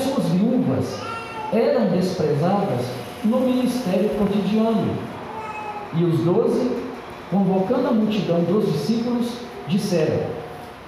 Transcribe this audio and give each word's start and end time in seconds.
suas 0.00 0.26
viúvas 0.26 1.00
eram 1.52 1.88
desprezadas 1.88 2.86
no 3.24 3.40
ministério 3.40 4.10
cotidiano. 4.10 4.96
E 5.94 6.04
os 6.04 6.20
doze, 6.20 6.70
convocando 7.30 7.88
a 7.88 7.92
multidão 7.92 8.40
dos 8.40 8.66
discípulos, 8.72 9.38
disseram: 9.66 10.38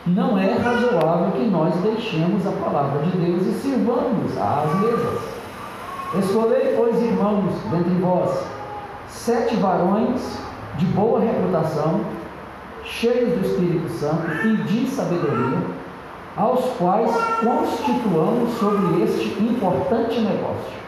não 0.06 0.38
é 0.38 0.54
razoável 0.54 1.32
que 1.32 1.46
nós 1.46 1.74
deixemos 1.82 2.46
a 2.46 2.52
palavra 2.52 3.02
de 3.02 3.18
Deus 3.18 3.46
e 3.46 3.52
sirvamos 3.60 4.36
às 4.38 4.80
mesas. 4.80 5.20
Escolhei, 6.18 6.74
pois, 6.76 7.00
irmãos, 7.02 7.52
dentre 7.70 7.94
vós, 8.00 8.44
sete 9.08 9.56
varões 9.56 10.38
de 10.76 10.86
boa 10.86 11.20
reputação, 11.20 12.00
cheios 12.82 13.38
do 13.38 13.46
Espírito 13.46 13.88
Santo 13.90 14.46
e 14.46 14.56
de 14.64 14.86
sabedoria, 14.88 15.58
aos 16.40 16.64
quais 16.78 17.14
constituamos 17.40 18.54
sobre 18.54 19.02
este 19.02 19.42
importante 19.42 20.20
negócio. 20.20 20.80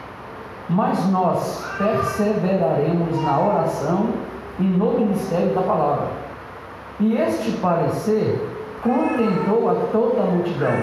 Mas 0.67 1.07
nós 1.11 1.63
perseveraremos 1.77 3.21
na 3.21 3.39
oração 3.39 4.07
e 4.59 4.63
no 4.63 4.99
ministério 4.99 5.53
da 5.53 5.61
palavra. 5.61 6.07
E 6.99 7.15
este 7.17 7.51
parecer 7.57 8.41
contentou 8.81 9.69
a 9.69 9.75
toda 9.91 10.23
a 10.23 10.25
multidão. 10.25 10.73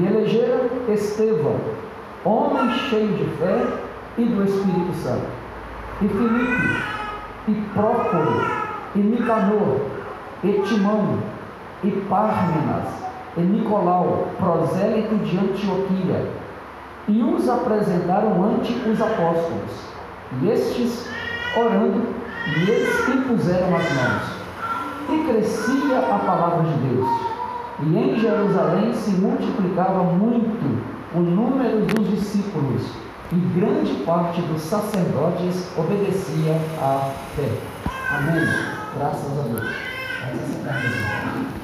E 0.00 0.06
elegeram 0.06 0.68
Estevão, 0.88 1.56
homem 2.24 2.72
cheio 2.88 3.12
de 3.16 3.24
fé 3.36 3.66
e 4.18 4.24
do 4.24 4.44
Espírito 4.44 4.94
Santo, 4.94 5.26
e 6.02 6.08
Filipe, 6.08 6.82
e 7.48 7.54
Prócoro, 7.72 8.44
e 8.96 8.98
Nicanor, 8.98 9.80
e 10.44 10.52
Timão, 10.62 11.18
e 11.82 11.90
Pármenas, 12.08 13.09
e 13.36 13.40
Nicolau, 13.40 14.28
prosélito 14.38 15.16
de 15.16 15.38
Antioquia, 15.38 16.30
e 17.08 17.22
os 17.22 17.48
apresentaram 17.48 18.44
ante 18.44 18.72
os 18.88 19.00
apóstolos. 19.00 19.90
E 20.40 20.48
estes, 20.48 21.08
orando, 21.56 22.02
lhes 22.46 23.08
impuseram 23.08 23.76
as 23.76 23.92
mãos 23.92 24.40
e 25.12 25.24
crescia 25.24 25.98
a 25.98 26.18
palavra 26.18 26.64
de 26.64 26.88
Deus. 26.88 27.08
E 27.82 27.96
em 27.96 28.18
Jerusalém 28.18 28.92
se 28.94 29.10
multiplicava 29.12 30.04
muito 30.04 30.84
o 31.14 31.20
número 31.20 31.86
dos 31.86 32.08
discípulos, 32.08 32.82
e 33.32 33.36
grande 33.58 33.94
parte 34.04 34.40
dos 34.42 34.60
sacerdotes 34.60 35.68
obedecia 35.76 36.56
à 36.80 37.10
fé. 37.34 37.48
Amém. 38.10 38.46
Graças 38.96 39.38
a 39.38 39.42
Deus. 39.42 39.90
Nessa 40.64 41.32
noite 41.34 41.59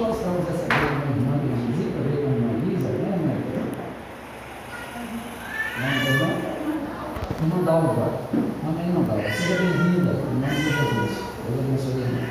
nós 0.00 0.16
estamos 0.16 0.48
recebendo 0.48 0.96
uma 0.96 1.14
irmã 1.14 1.38
de 1.38 1.46
visita, 1.72 2.00
veio 2.00 2.22
com 2.22 2.28
a 2.28 2.32
irmã 2.32 2.52
Lisa, 2.64 2.88
né, 2.88 3.10
minha 3.20 3.36
Não, 5.80 7.48
não, 7.48 7.56
não 7.56 7.64
dá 7.64 7.74
lugar. 7.78 8.12
Amém, 8.66 8.88
não 8.94 9.02
dá. 9.04 9.14
Seja 9.30 9.56
bem-vinda, 9.60 10.12
em 10.12 10.40
nome 10.40 10.54
de 10.56 10.62
Jesus. 10.62 11.12
Deus 11.44 11.58
abençoe 11.58 11.92
a 11.92 12.06
irmã. 12.06 12.24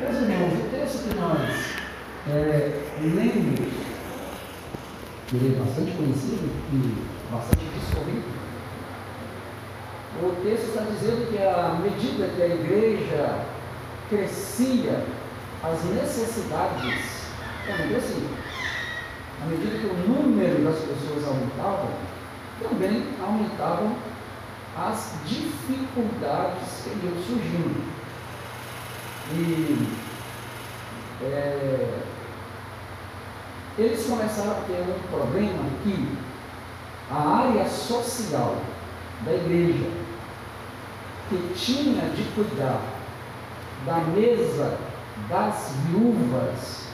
Meus 0.00 0.16
irmãos, 0.16 0.52
o 0.52 0.68
texto 0.70 1.08
que 1.08 1.14
nós 1.14 1.46
é, 2.28 2.42
lemos, 3.00 3.60
que 5.28 5.36
ele 5.36 5.54
é 5.54 5.58
bastante 5.60 5.92
conhecido 5.92 6.50
e 6.72 6.74
bastante 7.32 7.64
discorrido, 7.78 8.32
o 10.22 10.24
texto 10.42 10.66
está 10.66 10.82
dizendo 10.82 11.30
que 11.30 11.38
à 11.38 11.78
medida 11.80 12.28
que 12.34 12.42
a 12.42 12.46
igreja 12.46 13.44
crescia, 14.08 15.04
as 15.62 15.84
necessidades 15.84 17.22
também 17.66 17.88
cresciam. 17.88 18.30
À 19.40 19.46
medida 19.46 19.78
que 19.78 19.86
o 19.86 19.94
número 20.08 20.64
das 20.64 20.78
pessoas 20.78 21.26
aumentava, 21.26 21.88
também 22.60 23.08
aumentavam 23.20 23.96
as 24.76 25.14
dificuldades 25.24 26.84
que 26.84 27.06
iam 27.06 27.14
surgindo. 27.24 27.92
E 29.34 29.88
é, 31.22 31.98
eles 33.78 34.06
começaram 34.06 34.52
a 34.52 34.64
ter 34.66 34.82
um 34.82 35.08
problema 35.10 35.64
que 35.82 36.18
a 37.10 37.48
área 37.48 37.68
social 37.68 38.56
da 39.24 39.32
igreja, 39.32 39.90
que 41.28 41.54
tinha 41.54 42.08
de 42.10 42.24
cuidar 42.34 42.80
da 43.86 43.98
mesa 43.98 44.78
das 45.28 45.72
viúvas, 45.86 46.88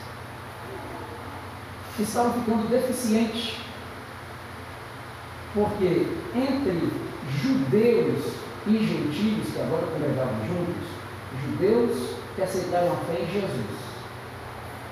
estava 1.98 2.32
ficando 2.32 2.68
deficiente. 2.68 3.60
Porque 5.54 6.06
entre 6.34 6.92
judeus 7.42 8.34
e 8.66 8.78
gentios 8.78 9.52
que 9.52 9.60
agora 9.60 9.86
congregavam 9.86 10.34
juntos, 10.46 10.88
judeus 11.44 12.16
que 12.36 12.42
aceitaram 12.42 12.92
a 12.92 12.96
fé 12.96 13.22
em 13.22 13.32
Jesus, 13.32 13.88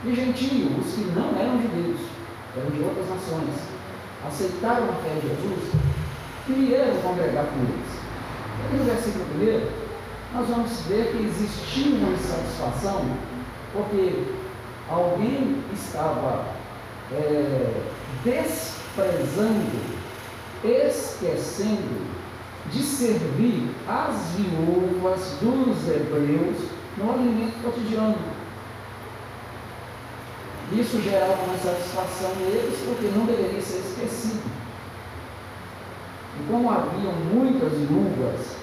e 0.04 0.14
gentios, 0.14 0.86
os 0.86 0.94
que 0.94 1.04
não 1.14 1.38
eram 1.38 1.60
judeus, 1.60 2.00
eram 2.56 2.70
de 2.70 2.82
outras 2.82 3.08
nações, 3.08 3.54
aceitaram 4.26 4.90
a 4.90 4.94
fé 4.94 5.10
em 5.16 5.20
Jesus, 5.20 5.72
queriam 6.46 7.02
congregar 7.02 7.44
com 7.46 7.60
eles. 7.60 8.06
Aqui 8.64 8.76
no 8.76 8.84
versículo 8.84 9.24
1, 9.34 9.85
nós 10.36 10.48
vamos 10.48 10.80
ver 10.82 11.12
que 11.12 11.24
existia 11.24 11.96
uma 11.96 12.12
insatisfação, 12.12 13.06
porque 13.72 14.24
alguém 14.86 15.62
estava 15.72 16.44
é, 17.10 17.82
desprezando, 18.22 19.80
esquecendo 20.62 22.06
de 22.70 22.82
servir 22.82 23.70
as 23.88 24.32
viúvas 24.36 25.38
dos 25.40 25.88
hebreus 25.88 26.68
no 26.98 27.12
alimento 27.14 27.62
cotidiano. 27.62 28.18
Isso 30.72 31.00
gerava 31.00 31.44
uma 31.44 31.56
satisfação 31.56 32.34
neles, 32.40 32.78
porque 32.84 33.06
não 33.16 33.24
deveria 33.24 33.62
ser 33.62 33.78
esquecido. 33.78 34.42
E 36.38 36.50
como 36.50 36.70
haviam 36.70 37.12
muitas 37.32 37.72
viúvas 37.72 38.56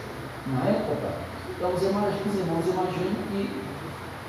na 0.46 0.70
época, 0.70 1.33
então 1.50 1.74
os 1.74 1.82
irmãos 1.82 2.66
imaginam 2.68 3.14
que 3.32 3.50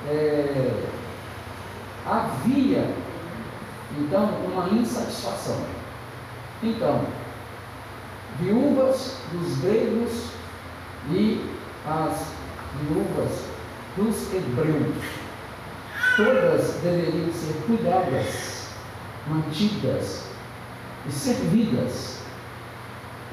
é, 0.09 0.85
havia 2.07 2.87
então 3.99 4.29
uma 4.45 4.69
insatisfação. 4.71 5.61
Então, 6.63 7.05
viúvas 8.39 9.19
dos 9.33 9.59
gregos 9.59 10.31
e 11.11 11.45
as 11.87 12.29
viúvas 12.81 13.45
dos 13.97 14.35
hebreus. 14.35 14.97
Todas 16.17 16.75
deveriam 16.83 17.33
ser 17.33 17.55
cuidadas, 17.67 18.69
mantidas 19.27 20.25
e 21.07 21.13
servidas. 21.13 22.14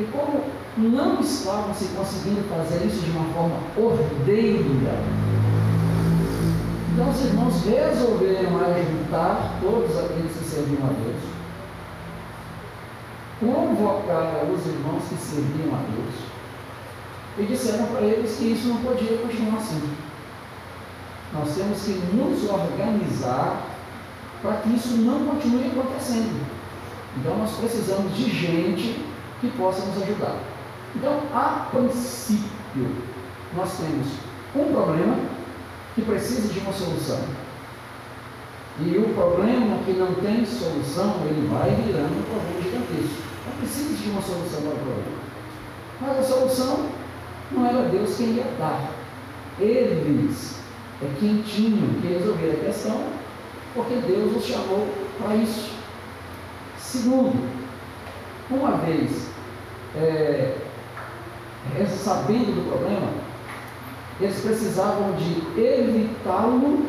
E 0.02 0.08
como 0.12 0.44
não 0.78 1.20
estavam 1.20 1.72
se 1.76 1.86
conseguindo 1.96 2.42
fazer 2.50 2.84
isso 2.88 3.06
de 3.06 3.12
uma 3.12 3.26
forma 3.34 3.58
ordeira, 3.78 4.98
então 6.92 7.08
os 7.08 7.24
irmãos 7.24 7.64
resolveram 7.64 8.58
ajuntar 8.58 9.60
todos 9.62 9.96
aqueles 10.00 10.32
que 10.32 10.44
serviam 10.44 10.90
a 10.90 10.94
Deus 10.94 11.42
convocar 13.42 14.44
os 14.54 14.66
irmãos 14.68 15.04
que 15.10 15.16
serviam 15.16 15.74
a 15.74 15.80
Deus 15.80 16.14
e 17.40 17.44
disseram 17.44 17.88
para 17.88 18.02
eles 18.02 18.38
que 18.38 18.52
isso 18.54 18.68
não 18.68 18.78
podia 18.78 19.18
continuar 19.18 19.58
assim. 19.58 19.82
Nós 21.34 21.56
temos 21.56 21.82
que 21.82 21.92
nos 22.16 22.48
organizar 22.48 23.66
para 24.44 24.58
que 24.58 24.76
isso 24.76 24.98
não 24.98 25.26
continue 25.26 25.68
acontecendo. 25.68 26.46
Então 27.18 27.38
nós 27.38 27.52
precisamos 27.58 28.16
de 28.16 28.30
gente 28.30 29.04
que 29.42 29.50
possa 29.58 29.86
nos 29.86 30.04
ajudar. 30.04 30.38
Então, 30.96 31.20
a 31.34 31.68
princípio, 31.72 32.96
nós 33.56 33.78
temos 33.78 34.08
um 34.56 34.74
problema 34.74 35.16
que 35.96 36.02
precisa 36.04 36.54
de 36.54 36.60
uma 36.60 36.72
solução. 36.72 37.20
E 38.80 38.98
o 38.98 39.14
problema 39.14 39.80
que 39.86 39.92
não 39.94 40.14
tem 40.16 40.46
solução, 40.46 41.16
ele 41.26 41.48
vai 41.48 41.72
virando 41.72 42.18
um 42.18 42.24
problema 42.24 42.62
gigantesco. 42.62 43.22
Então 43.42 43.58
precisa 43.60 43.96
de 43.96 44.10
uma 44.10 44.22
solução 44.22 44.62
para 44.62 44.72
o 44.72 44.76
problema. 44.76 45.22
Mas 46.00 46.20
a 46.20 46.24
solução 46.24 46.86
não 47.52 47.66
era 47.66 47.90
Deus 47.90 48.16
quem 48.16 48.28
ia 48.28 48.46
dar. 48.58 48.92
Eles 49.60 50.60
é 51.02 51.12
quem 51.20 51.42
tinham 51.42 52.00
que 52.02 52.08
resolver 52.08 52.60
a 52.62 52.66
questão, 52.66 53.04
porque 53.74 53.96
Deus 53.96 54.38
os 54.38 54.46
chamou 54.46 54.88
para 55.20 55.36
isso. 55.36 55.72
Segundo, 56.78 57.36
uma 58.50 58.78
vez 58.78 59.31
é, 59.96 60.58
é, 61.78 61.86
sabendo 61.86 62.56
do 62.56 62.70
problema, 62.70 63.10
eles 64.20 64.40
precisavam 64.42 65.14
de 65.14 65.60
evitá-lo 65.60 66.86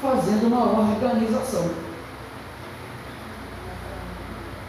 fazendo 0.00 0.46
uma 0.46 0.64
organização. 0.64 1.70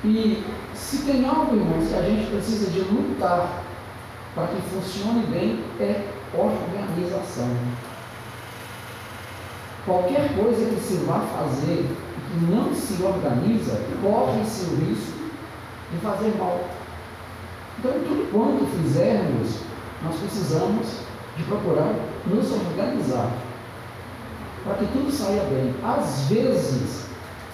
E 0.03 0.43
se 0.73 1.03
tem 1.03 1.27
algo, 1.27 1.55
irmãos, 1.55 1.89
que 1.89 1.95
a 1.95 2.01
gente 2.01 2.31
precisa 2.31 2.71
de 2.71 2.79
lutar 2.79 3.63
para 4.33 4.47
que 4.47 4.61
funcione 4.61 5.25
bem, 5.27 5.63
é 5.79 6.07
organização. 6.33 7.49
Qualquer 9.85 10.35
coisa 10.35 10.65
que 10.65 10.79
se 10.79 10.97
vá 11.05 11.19
fazer 11.19 11.85
que 12.31 12.45
não 12.45 12.73
se 12.73 13.01
organiza, 13.03 13.81
corre-se 14.01 14.65
o 14.65 14.75
risco 14.75 15.19
de 15.91 15.97
fazer 15.99 16.35
mal. 16.37 16.61
Então, 17.79 17.91
tudo 17.91 18.31
quanto 18.31 18.65
fizermos, 18.77 19.61
nós 20.03 20.15
precisamos 20.17 20.87
de 21.37 21.43
procurar 21.43 21.95
nos 22.27 22.51
organizar 22.51 23.31
para 24.63 24.75
que 24.75 24.85
tudo 24.87 25.11
saia 25.11 25.43
bem. 25.43 25.73
Às 25.83 26.27
vezes, 26.27 27.05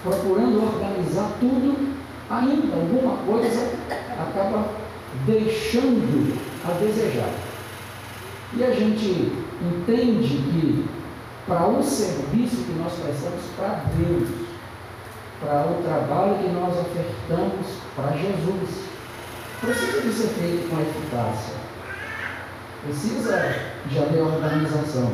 procurando 0.02 0.62
organizar 0.62 1.32
tudo, 1.40 1.96
ainda 2.30 2.74
alguma 2.74 3.16
coisa 3.24 3.72
acaba 4.18 4.68
deixando 5.26 6.38
a 6.66 6.72
desejar. 6.72 7.32
E 8.54 8.64
a 8.64 8.70
gente 8.70 9.32
entende 9.62 10.28
que 10.28 10.88
para 11.46 11.66
o 11.66 11.82
serviço 11.82 12.64
que 12.64 12.78
nós 12.78 12.92
prestamos 12.92 13.42
para 13.56 13.84
Deus, 13.96 14.28
para 15.40 15.66
o 15.66 15.82
trabalho 15.82 16.38
que 16.38 16.48
nós 16.48 16.76
ofertamos 16.78 17.66
para 17.96 18.16
Jesus, 18.16 18.87
precisa 19.60 20.00
de 20.00 20.12
ser 20.12 20.28
feito 20.28 20.70
com 20.70 20.80
eficácia. 20.80 21.54
Precisa 22.84 23.54
de 23.86 23.98
haver 23.98 24.22
organização. 24.22 25.12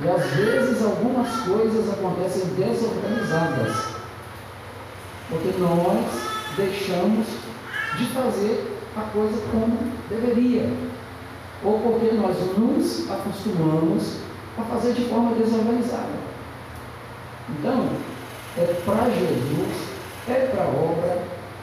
E 0.00 0.08
às 0.08 0.24
vezes 0.30 0.82
algumas 0.82 1.30
coisas 1.42 1.92
acontecem 1.92 2.44
desorganizadas, 2.54 3.94
porque 5.28 5.54
nós 5.58 6.04
deixamos 6.56 7.26
de 7.98 8.06
fazer 8.06 8.78
a 8.96 9.02
coisa 9.02 9.40
como 9.50 9.78
deveria, 10.08 10.68
ou 11.64 11.78
porque 11.80 12.12
nós 12.12 12.36
nos 12.58 13.10
acostumamos 13.10 14.16
a 14.58 14.62
fazer 14.62 14.92
de 14.94 15.04
forma 15.04 15.34
desorganizada. 15.34 16.22
Então, 17.48 17.88
é 18.58 18.64
para 18.84 19.10
Jesus, 19.10 19.88
é 20.28 20.50
para 20.52 20.64
a 20.64 20.68
obra, 20.68 21.22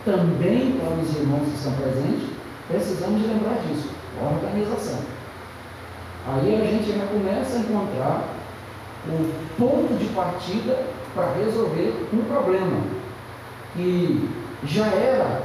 também 0.09 0.71
para 0.71 0.95
os 0.95 1.15
irmãos 1.15 1.44
que 1.44 1.56
estão 1.56 1.73
presentes, 1.73 2.29
precisamos 2.67 3.21
lembrar 3.21 3.61
disso, 3.61 3.89
organização. 4.19 5.00
Aí 6.27 6.56
a 6.56 6.65
gente 6.65 6.97
já 6.97 7.06
começa 7.06 7.57
a 7.57 7.59
encontrar 7.59 8.23
um 9.07 9.31
ponto 9.57 9.97
de 9.97 10.06
partida 10.13 10.83
para 11.13 11.33
resolver 11.33 12.07
um 12.11 12.23
problema 12.25 12.81
que 13.73 14.29
já 14.65 14.88
era 14.88 15.44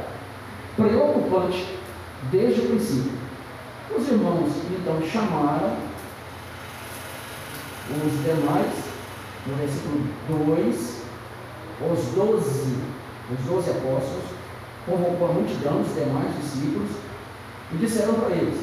preocupante 0.76 1.78
desde 2.30 2.62
o 2.62 2.68
princípio. 2.70 3.12
Os 3.96 4.08
irmãos 4.08 4.50
então 4.70 5.00
chamaram 5.06 5.76
os 7.90 8.12
demais, 8.24 8.72
no 9.46 9.56
versículo 9.56 10.00
2, 10.56 11.02
os 11.92 12.04
doze, 12.14 12.78
os 13.30 13.46
doze 13.46 13.70
apóstolos, 13.70 14.23
convocou 14.86 15.28
a 15.28 15.32
multidão, 15.32 15.80
os 15.80 15.94
demais 15.94 16.34
discípulos, 16.36 16.90
e 17.72 17.76
disseram 17.76 18.14
para 18.14 18.30
eles: 18.30 18.60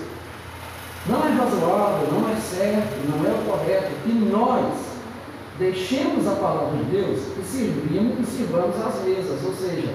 Não 1.07 1.25
é 1.25 1.31
razoável, 1.31 2.12
não 2.12 2.29
é 2.29 2.35
certo, 2.35 3.09
não 3.09 3.25
é 3.25 3.33
o 3.33 3.45
correto 3.45 3.91
que 4.03 4.13
nós 4.13 4.91
deixemos 5.57 6.27
a 6.27 6.35
palavra 6.35 6.77
de 6.77 6.85
Deus 6.85 7.19
e 7.38 7.44
sirvamos 7.44 8.19
e 8.19 8.31
sirvamos 8.31 8.75
as 8.75 9.03
mesas. 9.03 9.44
Ou 9.45 9.53
seja, 9.53 9.94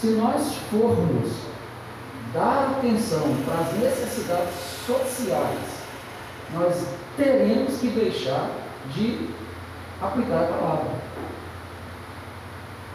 se 0.00 0.08
nós 0.08 0.56
formos 0.70 1.32
dar 2.32 2.76
atenção 2.78 3.36
para 3.44 3.60
as 3.60 3.72
necessidades 3.74 4.54
sociais, 4.86 5.58
nós 6.54 6.86
teremos 7.16 7.78
que 7.78 7.88
deixar 7.88 8.50
de 8.94 9.28
aplicar 10.00 10.44
a 10.44 10.46
palavra. 10.46 10.90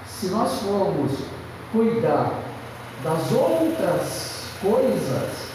Se 0.06 0.28
nós 0.28 0.62
formos 0.62 1.12
cuidar 1.72 2.32
das 3.04 3.32
outras 3.32 4.46
coisas, 4.62 5.52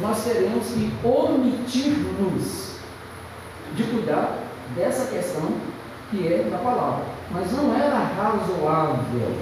nós 0.00 0.24
teremos 0.24 0.66
que 0.68 0.92
omitir-nos 1.04 2.78
de 3.74 3.82
cuidar 3.84 4.38
dessa 4.76 5.06
questão 5.06 5.52
que 6.10 6.32
é 6.32 6.48
da 6.50 6.58
palavra. 6.58 7.04
Mas 7.30 7.52
não 7.52 7.74
era 7.74 7.98
razoável, 7.98 9.36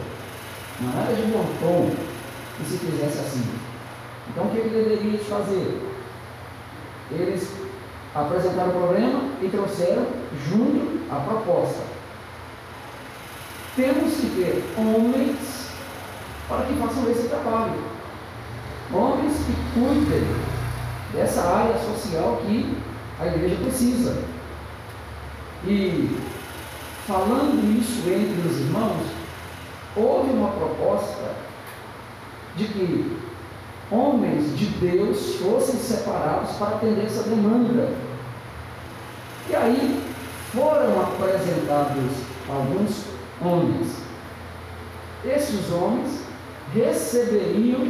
não 0.80 1.02
era 1.02 1.14
de 1.14 1.22
bom 1.30 1.44
tom 1.60 1.90
que 2.56 2.64
se 2.64 2.78
fizesse 2.78 3.18
assim. 3.18 3.44
Então 4.30 4.44
o 4.44 4.50
que 4.50 4.58
ele 4.58 4.88
deveria 4.88 5.18
fazer? 5.18 5.82
Eles 7.10 7.50
apresentaram 8.14 8.70
o 8.70 8.86
problema 8.86 9.20
e 9.42 9.48
trouxeram 9.48 10.06
junto 10.48 11.00
a 11.10 11.16
proposta. 11.16 11.82
Temos 13.76 14.14
que 14.14 14.26
ter 14.36 14.64
homens 14.78 15.61
para 16.48 16.66
que 16.66 16.74
façam 16.74 17.10
esse 17.10 17.28
trabalho. 17.28 17.80
Homens 18.92 19.36
que 19.46 19.54
cuidem 19.74 20.26
dessa 21.12 21.42
área 21.42 21.78
social 21.78 22.42
que 22.46 22.76
a 23.20 23.26
igreja 23.26 23.56
precisa. 23.56 24.22
E 25.64 26.18
falando 27.06 27.78
isso 27.78 28.08
entre 28.08 28.48
os 28.48 28.60
irmãos, 28.60 29.06
houve 29.96 30.30
uma 30.30 30.48
proposta 30.48 31.34
de 32.56 32.64
que 32.66 33.16
homens 33.90 34.58
de 34.58 34.66
Deus 34.66 35.36
fossem 35.36 35.76
separados 35.76 36.56
para 36.56 36.76
atender 36.76 37.04
essa 37.04 37.22
demanda. 37.24 37.94
E 39.48 39.54
aí 39.54 40.02
foram 40.52 41.00
apresentados 41.00 42.12
alguns 42.48 43.04
homens. 43.40 43.96
Esses 45.24 45.70
homens 45.70 46.21
receberiam 46.74 47.80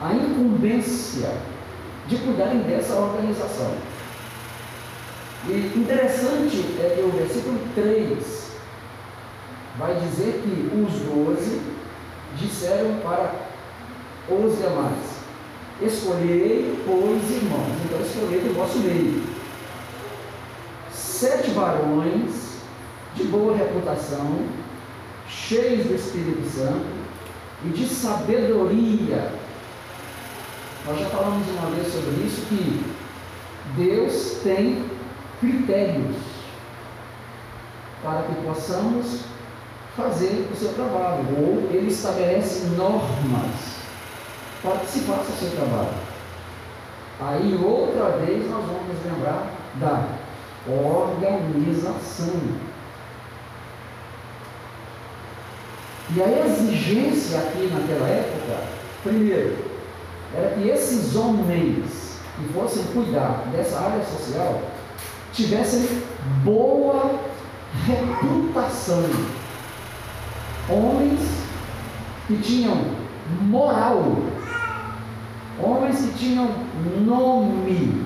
a 0.00 0.12
incumbência 0.12 1.32
de 2.06 2.16
cuidarem 2.18 2.60
dessa 2.60 2.94
organização. 2.94 3.74
E 5.48 5.72
interessante 5.76 6.76
é 6.78 6.94
que 6.96 7.02
o 7.02 7.10
versículo 7.10 7.60
3 7.74 8.50
vai 9.78 9.94
dizer 9.94 10.42
que 10.42 10.70
os 10.76 10.92
doze 11.00 11.60
disseram 12.36 12.96
para 13.02 13.34
os 14.28 14.58
demais: 14.58 15.20
Escolhei, 15.80 16.82
pois, 16.84 17.30
irmãos, 17.30 17.76
então 17.84 18.00
escolhei 18.00 18.40
do 18.40 18.54
vosso 18.54 18.78
meio 18.78 19.40
sete 21.20 21.50
varões 21.50 22.60
de 23.14 23.24
boa 23.24 23.54
reputação, 23.54 24.46
cheios 25.28 25.86
do 25.86 25.94
Espírito 25.94 26.48
Santo, 26.48 26.99
e 27.64 27.68
de 27.68 27.86
sabedoria. 27.86 29.32
Nós 30.86 30.98
já 30.98 31.06
falamos 31.06 31.46
uma 31.48 31.70
vez 31.70 31.92
sobre 31.92 32.24
isso 32.24 32.46
que 32.46 32.84
Deus 33.76 34.40
tem 34.42 34.84
critérios 35.40 36.16
para 38.02 38.22
que 38.22 38.34
possamos 38.46 39.24
fazer 39.96 40.48
o 40.52 40.56
seu 40.56 40.72
trabalho, 40.72 41.24
ou 41.38 41.70
Ele 41.70 41.88
estabelece 41.88 42.66
normas 42.76 43.80
para 44.62 44.78
que 44.78 44.86
se 44.86 45.00
faça 45.00 45.32
o 45.32 45.36
seu 45.36 45.50
trabalho. 45.50 46.10
Aí 47.20 47.58
outra 47.62 48.16
vez 48.18 48.48
nós 48.50 48.64
vamos 48.64 49.04
lembrar 49.04 49.50
da 49.76 50.08
organização 50.66 52.40
E 56.16 56.20
a 56.20 56.44
exigência 56.44 57.38
aqui 57.38 57.70
naquela 57.72 58.08
época, 58.08 58.64
primeiro, 59.04 59.56
era 60.34 60.56
que 60.56 60.68
esses 60.68 61.14
homens 61.14 62.18
que 62.36 62.52
fossem 62.52 62.82
cuidar 62.92 63.44
dessa 63.52 63.78
área 63.78 64.04
social 64.04 64.60
tivessem 65.32 66.02
boa 66.42 67.12
reputação. 67.86 69.04
Homens 70.68 71.20
que 72.26 72.38
tinham 72.38 72.76
moral, 73.42 74.16
homens 75.62 76.00
que 76.00 76.18
tinham 76.18 76.48
nome, 77.06 78.04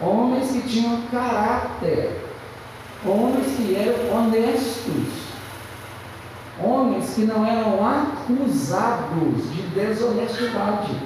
homens 0.00 0.50
que 0.50 0.68
tinham 0.68 1.02
caráter, 1.12 2.20
homens 3.04 3.46
que 3.56 3.76
eram 3.76 4.16
honestos 4.16 5.25
homens 6.62 7.14
que 7.14 7.22
não 7.22 7.46
eram 7.46 7.78
acusados 7.86 9.52
de 9.52 9.62
desonestidade, 9.74 10.96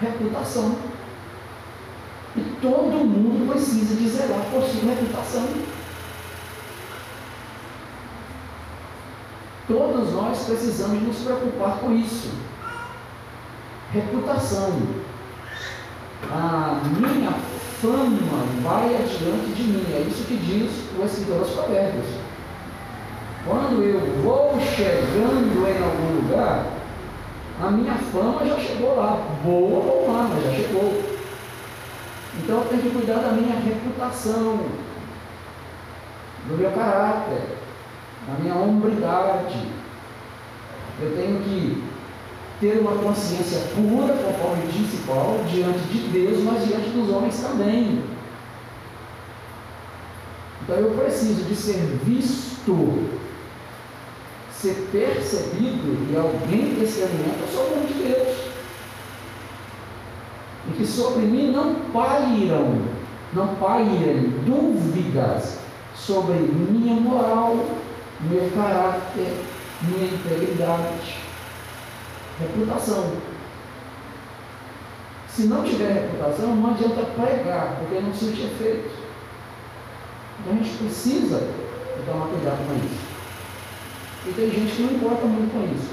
reputação. 0.00 0.76
E 2.36 2.40
todo 2.60 3.04
mundo 3.04 3.50
precisa 3.52 3.94
de 3.94 4.08
zelar 4.08 4.44
por 4.50 4.62
sua 4.62 4.90
reputação. 4.90 5.48
Todos 9.66 10.12
nós 10.12 10.44
precisamos 10.44 11.02
nos 11.02 11.16
preocupar 11.18 11.78
com 11.78 11.92
isso. 11.92 12.30
Reputação. 13.92 14.78
A 16.30 16.80
minha 16.98 17.32
fama 17.80 18.46
vai 18.62 18.94
adiante 18.94 19.52
de 19.54 19.62
mim. 19.62 19.86
É 19.94 20.06
isso 20.08 20.24
que 20.24 20.36
diz 20.36 20.70
o 20.98 21.04
escritor 21.04 21.38
dos 21.40 21.50
Provérbios. 21.50 22.23
Quando 23.46 23.82
eu 23.82 24.00
vou 24.22 24.58
chegando 24.74 25.68
em 25.68 25.84
algum 25.84 26.22
lugar, 26.22 26.64
a 27.62 27.70
minha 27.70 27.94
fama 27.94 28.44
já 28.46 28.58
chegou 28.58 28.96
lá, 28.96 29.18
boa 29.44 29.84
ou 29.84 30.08
má, 30.08 30.22
mas 30.22 30.44
já 30.44 30.50
chegou. 30.52 31.02
Então 32.38 32.56
eu 32.56 32.68
tenho 32.68 32.82
que 32.82 32.90
cuidar 32.90 33.18
da 33.18 33.32
minha 33.32 33.54
reputação, 33.60 34.60
do 36.46 36.56
meu 36.56 36.70
caráter, 36.72 37.42
da 38.26 38.42
minha 38.42 38.54
hombridade. 38.54 39.68
Eu 41.02 41.14
tenho 41.14 41.40
que 41.42 41.84
ter 42.60 42.78
uma 42.78 42.92
consciência 42.92 43.60
pura, 43.74 44.14
conforme 44.14 44.72
disse 44.72 45.06
Paulo, 45.06 45.44
diante 45.44 45.80
de 45.80 46.08
Deus, 46.08 46.42
mas 46.44 46.66
diante 46.66 46.88
dos 46.90 47.10
homens 47.10 47.38
também. 47.40 48.02
Então 50.62 50.76
eu 50.76 50.90
preciso 50.92 51.44
de 51.44 51.54
ser 51.54 51.98
visto 52.04 53.10
ser 54.64 54.88
percebido 54.90 56.10
e 56.10 56.16
alguém 56.16 56.74
que 56.74 56.86
se 56.86 57.02
alimenta 57.02 57.46
sou 57.52 57.64
o 57.64 57.86
de 57.86 57.94
Deus. 58.02 58.38
E 60.68 60.72
que 60.72 60.86
sobre 60.86 61.26
mim 61.26 61.52
não 61.52 61.74
pairam, 61.92 62.80
não 63.34 63.56
pairem 63.56 64.30
dúvidas 64.46 65.58
sobre 65.94 66.32
minha 66.32 66.94
moral, 66.94 67.56
meu 68.22 68.50
caráter, 68.56 69.44
minha 69.82 70.06
integridade, 70.06 71.18
reputação. 72.40 73.12
Se 75.28 75.42
não 75.42 75.62
tiver 75.62 75.92
reputação, 75.92 76.56
não 76.56 76.70
adianta 76.70 77.02
pregar, 77.02 77.76
porque 77.80 78.00
não 78.00 78.14
surte 78.14 78.44
efeito. 78.44 78.90
Então 80.40 80.54
a 80.54 80.56
gente 80.56 80.78
precisa 80.78 81.50
tomar 82.06 82.28
cuidado 82.28 82.66
com 82.66 82.74
isso. 82.76 83.13
E 84.26 84.32
tem 84.32 84.50
gente 84.50 84.76
que 84.76 84.82
não 84.82 84.92
importa 84.92 85.26
muito 85.26 85.52
com 85.52 85.74
isso. 85.74 85.90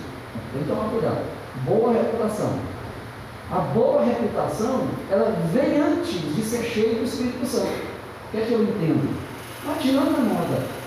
Tem 0.54 0.64
que 0.64 0.70
tomar 0.70 0.90
cuidado. 0.90 1.26
Boa 1.66 1.94
reputação. 1.94 2.60
A 3.52 3.60
boa 3.60 4.04
reputação, 4.04 4.88
ela 5.10 5.36
vem 5.52 5.80
antes 5.80 6.36
de 6.36 6.42
ser 6.42 6.64
cheio 6.64 6.96
do 6.96 7.04
Espírito 7.04 7.46
Santo. 7.46 7.68
O 7.68 8.32
que 8.32 8.38
é 8.38 8.46
que 8.46 8.54
eu 8.54 8.64
entendo? 8.64 9.14
Não 9.66 9.74
adianta 9.74 10.22
nada 10.22 10.82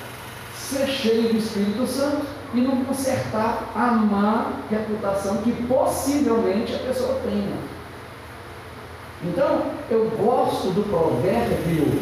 ser 0.57 0.87
cheio 0.87 1.29
do 1.29 1.39
Espírito 1.39 1.87
Santo 1.87 2.27
e 2.55 2.61
não 2.61 2.85
consertar 2.85 3.71
a 3.75 3.87
má 3.93 4.53
reputação 4.71 5.39
que 5.39 5.53
possivelmente 5.67 6.75
a 6.75 6.79
pessoa 6.79 7.21
tenha. 7.23 7.57
Então, 9.23 9.63
eu 9.91 10.11
gosto 10.17 10.69
do 10.71 10.89
provérbio 10.89 12.01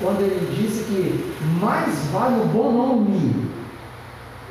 quando 0.00 0.22
ele 0.22 0.56
disse 0.56 0.84
que 0.84 1.34
mais 1.60 2.06
vale 2.12 2.40
o 2.40 2.46
bom 2.46 2.72
nome 2.72 3.49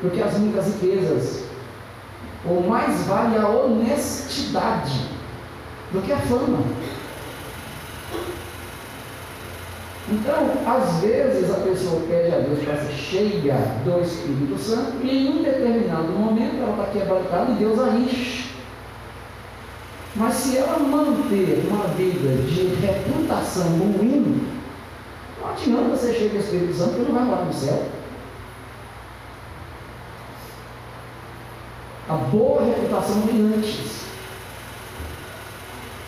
do 0.01 0.09
que 0.09 0.21
as 0.21 0.37
muitas 0.37 0.67
riquezas. 0.67 1.43
Ou 2.45 2.61
mais 2.61 3.05
vale 3.05 3.37
a 3.37 3.47
honestidade 3.47 5.09
do 5.91 6.01
que 6.01 6.11
a 6.11 6.17
fama. 6.17 6.59
Então, 10.11 10.51
às 10.65 11.01
vezes 11.01 11.51
a 11.51 11.59
pessoa 11.59 12.01
pede 12.07 12.33
a 12.33 12.39
Deus 12.39 12.63
para 12.63 12.77
ser 12.77 12.93
cheia 12.93 13.55
do 13.85 14.01
Espírito 14.01 14.57
Santo 14.57 14.93
e 15.03 15.27
em 15.27 15.29
um 15.29 15.43
determinado 15.43 16.11
momento 16.11 16.63
ela 16.63 16.71
está 16.71 16.99
quebrantada 16.99 17.51
e 17.51 17.55
Deus 17.55 17.79
a 17.79 17.89
enche. 17.89 18.49
Mas 20.15 20.33
se 20.33 20.57
ela 20.57 20.79
manter 20.79 21.63
uma 21.69 21.87
vida 21.89 22.41
de 22.43 22.73
reputação 22.81 23.67
ruim, 23.77 24.47
não 25.39 25.51
adianta 25.51 25.95
ser 25.95 26.13
cheia 26.13 26.29
do 26.29 26.37
Espírito 26.37 26.73
Santo 26.73 26.95
porque 26.95 27.11
não 27.11 27.19
vai 27.19 27.25
morar 27.25 27.45
no 27.45 27.53
céu. 27.53 27.83
A 32.09 32.15
boa 32.15 32.65
reputação 32.65 33.21
vem 33.21 33.53
antes. 33.55 33.99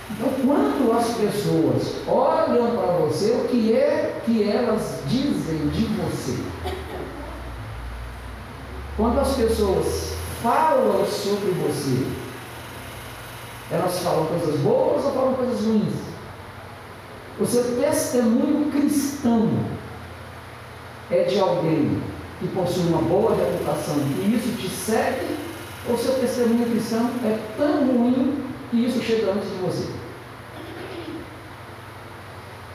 Então, 0.10 0.30
quando 0.44 0.92
as 0.98 1.14
pessoas 1.14 2.08
olham 2.08 2.76
para 2.76 2.94
você, 2.94 3.34
o 3.34 3.48
que 3.48 3.74
é 3.74 4.20
que 4.26 4.50
elas 4.50 5.04
dizem 5.06 5.68
de 5.68 5.86
você? 5.86 6.44
Quando 8.98 9.20
as 9.20 9.36
pessoas 9.36 10.14
falam 10.42 11.06
sobre 11.06 11.52
você, 11.52 12.08
elas 13.70 14.00
falam 14.00 14.26
coisas 14.26 14.60
boas 14.62 15.06
ou 15.06 15.12
falam 15.14 15.34
coisas 15.36 15.64
ruins? 15.64 15.94
O 17.40 17.46
seu 17.46 17.78
testemunho 17.80 18.72
cristão 18.72 19.50
é 21.12 21.26
de 21.26 21.40
alguém 21.40 22.02
que 22.40 22.48
possui 22.48 22.88
uma 22.88 23.04
boa 23.04 23.36
reputação 23.36 23.98
e 23.98 24.36
isso 24.36 24.58
te 24.58 24.68
segue 24.68 25.41
ou 25.90 25.98
seu 25.98 26.14
testemunho 26.16 26.70
cristão 26.70 27.10
é 27.24 27.40
tão 27.58 27.86
ruim 27.86 28.44
que 28.70 28.86
isso 28.86 29.02
chega 29.02 29.32
antes 29.32 29.50
de 29.50 29.56
você. 29.58 29.90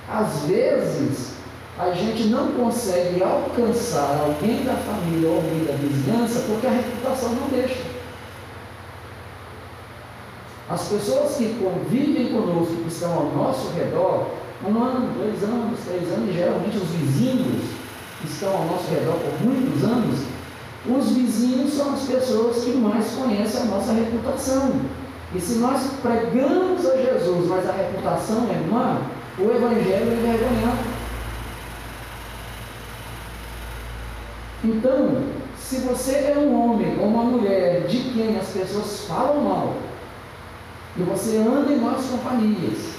Às 0.08 0.46
vezes, 0.46 1.36
a 1.78 1.90
gente 1.90 2.28
não 2.28 2.52
consegue 2.52 3.22
alcançar 3.22 4.20
alguém 4.20 4.64
da 4.64 4.75
família 4.75 5.28
ou 5.28 5.36
alguém 5.36 5.64
da 5.64 5.72
vizinhança 5.72 6.44
porque 6.48 6.66
a 6.66 6.70
reputação 6.70 7.32
não 7.32 7.48
deixa. 7.48 7.82
As 10.68 10.88
pessoas 10.88 11.36
que 11.36 11.54
convivem 11.62 12.32
conosco, 12.32 12.75
que 12.76 12.88
estão 12.88 13.12
ao 13.12 13.26
nosso 13.26 13.70
redor, 13.75 14.26
um 14.66 14.82
ano, 14.82 15.12
dois 15.14 15.42
anos, 15.44 15.78
três 15.86 16.10
anos, 16.12 16.34
geralmente 16.34 16.76
os 16.76 16.88
vizinhos 16.88 17.62
que 18.20 18.26
estão 18.26 18.52
ao 18.52 18.64
nosso 18.64 18.90
redor 18.90 19.14
por 19.14 19.46
muitos 19.46 19.84
anos, 19.84 20.20
os 20.88 21.11
vizinhos 21.11 21.75
são 21.75 21.93
as 21.93 22.02
pessoas 22.02 22.64
que 22.64 22.73
mais 22.76 23.12
conhecem 23.12 23.62
a 23.62 23.64
nossa 23.64 23.93
reputação. 23.93 24.73
E 25.35 25.40
se 25.40 25.59
nós 25.59 25.83
pregamos 26.02 26.87
a 26.87 26.97
Jesus, 26.97 27.49
mas 27.49 27.69
a 27.69 27.73
reputação 27.73 28.47
é 28.50 28.71
má, 28.71 29.00
o 29.38 29.43
Evangelho 29.43 30.11
é 30.11 30.14
envergonhado. 30.14 30.97
Então, 34.64 35.23
se 35.59 35.78
você 35.78 36.12
é 36.12 36.38
um 36.38 36.55
homem 36.55 36.99
ou 36.99 37.07
uma 37.07 37.25
mulher 37.25 37.87
de 37.87 37.99
quem 38.12 38.37
as 38.38 38.49
pessoas 38.49 39.05
falam 39.07 39.43
mal, 39.43 39.75
e 40.97 41.02
você 41.02 41.37
anda 41.38 41.73
em 41.73 41.81
más 41.81 42.07
companhias, 42.07 42.95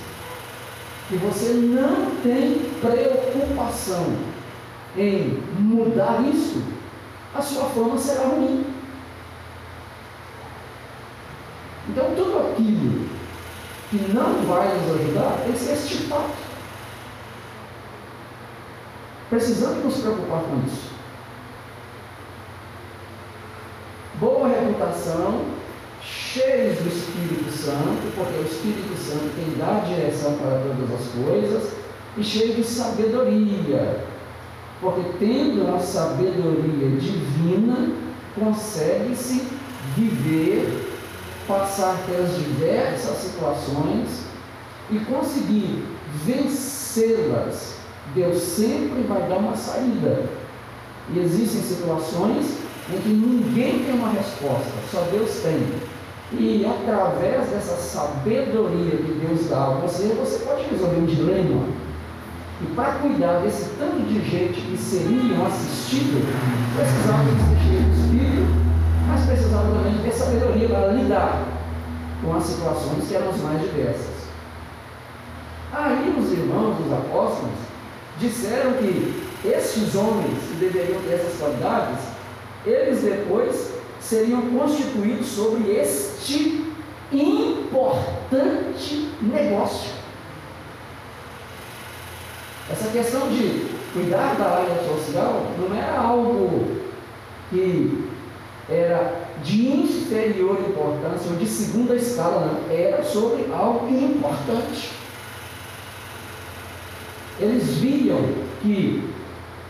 e 1.09 1.15
você 1.15 1.53
não 1.53 2.11
tem 2.21 2.69
preocupação 2.81 4.13
em 4.97 5.41
mudar 5.59 6.21
isso, 6.33 6.61
a 7.37 7.41
sua 7.41 7.65
fama 7.69 7.97
será 7.97 8.27
ruim. 8.27 8.65
Então, 11.89 12.13
tudo 12.15 12.37
aquilo 12.39 13.07
que 13.89 13.97
não 14.11 14.45
vai 14.45 14.67
nos 14.77 14.99
ajudar 14.99 15.37
tem 15.43 15.53
que 15.53 15.59
ser. 15.59 15.77
Precisamos 19.29 19.83
nos 19.83 19.97
preocupar 19.99 20.41
com 20.41 20.65
isso. 20.65 20.87
Boa 24.19 24.47
reputação, 24.47 25.45
cheios 26.01 26.79
do 26.79 26.87
Espírito 26.87 27.51
Santo, 27.51 28.15
porque 28.15 28.39
o 28.39 28.43
Espírito 28.43 28.97
Santo 28.97 29.35
tem 29.35 29.57
dar 29.59 29.85
direção 29.85 30.33
para 30.37 30.59
todas 30.59 31.01
as 31.01 31.25
coisas, 31.25 31.73
e 32.17 32.23
cheio 32.23 32.55
de 32.55 32.63
sabedoria, 32.63 34.06
porque 34.81 35.01
tendo 35.19 35.75
a 35.75 35.79
sabedoria 35.79 36.99
divina, 36.99 37.89
consegue-se 38.35 39.47
viver, 39.95 40.93
passar 41.47 41.97
pelas 42.05 42.35
diversas 42.35 43.17
situações 43.17 44.25
e 44.91 44.99
conseguir 44.99 45.83
vencê-las. 46.25 47.77
Deus 48.13 48.41
sempre 48.41 49.01
vai 49.03 49.27
dar 49.27 49.37
uma 49.37 49.55
saída. 49.55 50.29
E 51.13 51.19
existem 51.19 51.61
situações 51.61 52.57
em 52.93 53.01
que 53.01 53.09
ninguém 53.09 53.83
tem 53.83 53.93
uma 53.93 54.09
resposta, 54.09 54.71
só 54.91 55.01
Deus 55.11 55.31
tem. 55.41 55.57
E 56.33 56.65
através 56.65 57.49
dessa 57.49 57.75
sabedoria 57.77 58.97
que 58.97 59.25
Deus 59.25 59.47
dá 59.49 59.65
a 59.65 59.69
você, 59.81 60.09
você 60.09 60.39
pode 60.39 60.63
resolver 60.63 60.97
um 60.97 61.05
dilema. 61.05 61.67
E 62.59 62.65
para 62.75 62.93
cuidar 62.93 63.41
desse 63.41 63.69
tanto 63.77 64.01
de 64.01 64.19
gente 64.27 64.61
que 64.61 64.77
seriam 64.77 65.45
assistidos, 65.45 66.23
precisava 66.75 67.23
ser 67.23 67.59
cheio 67.67 67.83
do 67.83 67.93
Espírito, 67.93 68.51
mas 69.07 69.25
precisava 69.25 69.71
também 69.71 69.99
ter 70.01 70.11
sabedoria 70.11 70.67
para 70.67 70.87
lidar 70.93 71.45
com 72.23 72.35
as 72.35 72.43
situações 72.43 73.07
que 73.07 73.15
eram 73.15 73.29
as 73.29 73.39
mais 73.41 73.61
diversas. 73.61 74.27
Aí 75.71 76.15
os 76.17 76.31
irmãos, 76.31 76.77
os 76.83 76.91
apóstolos, 76.91 77.53
disseram 78.19 78.73
que 78.73 79.23
esses 79.45 79.93
homens 79.93 80.39
que 80.49 80.55
deveriam 80.59 80.99
ter 81.01 81.13
essas 81.13 81.37
qualidades, 81.37 81.99
eles 82.65 83.03
depois 83.03 83.73
seriam 83.99 84.41
constituídos 84.49 85.27
sobre 85.27 85.69
este 85.71 86.73
importante 87.11 89.11
negócio. 89.21 89.96
Essa 92.71 92.89
questão 92.89 93.29
de 93.29 93.67
cuidar 93.93 94.35
da 94.35 94.45
área 94.45 94.75
social 94.87 95.43
não 95.57 95.75
era 95.75 95.99
algo 95.99 96.77
que 97.49 98.09
era 98.69 99.27
de 99.43 99.67
inferior 99.69 100.59
importância 100.59 101.31
ou 101.31 101.37
de 101.37 101.47
segunda 101.47 101.95
escala, 101.95 102.45
não. 102.45 102.75
Era 102.75 103.03
sobre 103.03 103.45
algo 103.53 103.87
importante. 103.87 104.91
Eles 107.39 107.77
viam 107.77 108.19
que 108.61 109.09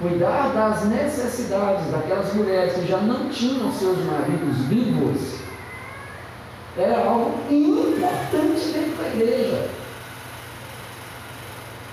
cuidar 0.01 0.53
das 0.53 0.85
necessidades 0.85 1.91
daquelas 1.91 2.33
mulheres 2.33 2.73
que 2.73 2.87
já 2.87 2.97
não 2.97 3.29
tinham 3.29 3.71
seus 3.71 3.97
maridos 4.05 4.57
vivos 4.67 5.37
era 6.77 7.05
algo 7.05 7.33
importante 7.49 8.67
dentro 8.71 9.03
da 9.03 9.09
igreja. 9.09 9.69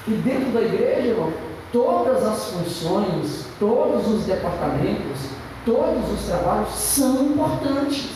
E 0.06 0.10
dentro 0.10 0.50
da 0.52 0.60
igreja, 0.60 1.08
irmão, 1.08 1.32
todas 1.72 2.22
as 2.24 2.50
funções, 2.50 3.46
todos 3.58 4.06
os 4.06 4.24
departamentos, 4.24 5.30
todos 5.64 6.12
os 6.12 6.26
trabalhos 6.26 6.68
são 6.74 7.24
importantes. 7.24 8.10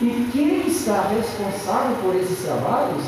E 0.00 0.30
quem 0.32 0.66
está 0.66 1.08
responsável 1.08 1.96
por 2.02 2.14
esses 2.14 2.44
trabalhos 2.44 3.04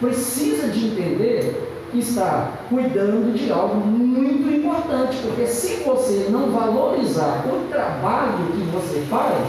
precisa 0.00 0.68
de 0.68 0.86
entender 0.86 1.70
está 1.94 2.50
cuidando 2.68 3.32
de 3.34 3.52
algo 3.52 3.76
muito 3.76 4.50
importante, 4.50 5.16
porque 5.22 5.46
se 5.46 5.84
você 5.84 6.26
não 6.30 6.50
valorizar 6.50 7.44
o 7.46 7.68
trabalho 7.68 8.46
que 8.52 8.64
você 8.72 9.00
faz, 9.08 9.48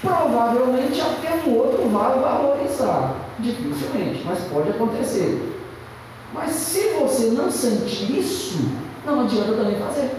provavelmente 0.00 1.00
até 1.00 1.48
um 1.48 1.56
outro 1.56 1.88
vai 1.90 2.18
valorizar. 2.18 3.14
Dificilmente, 3.38 4.22
mas 4.24 4.38
pode 4.44 4.70
acontecer. 4.70 5.53
Mas 6.34 6.50
se 6.50 6.88
você 6.98 7.26
não 7.26 7.48
sentir 7.48 8.18
isso, 8.18 8.58
não 9.06 9.20
adianta 9.20 9.52
também 9.52 9.78
fazer. 9.78 10.10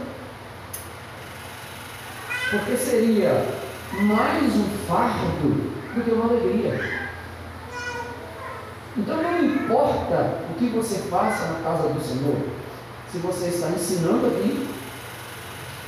Porque 2.49 2.77
seria 2.77 3.45
mais 4.01 4.55
um 4.55 4.63
fardo 4.87 5.49
do 5.93 6.03
que 6.03 6.11
uma 6.11 6.29
alegria. 6.29 7.09
Então 8.97 9.21
não 9.21 9.43
importa 9.43 10.39
o 10.49 10.53
que 10.57 10.69
você 10.69 10.99
faça 11.09 11.47
na 11.47 11.59
casa 11.59 11.89
do 11.89 12.01
Senhor, 12.01 12.37
se 13.11 13.17
você 13.17 13.47
está 13.47 13.69
ensinando 13.71 14.27
aqui, 14.27 14.69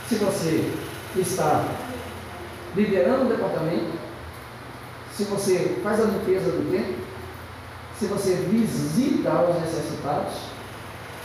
se 0.10 0.16
você 0.16 0.74
está 1.16 1.66
liderando 2.76 3.26
o 3.26 3.30
departamento, 3.30 3.98
se 5.16 5.24
você 5.24 5.80
faz 5.82 6.02
a 6.02 6.04
limpeza 6.04 6.52
do 6.52 6.70
templo, 6.70 6.97
se 8.00 8.06
você 8.06 8.36
visita 8.50 9.32
os 9.50 9.62
necessitados, 9.62 10.34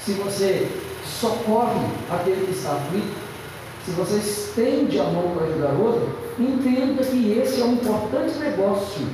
se 0.04 0.12
você 0.12 0.68
socorre 1.04 1.80
aquele 2.11 2.46
que 2.46 2.52
está 2.52 2.72
aflito, 2.72 3.14
se 3.85 3.90
você 3.92 4.16
estende 4.16 4.98
a 4.98 5.04
mão 5.04 5.35
para 5.37 5.46
ajudar 5.46 5.72
outro, 5.72 6.16
entenda 6.38 7.04
que 7.04 7.38
esse 7.38 7.61
é 7.61 7.64
um 7.64 7.74
importante 7.74 8.38
negócio, 8.38 9.06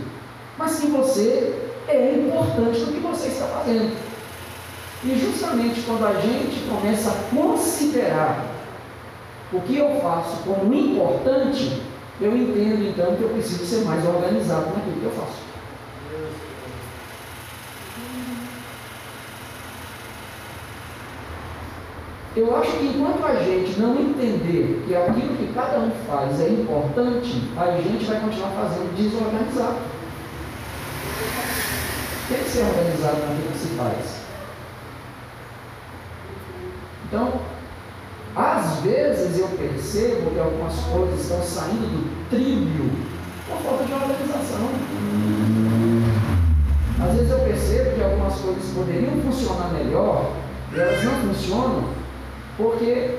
mas 0.56 0.78
que 0.78 0.86
você 0.86 1.58
é 1.88 2.12
importante 2.14 2.80
no 2.80 2.92
que 2.92 3.00
você 3.00 3.28
está 3.28 3.46
fazendo. 3.46 3.96
E 5.04 5.18
justamente 5.18 5.80
quando 5.82 6.06
a 6.06 6.20
gente 6.20 6.68
começa 6.68 7.10
a 7.10 7.34
considerar 7.34 8.46
o 9.52 9.60
que 9.60 9.78
eu 9.78 10.00
faço 10.00 10.42
como 10.44 10.72
importante, 10.72 11.82
eu 12.20 12.36
entendo 12.36 12.88
então 12.88 13.16
que 13.16 13.22
eu 13.22 13.30
preciso 13.30 13.64
ser 13.64 13.84
mais 13.84 14.04
organizado 14.06 14.66
naquilo 14.74 15.00
que 15.00 15.04
eu 15.04 15.12
faço. 15.12 15.48
Eu 22.38 22.56
acho 22.56 22.70
que 22.70 22.86
enquanto 22.86 23.26
a 23.26 23.34
gente 23.42 23.80
não 23.80 23.98
entender 23.98 24.84
que 24.86 24.94
aquilo 24.94 25.36
que 25.36 25.52
cada 25.52 25.80
um 25.80 25.90
faz 26.06 26.40
é 26.40 26.50
importante, 26.50 27.42
a 27.56 27.72
gente 27.80 28.04
vai 28.04 28.20
continuar 28.20 28.50
fazendo 28.50 28.96
desorganizado 28.96 29.78
tem 32.28 32.38
que 32.38 32.48
ser 32.48 32.60
organizado 32.60 33.16
naquilo 33.22 33.52
que 33.52 33.58
se 33.58 33.68
faz. 33.74 34.20
Então, 37.06 37.40
às 38.36 38.82
vezes 38.84 39.40
eu 39.40 39.48
percebo 39.48 40.30
que 40.30 40.38
algumas 40.38 40.74
coisas 40.76 41.20
estão 41.20 41.42
saindo 41.42 41.88
do 41.90 42.30
trilho 42.30 42.88
por 43.48 43.58
falta 43.62 43.84
de 43.84 43.92
organização. 43.92 44.68
Às 47.02 47.14
vezes 47.16 47.30
eu 47.32 47.38
percebo 47.40 47.96
que 47.96 48.02
algumas 48.04 48.38
coisas 48.38 48.74
poderiam 48.76 49.20
funcionar 49.22 49.72
melhor 49.72 50.30
e 50.72 50.78
elas 50.78 51.02
não 51.02 51.34
funcionam 51.34 51.97
porque 52.58 53.16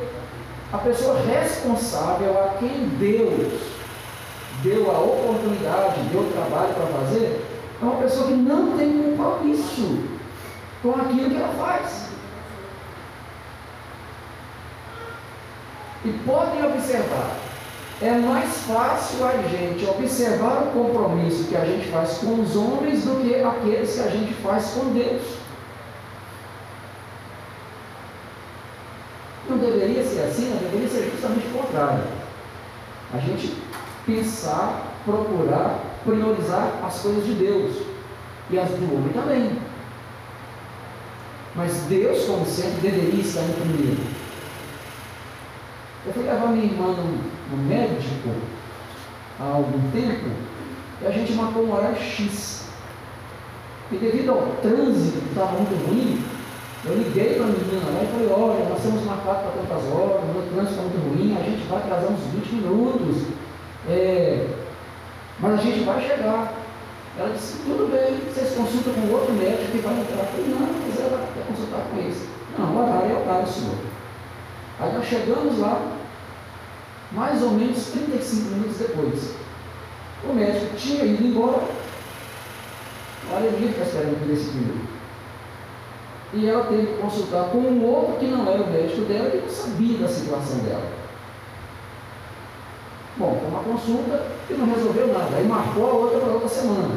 a 0.71 0.77
pessoa 0.77 1.19
responsável 1.21 2.37
a 2.43 2.57
quem 2.59 2.89
Deus 2.99 3.59
deu 4.61 4.91
a 4.91 4.99
oportunidade, 4.99 6.01
deu 6.11 6.21
o 6.21 6.31
trabalho 6.31 6.73
para 6.73 6.85
fazer, 6.85 7.43
é 7.81 7.83
uma 7.83 7.95
pessoa 8.01 8.27
que 8.27 8.33
não 8.33 8.77
tem 8.77 9.15
compromisso 9.15 10.03
com 10.83 10.91
aquilo 10.91 11.29
que 11.29 11.37
ela 11.37 11.53
faz. 11.53 12.09
E 16.05 16.11
podem 16.25 16.65
observar, 16.65 17.35
é 18.01 18.11
mais 18.11 18.49
fácil 18.59 19.25
a 19.25 19.41
gente 19.47 19.85
observar 19.85 20.63
o 20.63 20.71
compromisso 20.71 21.45
que 21.45 21.55
a 21.55 21.65
gente 21.65 21.87
faz 21.89 22.19
com 22.19 22.41
os 22.41 22.55
homens 22.55 23.03
do 23.03 23.21
que 23.21 23.35
aqueles 23.35 23.95
que 23.95 24.01
a 24.01 24.09
gente 24.09 24.33
faz 24.35 24.71
com 24.71 24.93
Deus. 24.93 25.39
Não 29.49 29.57
deveria 29.57 30.03
ser 30.05 30.18
assim, 30.29 30.49
não 30.49 30.57
deveria 30.57 30.87
ser 30.87 31.11
justamente 31.11 31.47
o 31.47 31.59
contrário. 31.59 32.03
A 33.13 33.17
gente 33.17 33.55
pensar, 34.05 34.93
procurar 35.05 35.89
priorizar 36.03 36.79
as 36.85 36.99
coisas 36.99 37.25
de 37.25 37.33
Deus 37.33 37.75
e 38.49 38.59
as 38.59 38.69
do 38.69 38.95
homem 38.95 39.13
também. 39.13 39.57
Mas 41.55 41.73
Deus, 41.89 42.25
como 42.25 42.45
sempre, 42.45 42.81
deveria 42.81 43.21
estar 43.21 43.41
em 43.41 43.53
primeiro. 43.53 44.01
Eu 46.05 46.13
fui 46.13 46.23
levar 46.23 46.47
minha 46.47 46.65
irmã 46.65 46.87
no, 46.87 47.57
no 47.57 47.63
médico 47.67 48.29
há 49.39 49.43
algum 49.43 49.91
tempo 49.91 50.29
e 51.01 51.07
a 51.07 51.11
gente 51.11 51.33
marcou 51.33 51.65
um 51.65 51.73
horário 51.73 51.97
X. 51.97 52.69
E 53.91 53.97
devido 53.97 54.31
ao 54.31 54.45
trânsito 54.61 55.19
que 55.19 55.29
estava 55.29 55.53
muito 55.53 55.87
ruim, 55.87 56.23
eu 56.85 56.95
liguei 56.95 57.35
para 57.35 57.43
a 57.43 57.47
menina 57.47 57.91
lá 57.93 58.03
e 58.03 58.07
falei, 58.07 58.29
olha, 58.31 58.69
nós 58.69 58.77
estamos 58.77 59.03
marcados 59.03 59.41
para 59.41 59.51
tantas 59.51 59.91
horas, 59.91 60.23
o 60.23 60.53
trânsito 60.53 60.71
está 60.71 60.81
muito 60.81 61.09
ruim, 61.09 61.35
a 61.35 61.43
gente 61.43 61.67
vai 61.67 61.79
atrasar 61.79 62.11
uns 62.11 62.23
20 62.33 62.55
minutos. 62.55 63.23
É, 63.87 64.47
mas 65.39 65.53
a 65.59 65.63
gente 65.63 65.83
vai 65.83 66.01
chegar. 66.01 66.53
Ela 67.17 67.29
disse, 67.33 67.57
tudo 67.65 67.91
bem, 67.91 68.17
vocês 68.31 68.55
consultam 68.55 68.93
com 68.93 69.13
outro 69.13 69.33
médico 69.33 69.71
que 69.71 69.79
vai 69.79 69.93
entrar. 69.99 70.19
Eu 70.19 70.25
falei, 70.25 70.47
não, 70.47 70.59
mas 70.59 70.99
ela 70.99 71.27
quer 71.33 71.45
consultar 71.47 71.81
com 71.91 71.99
esse. 72.07 72.29
Não, 72.57 72.73
o 72.73 72.79
horário 72.79 73.11
é 73.11 73.13
o 73.13 73.21
horário, 73.21 73.47
senhor. 73.47 73.75
Aí 74.79 74.93
nós 74.93 75.05
chegamos 75.05 75.59
lá, 75.59 75.97
mais 77.11 77.43
ou 77.43 77.51
menos 77.51 77.87
35 77.87 78.55
minutos 78.55 78.77
depois. 78.77 79.35
O 80.23 80.33
médico 80.33 80.75
tinha 80.77 81.03
ido 81.03 81.27
embora. 81.27 81.63
Olha, 83.33 83.45
ele 83.47 83.69
está 83.69 83.83
esperando 83.83 84.19
por 84.19 84.33
esse 84.33 84.51
filho. 84.51 84.88
E 86.33 86.47
ela 86.47 86.65
teve 86.65 86.87
que 86.87 87.01
consultar 87.01 87.49
com 87.49 87.57
um 87.57 87.83
outro 87.83 88.17
que 88.17 88.25
não 88.25 88.47
era 88.47 88.61
o 88.61 88.69
médico 88.69 89.01
dela 89.01 89.31
e 89.33 89.41
não 89.41 89.49
sabia 89.49 89.97
da 89.97 90.07
situação 90.07 90.59
dela. 90.59 90.91
Bom, 93.17 93.37
foi 93.39 93.49
uma 93.49 93.63
consulta 93.63 94.27
e 94.49 94.53
não 94.53 94.67
resolveu 94.67 95.07
nada. 95.07 95.35
Aí 95.35 95.47
marcou 95.47 95.89
a 95.89 95.93
outra 95.93 96.19
para 96.19 96.33
outra 96.33 96.47
semana. 96.47 96.95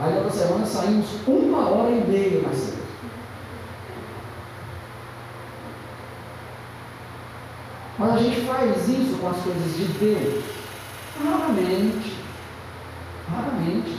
Aí 0.00 0.14
outra 0.16 0.30
semana 0.30 0.66
saímos 0.66 1.06
uma 1.26 1.70
hora 1.70 1.90
e 1.90 2.04
meia 2.06 2.42
mais 2.42 2.56
cedo. 2.56 2.78
Mas 7.98 8.12
a 8.12 8.18
gente 8.18 8.40
faz 8.42 8.88
isso 8.88 9.18
com 9.18 9.28
as 9.28 9.38
coisas 9.38 9.76
de 9.76 9.84
Deus? 9.84 10.44
Raramente. 11.24 12.16
Raramente. 13.30 13.98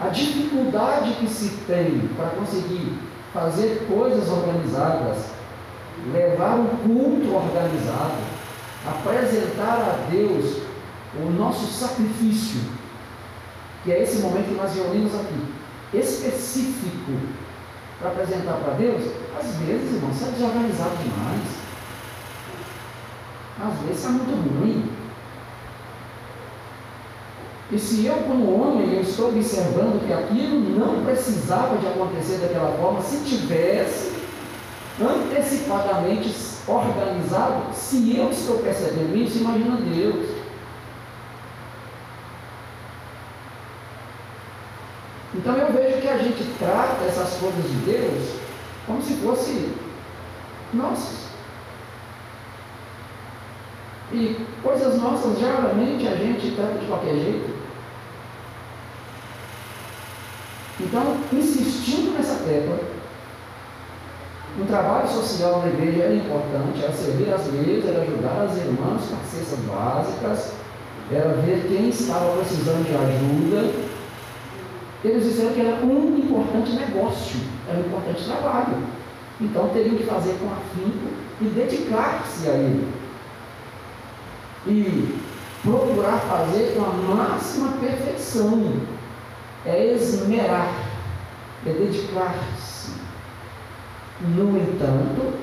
A 0.00 0.08
dificuldade 0.08 1.12
que 1.14 1.26
se 1.26 1.56
tem 1.66 2.08
para 2.16 2.30
conseguir 2.30 2.98
fazer 3.32 3.86
coisas 3.88 4.28
organizadas, 4.28 5.26
levar 6.12 6.54
um 6.54 6.66
culto 6.66 7.34
organizado, 7.34 8.16
apresentar 8.86 9.80
a 9.80 10.10
Deus 10.10 10.62
o 11.16 11.30
nosso 11.30 11.66
sacrifício, 11.66 12.60
que 13.84 13.92
é 13.92 14.02
esse 14.02 14.18
momento 14.18 14.48
que 14.48 14.54
nós 14.54 14.74
reunimos 14.74 15.14
aqui, 15.14 15.44
específico 15.94 17.12
para 17.98 18.10
apresentar 18.10 18.54
para 18.54 18.74
Deus, 18.74 19.02
às 19.38 19.56
vezes, 19.56 19.94
irmão, 19.94 20.10
está 20.10 20.26
desorganizado 20.30 20.96
demais. 21.02 21.68
Às 23.60 23.78
vezes 23.80 23.96
está 23.96 24.10
muito 24.10 24.60
ruim. 24.60 24.97
E 27.70 27.78
se 27.78 28.06
eu, 28.06 28.14
como 28.26 28.62
homem, 28.62 28.94
eu 28.94 29.02
estou 29.02 29.28
observando 29.28 30.06
que 30.06 30.12
aquilo 30.12 30.60
não 30.78 31.04
precisava 31.04 31.76
de 31.76 31.86
acontecer 31.86 32.38
daquela 32.38 32.72
forma, 32.78 33.02
se 33.02 33.18
tivesse 33.24 34.12
antecipadamente 35.00 36.34
organizado, 36.66 37.74
se 37.74 38.16
eu 38.16 38.30
estou 38.30 38.58
percebendo 38.58 39.14
isso, 39.16 39.38
imagina 39.38 39.76
Deus. 39.76 40.38
Então 45.34 45.54
eu 45.54 45.72
vejo 45.72 46.00
que 46.00 46.08
a 46.08 46.18
gente 46.18 46.42
trata 46.58 47.04
essas 47.04 47.34
coisas 47.34 47.62
de 47.62 47.76
Deus 47.84 48.38
como 48.86 49.02
se 49.02 49.14
fosse 49.16 49.72
nossas. 50.72 51.28
E 54.10 54.42
coisas 54.62 54.98
nossas, 54.98 55.38
geralmente, 55.38 56.08
a 56.08 56.16
gente 56.16 56.56
trata 56.56 56.78
de 56.78 56.86
qualquer 56.86 57.14
jeito. 57.14 57.57
Então, 60.80 61.16
insistindo 61.32 62.16
nessa 62.16 62.36
tecla, 62.44 62.78
um 64.60 64.66
trabalho 64.66 65.08
social 65.08 65.62
na 65.62 65.68
igreja 65.68 66.04
era 66.04 66.14
importante, 66.14 66.82
era 66.82 66.92
servir 66.92 67.32
as 67.32 67.46
mesas, 67.52 67.90
era 67.90 68.02
ajudar 68.02 68.42
as 68.42 68.56
irmãs 68.56 69.02
com 69.08 69.16
as 69.16 69.26
cestas 69.28 69.58
básicas, 69.60 70.52
era 71.10 71.34
ver 71.34 71.66
quem 71.68 71.88
estava 71.88 72.36
precisando 72.36 72.86
de 72.86 72.94
ajuda. 72.94 73.88
Eles 75.04 75.24
disseram 75.24 75.52
que 75.52 75.60
era 75.60 75.84
um 75.84 76.18
importante 76.18 76.72
negócio, 76.72 77.40
era 77.68 77.78
um 77.78 77.86
importante 77.86 78.24
trabalho. 78.24 78.82
Então 79.40 79.68
teriam 79.68 79.96
que 79.96 80.04
fazer 80.04 80.36
com 80.40 80.46
afinco 80.46 81.08
e 81.40 81.44
dedicar-se 81.44 82.48
a 82.48 82.54
ele. 82.54 82.88
E 84.66 85.18
procurar 85.62 86.18
fazer 86.18 86.74
com 86.74 86.84
a 86.84 87.14
máxima 87.14 87.72
perfeição 87.78 88.97
é 89.68 89.94
esmerar, 89.94 90.72
é 91.66 91.70
dedicar-se. 91.70 92.92
No 94.20 94.58
entanto, 94.58 95.34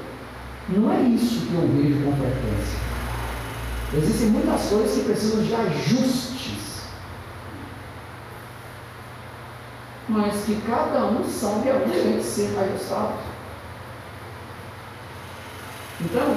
não 0.70 0.92
é 0.92 1.02
isso 1.02 1.46
que 1.46 1.54
eu 1.54 1.62
vejo 1.62 2.04
com 2.04 2.12
frequência. 2.18 2.80
Existem 3.94 4.30
muitas 4.30 4.68
coisas 4.68 4.94
que 4.94 5.06
precisam 5.06 5.44
de 5.44 5.56
ajustes, 5.56 6.82
mas 10.10 10.44
que 10.44 10.60
cada 10.68 11.06
um 11.06 11.24
sabe 11.24 11.70
aonde 11.70 12.24
ser 12.24 12.58
ajustado. 12.58 13.14
Então, 16.02 16.36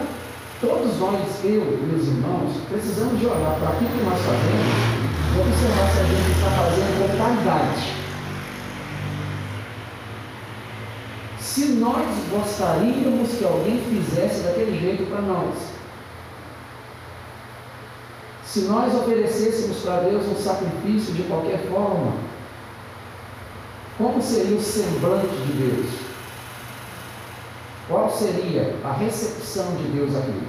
todos 0.61 0.99
nós, 0.99 1.45
eu 1.45 1.63
e 1.63 1.87
meus 1.87 2.07
irmãos, 2.07 2.53
precisamos 2.69 3.19
de 3.19 3.27
olhar 3.27 3.57
para 3.61 3.71
aquilo 3.71 3.91
que 3.91 4.05
nós 4.05 4.19
fazemos 4.19 5.09
Vamos 5.39 5.55
observar 5.55 5.91
se 5.93 6.01
a 6.01 6.05
gente 6.05 6.31
está 6.33 6.51
fazendo 6.51 6.99
com 6.99 7.17
qualidade. 7.17 7.95
Se 11.39 11.65
nós 11.75 12.07
gostaríamos 12.31 13.31
que 13.39 13.45
alguém 13.45 13.81
fizesse 13.89 14.43
daquele 14.43 14.81
jeito 14.81 15.07
para 15.09 15.21
nós, 15.21 15.55
se 18.45 18.61
nós 18.63 18.95
oferecêssemos 18.95 19.79
para 19.79 20.01
Deus 20.01 20.27
um 20.27 20.37
sacrifício 20.37 21.15
de 21.15 21.23
qualquer 21.25 21.61
forma, 21.69 22.15
como 23.97 24.21
seria 24.21 24.57
o 24.57 24.63
semblante 24.63 25.37
de 25.37 25.53
Deus? 25.53 26.08
Qual 27.89 28.11
seria 28.11 28.77
a 28.85 28.93
recepção 28.93 29.75
de 29.77 29.85
Deus 29.85 30.15
aqui? 30.15 30.43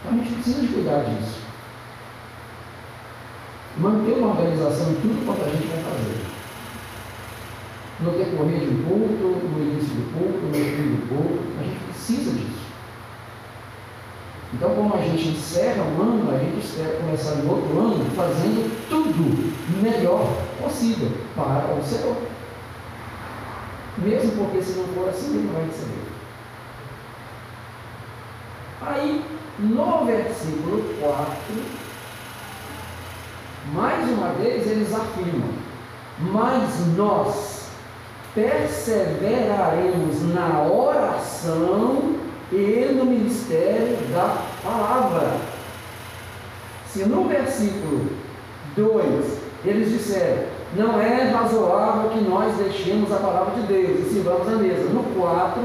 Então 0.00 0.12
a 0.12 0.16
gente 0.16 0.34
precisa 0.34 0.60
de 0.62 0.68
cuidar 0.68 1.04
disso 1.04 1.48
manter 3.78 4.12
uma 4.18 4.30
organização 4.30 4.90
em 4.90 4.94
tudo 4.96 5.24
quanto 5.24 5.42
a 5.42 5.48
gente 5.48 5.66
vai 5.68 5.82
fazer. 5.82 6.20
No 8.00 8.10
decorrer 8.12 8.60
de 8.60 8.68
um 8.68 8.82
culto, 8.82 9.46
no 9.46 9.62
início 9.62 9.94
do 9.94 10.12
culto, 10.12 10.46
no 10.46 10.54
fim 10.54 10.94
do 10.94 11.08
culto, 11.08 11.42
a 11.58 11.64
gente 11.64 11.84
precisa 11.84 12.30
disso. 12.32 12.58
Então, 14.54 14.70
como 14.74 14.94
a 14.94 14.98
gente 14.98 15.28
encerra 15.28 15.82
um 15.82 16.02
ano, 16.02 16.34
a 16.34 16.38
gente 16.38 16.64
espera 16.64 16.96
começar 16.96 17.34
no 17.36 17.50
outro 17.50 17.78
ano 17.78 18.04
fazendo 18.16 18.88
tudo 18.88 19.52
melhor 19.82 20.26
possível 20.62 21.10
para 21.36 21.74
o 21.74 21.84
Senhor. 21.84 22.16
Mesmo 24.02 24.32
porque 24.32 24.62
se 24.62 24.78
não 24.78 24.86
for 24.88 25.08
assim, 25.08 25.36
ele 25.36 25.50
vai 25.52 25.64
receber. 25.64 26.08
Aí, 28.80 29.24
no 29.58 30.04
versículo 30.04 30.94
4, 31.00 31.34
mais 33.72 34.08
uma 34.08 34.28
vez 34.34 34.66
eles 34.70 34.94
afirmam: 34.94 35.50
Mas 36.20 36.86
nós 36.96 37.70
perseveraremos 38.34 40.22
na 40.32 40.62
oração 40.62 42.18
e 42.52 42.92
no 42.94 43.04
ministério 43.04 43.96
da 44.12 44.44
palavra. 44.62 45.38
Se 46.86 47.04
no 47.04 47.28
versículo 47.28 48.10
2 48.76 49.38
eles 49.64 49.90
disseram: 49.90 50.57
Não 50.74 51.00
é 51.00 51.30
razoável 51.30 52.10
que 52.10 52.20
nós 52.20 52.54
deixemos 52.56 53.10
a 53.12 53.16
palavra 53.16 53.60
de 53.60 53.66
Deus 53.66 54.00
e 54.00 54.12
sirvamos 54.12 54.48
a 54.48 54.56
mesa. 54.56 54.88
No 54.90 55.02
4, 55.02 55.62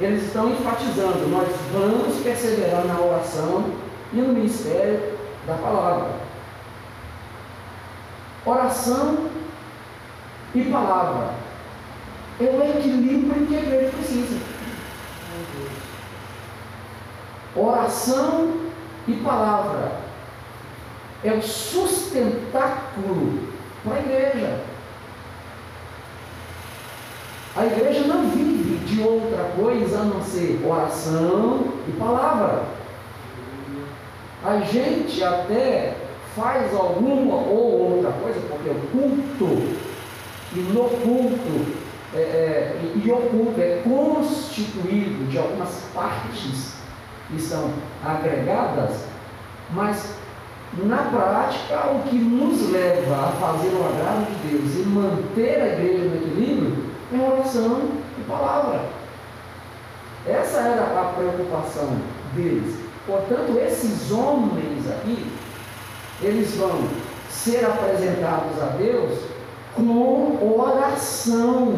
eles 0.00 0.24
estão 0.24 0.50
enfatizando: 0.50 1.28
Nós 1.28 1.48
vamos 1.72 2.22
perseverar 2.22 2.84
na 2.84 3.00
oração 3.00 3.64
e 4.12 4.16
no 4.16 4.32
ministério 4.32 5.14
da 5.46 5.54
palavra 5.54 6.24
oração 8.44 9.30
e 10.54 10.62
palavra. 10.64 11.34
É 12.40 12.44
o 12.44 12.78
equilíbrio 12.78 13.46
que 13.46 13.56
a 13.56 13.60
igreja 13.60 13.90
precisa. 13.90 14.38
Oração 17.56 18.54
e 19.06 19.12
palavra 19.14 19.92
é 21.22 21.32
o 21.32 21.42
sustentáculo 21.42 23.43
para 23.84 23.94
a 23.94 24.00
igreja. 24.00 24.60
A 27.56 27.66
igreja 27.66 28.00
não 28.08 28.30
vive 28.30 28.84
de 28.84 29.00
outra 29.02 29.44
coisa 29.56 30.00
a 30.00 30.04
não 30.04 30.20
ser 30.22 30.60
oração 30.66 31.74
e 31.86 31.92
palavra. 31.92 32.64
A 34.44 34.58
gente 34.60 35.22
até 35.22 35.94
faz 36.34 36.74
alguma 36.74 37.36
ou 37.36 37.96
outra 37.96 38.10
coisa, 38.12 38.40
porque 38.48 38.70
o 38.70 38.74
culto, 38.90 39.76
e 40.52 40.58
no 40.58 40.88
culto, 40.88 41.84
é, 42.12 42.18
é, 42.18 42.80
e 42.96 43.10
o 43.10 43.16
culto 43.16 43.60
é 43.60 43.82
constituído 43.84 45.30
de 45.30 45.38
algumas 45.38 45.82
partes 45.94 46.74
que 47.28 47.40
são 47.40 47.70
agregadas, 48.04 49.04
mas 49.70 50.16
na 50.82 50.96
prática 50.96 51.92
o 51.92 52.02
que 52.08 52.16
nos 52.16 52.70
leva 52.70 53.14
a 53.14 53.32
fazer 53.32 53.68
o 53.68 53.84
agrado 53.84 54.26
de 54.26 54.48
Deus 54.48 54.74
e 54.74 54.88
manter 54.88 55.60
a 55.60 55.66
igreja 55.68 56.04
no 56.04 56.16
equilíbrio 56.16 56.84
é 57.12 57.30
oração 57.30 57.82
e 58.18 58.22
palavra. 58.22 58.80
Essa 60.26 60.58
era 60.58 61.00
a 61.00 61.12
preocupação 61.16 61.96
deles. 62.34 62.76
Portanto, 63.06 63.56
esses 63.58 64.10
homens 64.10 64.90
aqui, 64.90 65.30
eles 66.22 66.56
vão 66.56 66.88
ser 67.28 67.64
apresentados 67.66 68.60
a 68.60 68.66
Deus 68.78 69.18
com 69.74 70.58
oração. 70.58 71.74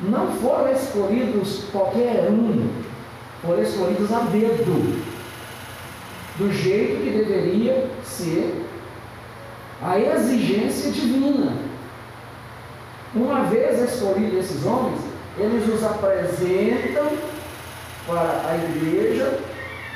Não 0.00 0.32
foram 0.32 0.72
escolhidos 0.72 1.64
qualquer 1.72 2.28
um, 2.28 2.68
foram 3.40 3.62
escolhidos 3.62 4.12
a 4.12 4.20
dedo. 4.20 5.11
Do 6.36 6.52
jeito 6.52 7.02
que 7.02 7.10
deveria 7.10 7.90
ser 8.04 8.64
a 9.82 9.98
exigência 9.98 10.90
divina. 10.90 11.52
Uma 13.14 13.42
vez 13.44 13.92
escolhidos 13.92 14.38
esses 14.38 14.64
homens, 14.64 15.00
eles 15.38 15.68
os 15.68 15.84
apresentam 15.84 17.08
para 18.06 18.42
a 18.48 18.56
igreja, 18.56 19.38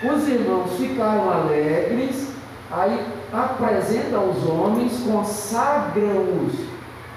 os 0.03 0.29
irmãos 0.29 0.77
ficaram 0.77 1.31
alegres, 1.31 2.29
aí 2.70 3.01
apresentam 3.33 4.31
os 4.31 4.46
homens, 4.46 5.01
consagram-os 5.01 6.53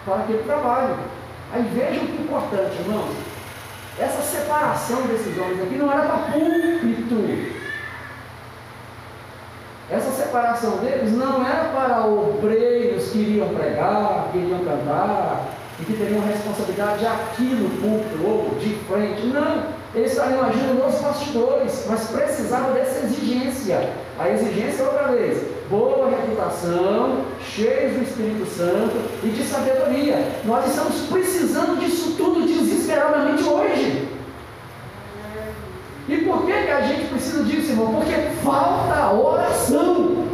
para 0.05 0.15
aquele 0.15 0.43
trabalho. 0.43 0.95
Aí 1.51 1.63
vejam 1.73 2.05
que 2.05 2.21
importante, 2.21 2.79
irmãos. 2.79 3.15
Essa 3.99 4.21
separação 4.21 5.01
desses 5.07 5.37
homens 5.37 5.61
aqui 5.61 5.75
não 5.75 5.91
era 5.91 6.03
para 6.03 6.31
púlpito. 6.31 7.58
Essa 10.39 10.61
separação 10.61 10.77
deles 10.77 11.11
não 11.17 11.45
era 11.45 11.65
para 11.69 12.05
obreiros 12.05 13.09
que 13.09 13.17
iriam 13.19 13.49
pregar, 13.49 14.29
que 14.31 14.37
iriam 14.37 14.59
cantar, 14.59 15.49
e 15.79 15.83
que 15.83 15.93
teriam 15.93 16.21
responsabilidade 16.21 17.05
aqui 17.05 17.43
no 17.43 17.69
púlpito 17.81 18.25
ou 18.25 18.55
de 18.57 18.75
frente. 18.87 19.27
Não, 19.27 19.63
eles 19.93 20.11
estariam 20.11 20.45
agindo 20.45 20.81
nos 20.81 21.01
bastidores, 21.01 21.85
mas 21.89 22.07
precisavam 22.07 22.73
dessa 22.73 23.05
exigência. 23.05 23.91
A 24.17 24.29
exigência, 24.29 24.85
outra 24.85 25.09
vez, 25.09 25.43
boa 25.69 26.09
reputação, 26.09 27.25
cheios 27.41 27.97
do 27.97 28.03
Espírito 28.03 28.45
Santo 28.45 28.95
e 29.23 29.29
de 29.29 29.43
sabedoria. 29.43 30.25
Nós 30.45 30.67
estamos 30.69 31.01
precisando 31.07 31.79
disso 31.79 32.15
tudo 32.17 32.47
desesperadamente 32.47 33.43
hoje. 33.43 34.07
E 36.07 36.17
por 36.17 36.45
que, 36.45 36.53
que 36.53 36.71
a 36.71 36.81
gente 36.81 37.07
precisa 37.09 37.43
disso, 37.43 37.71
irmão? 37.71 37.93
Porque 37.93 38.15
falta 38.43 39.11
oração. 39.13 40.28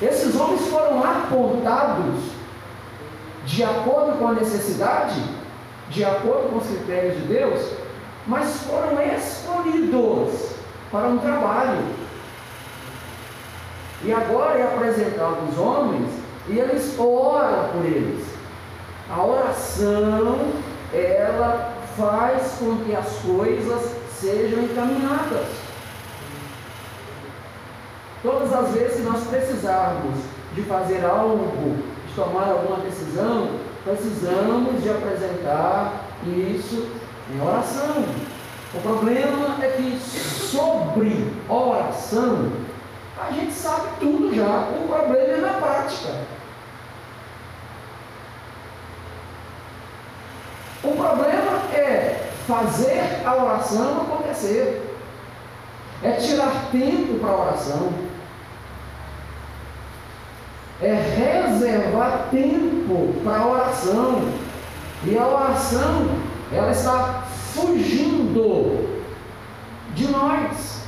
Esses 0.00 0.38
homens 0.38 0.68
foram 0.68 1.02
apontados 1.02 2.30
de 3.44 3.64
acordo 3.64 4.18
com 4.18 4.28
a 4.28 4.32
necessidade, 4.34 5.20
de 5.90 6.04
acordo 6.04 6.50
com 6.50 6.58
os 6.58 6.66
critérios 6.66 7.16
de 7.16 7.22
Deus, 7.22 7.72
mas 8.26 8.62
foram 8.62 9.00
escolhidos 9.16 10.52
para 10.92 11.08
um 11.08 11.18
trabalho. 11.18 11.82
E 14.04 14.12
agora 14.12 14.58
é 14.58 14.62
apresentado 14.62 15.48
os 15.50 15.58
homens 15.58 16.08
e 16.48 16.58
eles 16.58 16.96
oram 16.98 17.68
por 17.70 17.84
eles. 17.84 18.24
A 19.10 19.24
oração, 19.24 20.52
ela 20.92 21.72
faz 21.96 22.58
com 22.58 22.76
que 22.84 22.94
as 22.94 23.08
coisas 23.18 23.96
sejam 24.20 24.62
encaminhadas. 24.62 25.67
Todas 28.22 28.52
as 28.52 28.72
vezes 28.72 28.96
que 28.96 29.02
nós 29.02 29.24
precisarmos 29.26 30.18
de 30.54 30.62
fazer 30.62 31.04
algo, 31.04 31.76
de 32.06 32.14
tomar 32.14 32.48
alguma 32.50 32.78
decisão, 32.78 33.50
precisamos 33.84 34.82
de 34.82 34.90
apresentar 34.90 36.04
isso 36.26 36.88
em 37.32 37.40
oração. 37.40 38.04
O 38.74 38.80
problema 38.80 39.56
é 39.62 39.68
que 39.68 39.98
sobre 39.98 41.32
oração 41.48 42.52
a 43.20 43.32
gente 43.32 43.52
sabe 43.52 43.88
tudo 43.98 44.34
já. 44.34 44.68
O 44.68 44.88
problema 44.88 45.32
é 45.32 45.36
na 45.40 45.52
prática. 45.54 46.14
O 50.82 50.92
problema 50.92 51.74
é 51.74 52.30
fazer 52.46 53.22
a 53.26 53.34
oração 53.34 54.02
acontecer. 54.02 54.87
É 56.02 56.12
tirar 56.12 56.68
tempo 56.70 57.18
para 57.18 57.30
a 57.30 57.36
oração. 57.36 57.92
É 60.80 60.94
reservar 60.94 62.28
tempo 62.30 63.14
para 63.24 63.38
a 63.38 63.46
oração. 63.46 64.32
E 65.04 65.16
a 65.16 65.26
oração, 65.26 66.08
ela 66.52 66.70
está 66.70 67.24
fugindo 67.52 69.00
de 69.94 70.08
nós. 70.08 70.78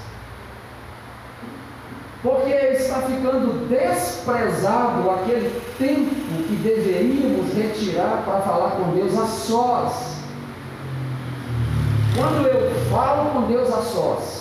Porque 2.23 2.51
está 2.51 3.01
ficando 3.03 3.67
desprezado 3.67 5.11
aquele 5.11 5.51
tempo 5.79 6.15
que 6.47 6.57
deveríamos 6.63 7.53
retirar 7.55 8.23
para 8.25 8.43
falar 8.43 8.71
com 8.73 8.93
Deus 8.93 9.19
a 9.19 9.27
sós. 9.27 10.21
Quando 12.15 12.47
eu 12.47 12.71
falo 12.91 13.31
com 13.31 13.47
Deus 13.47 13.73
a 13.73 13.81
sós, 13.81 14.40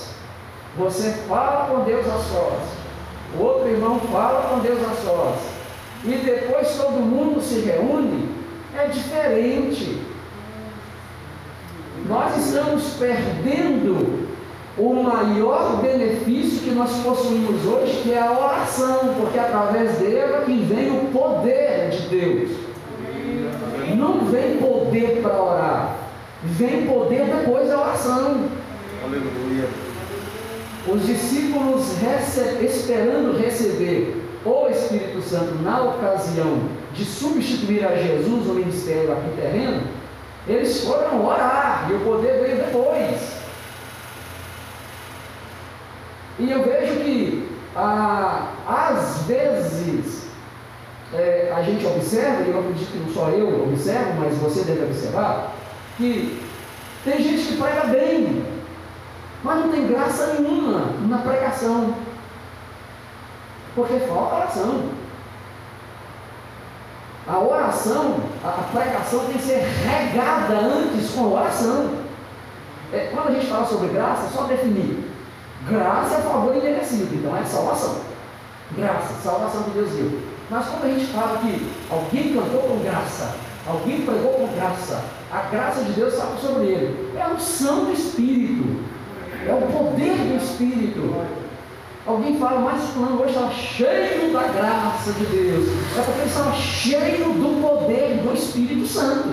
você 0.80 1.12
fala 1.28 1.68
com 1.68 1.84
Deus 1.84 2.08
a 2.08 2.18
sós, 2.18 2.64
o 3.38 3.44
outro 3.44 3.68
irmão 3.70 4.00
fala 4.12 4.50
com 4.50 4.60
Deus 4.60 4.80
a 4.82 4.94
sós, 5.04 5.36
e 6.06 6.14
depois 6.26 6.78
todo 6.78 6.94
mundo 6.94 7.42
se 7.42 7.60
reúne, 7.60 8.30
é 8.74 8.88
diferente. 8.88 10.02
Nós 12.08 12.38
estamos 12.38 12.94
perdendo 12.98 14.30
o 14.78 14.94
maior 15.04 15.82
benefício 15.82 16.62
que 16.62 16.72
nós 16.72 16.92
possuímos 17.04 17.66
hoje, 17.66 18.00
que 18.02 18.14
é 18.14 18.22
a 18.22 18.32
oração, 18.32 19.16
porque 19.20 19.38
através 19.38 19.98
dela 19.98 20.46
que 20.46 20.58
vem 20.64 20.92
o 20.92 21.12
poder 21.12 21.90
de 21.90 22.08
Deus. 22.08 22.52
Não 23.98 24.26
vem 24.26 24.58
poder 24.58 25.20
para 25.22 25.42
orar, 25.42 25.96
vem 26.42 26.88
poder 26.88 27.26
depois 27.26 27.68
da 27.68 27.82
oração. 27.82 28.46
Aleluia. 29.04 29.89
Os 30.88 31.06
discípulos 31.06 31.98
rece 31.98 32.66
esperando 32.66 33.38
receber 33.38 34.16
o 34.46 34.70
Espírito 34.70 35.22
Santo 35.22 35.56
na 35.62 35.82
ocasião 35.82 36.62
de 36.94 37.04
substituir 37.04 37.86
a 37.86 37.96
Jesus 37.96 38.46
no 38.46 38.54
ministério 38.54 39.12
aqui 39.12 39.30
terreno, 39.36 39.84
eles 40.48 40.84
foram 40.84 41.26
orar 41.26 41.88
e 41.92 41.96
o 41.96 42.00
poder 42.00 42.42
veio 42.42 42.58
depois. 42.58 43.40
E 46.40 46.50
eu 46.50 46.64
vejo 46.64 46.96
que, 47.02 47.50
ah, 47.76 48.54
às 48.66 49.24
vezes, 49.24 50.30
é, 51.14 51.52
a 51.56 51.62
gente 51.62 51.86
observa, 51.86 52.44
e 52.44 52.52
eu 52.52 52.60
acredito 52.60 52.92
que 52.92 52.98
não 53.00 53.14
só 53.14 53.30
eu 53.30 53.64
observo, 53.64 54.14
mas 54.20 54.38
você 54.38 54.64
deve 54.64 54.86
observar, 54.86 55.54
que 55.98 56.42
tem 57.04 57.22
gente 57.22 57.46
que 57.46 57.58
prega 57.58 57.84
bem, 57.86 58.44
mas 59.44 59.60
não 59.60 59.70
tem 59.70 59.88
graça 59.88 60.34
nenhuma 60.34 60.86
na 61.08 61.18
pregação, 61.20 61.94
porque 63.76 64.00
falta 64.00 64.36
oração. 64.36 65.00
A 67.28 67.38
oração, 67.38 68.20
a 68.44 68.50
pregação 68.72 69.20
tem 69.26 69.38
que 69.38 69.44
ser 69.44 69.64
regada 69.86 70.56
antes 70.56 71.12
com 71.12 71.32
oração. 71.32 72.00
É, 72.92 73.12
quando 73.14 73.28
a 73.28 73.32
gente 73.32 73.46
fala 73.46 73.68
sobre 73.68 73.90
graça, 73.90 74.26
é 74.26 74.30
só 74.30 74.44
definir. 74.46 75.10
Graça 75.68 76.16
é 76.16 76.22
favor 76.22 76.56
imerecido, 76.56 77.14
então 77.14 77.38
é 77.38 77.44
salvação. 77.44 77.98
Graça, 78.76 79.14
salvação 79.22 79.64
que 79.64 79.72
Deus 79.72 79.92
deu. 79.92 80.20
Mas 80.50 80.66
quando 80.68 80.86
a 80.86 80.88
gente 80.88 81.06
fala 81.14 81.38
que 81.38 81.72
alguém 81.92 82.34
cantou 82.34 82.62
com 82.62 82.80
graça, 82.80 83.36
alguém 83.68 84.02
pregou 84.02 84.34
com 84.34 84.48
graça, 84.56 85.04
a 85.32 85.42
graça 85.52 85.84
de 85.84 85.92
Deus 85.92 86.14
estava 86.14 86.36
sobre 86.38 86.66
ele. 86.66 87.14
É 87.16 87.22
a 87.22 87.30
unção 87.30 87.86
do 87.86 87.94
Espírito, 87.94 88.84
é 89.50 89.54
o 89.54 89.62
poder 89.62 90.16
do 90.16 90.38
Espírito. 90.38 91.16
Alguém 92.06 92.40
fala, 92.40 92.62
mas 92.62 92.90
fulano 92.90 93.22
hoje 93.22 93.34
estava 93.34 93.52
cheio 93.52 94.34
da 94.34 94.44
graça 94.44 95.12
de 95.14 95.26
Deus. 95.26 95.68
É 95.98 96.02
porque 96.02 96.20
ele 96.22 96.30
estava 96.30 96.54
cheio 96.54 97.34
do 97.34 97.62
poder 97.62 98.22
do 98.24 98.34
Espírito 98.34 98.88
Santo. 98.88 99.30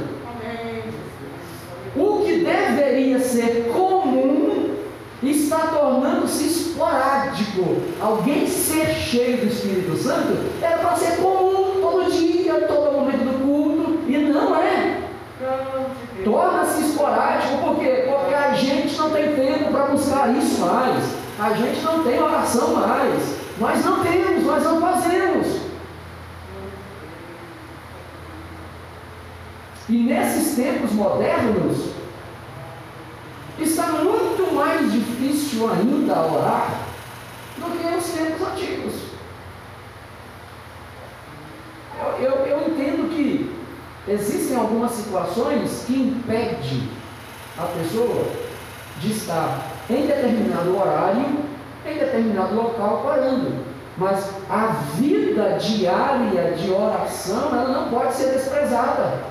O 1.97 2.23
que 2.23 2.45
deveria 2.45 3.19
ser 3.21 3.73
comum 3.73 4.75
está 5.23 5.69
tornando-se 5.69 6.47
esporádico. 6.47 7.77
Alguém 8.01 8.47
ser 8.47 8.93
cheio 8.95 9.39
do 9.39 9.47
Espírito 9.47 9.97
Santo 9.97 10.37
era 10.61 10.79
para 10.79 10.97
ser 10.97 11.17
comum 11.17 11.81
todo 11.81 12.13
dia, 12.13 12.61
todo 12.69 12.93
momento 12.93 13.25
do 13.25 13.45
culto, 13.45 13.99
e 14.07 14.19
não 14.19 14.55
é. 14.55 14.86
Torna-se 16.25 16.83
esporádico, 16.83 17.59
por 17.59 17.79
quê? 17.79 18.09
Porque 18.09 18.35
a 18.35 18.53
gente 18.55 18.97
não 18.97 19.11
tem 19.11 19.35
tempo 19.37 19.71
para 19.71 19.87
buscar 19.87 20.35
isso 20.37 20.61
mais. 20.61 21.05
A 21.39 21.53
gente 21.53 21.81
não 21.83 22.03
tem 22.03 22.21
oração 22.21 22.75
mais. 22.75 23.37
Nós 23.59 23.85
não 23.85 24.03
temos, 24.03 24.45
nós 24.45 24.65
não 24.65 24.81
fazemos. 24.81 25.67
E 29.89 29.97
nesses 29.99 30.57
tempos 30.57 30.91
modernos, 30.93 31.91
está 33.61 33.87
muito 33.87 34.53
mais 34.55 34.93
difícil 34.93 35.71
ainda 35.71 36.21
orar 36.23 36.81
do 37.57 37.79
que 37.79 37.95
nos 37.95 38.05
tempos 38.05 38.49
antigos. 38.49 38.95
Eu, 42.01 42.27
eu, 42.27 42.35
eu 42.47 42.69
entendo 42.69 43.09
que 43.15 43.56
existem 44.09 44.57
algumas 44.57 44.93
situações 44.93 45.85
que 45.87 45.95
impedem 45.95 46.89
a 47.59 47.63
pessoa 47.63 48.27
de 49.01 49.13
estar 49.13 49.61
em 49.91 50.07
determinado 50.07 50.77
horário 50.77 51.47
em 51.87 51.99
determinado 51.99 52.55
local 52.55 53.05
orando. 53.07 53.65
Mas 53.97 54.31
a 54.51 54.67
vida 54.97 55.57
diária 55.59 56.53
de 56.53 56.71
oração, 56.71 57.49
ela 57.49 57.69
não 57.69 57.89
pode 57.89 58.15
ser 58.15 58.33
desprezada. 58.33 59.25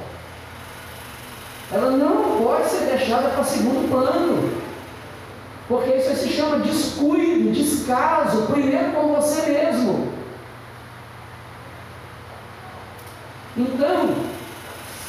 Ela 1.71 1.91
não 1.91 2.43
pode 2.43 2.67
ser 2.67 2.85
deixada 2.85 3.29
para 3.29 3.43
segundo 3.43 3.89
plano. 3.89 4.61
Porque 5.67 5.95
isso 5.95 6.15
se 6.15 6.29
chama 6.29 6.59
descuido, 6.59 7.51
descaso, 7.51 8.43
primeiro 8.43 8.91
com 8.91 9.15
você 9.15 9.51
mesmo. 9.51 10.11
Então, 13.57 14.24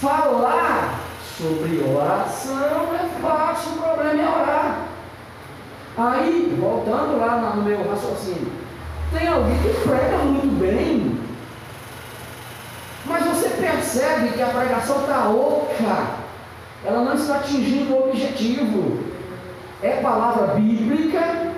falar 0.00 1.00
sobre 1.38 1.82
oração 1.82 2.94
é 2.94 3.20
fácil, 3.20 3.72
o 3.72 3.76
problema 3.76 4.22
é 4.22 4.28
orar. 4.28 4.78
Aí, 5.96 6.56
voltando 6.58 7.18
lá 7.18 7.54
no 7.56 7.62
meu 7.62 7.88
raciocínio, 7.88 8.52
tem 9.10 9.28
alguém 9.28 9.56
que 9.58 9.88
prega 9.88 10.18
muito 10.18 10.58
bem, 10.60 11.18
mas 13.06 13.24
você 13.24 13.48
percebe 13.50 14.30
que 14.30 14.42
a 14.42 14.48
pregação 14.48 15.00
está 15.00 15.28
oca, 15.28 16.06
ela 16.84 17.02
não 17.02 17.14
está 17.14 17.36
atingindo 17.36 17.94
o 17.94 18.08
objetivo. 18.10 19.04
É 19.82 20.00
palavra 20.02 20.54
bíblica, 20.54 21.52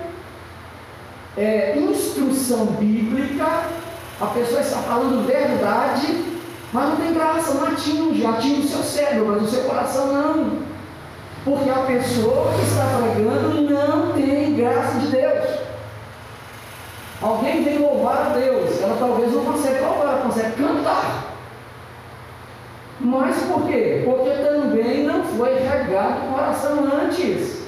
é 1.36 1.76
instrução 1.78 2.66
bíblica, 2.66 3.64
a 4.20 4.26
pessoa 4.26 4.60
está 4.60 4.78
falando 4.78 5.26
verdade, 5.26 6.37
mas 6.72 6.88
não 6.90 6.96
tem 6.96 7.14
graça, 7.14 7.54
não 7.54 7.66
atinge, 7.66 8.26
atinge 8.26 8.66
o 8.66 8.68
seu 8.68 8.82
cérebro, 8.82 9.26
mas 9.28 9.42
o 9.42 9.48
seu 9.48 9.64
coração 9.64 10.12
não. 10.12 10.58
Porque 11.44 11.70
a 11.70 11.78
pessoa 11.86 12.52
que 12.52 12.62
está 12.62 12.98
pregando 13.00 13.60
não 13.70 14.12
tem 14.12 14.54
graça 14.54 14.98
de 14.98 15.06
Deus. 15.06 15.60
Alguém 17.22 17.64
vem 17.64 17.78
louvar 17.78 18.26
a 18.26 18.28
Deus, 18.30 18.80
ela 18.82 18.96
talvez 18.98 19.32
não 19.32 19.44
consegue 19.44 19.80
louvar, 19.80 20.08
ela 20.08 20.22
consegue 20.22 20.52
cantar. 20.56 21.24
Mas 23.00 23.42
por 23.44 23.66
quê? 23.66 24.02
Porque 24.04 24.30
também 24.30 25.04
não 25.04 25.24
foi 25.24 25.54
regado 25.54 26.26
o 26.26 26.34
coração 26.34 26.84
antes. 27.02 27.62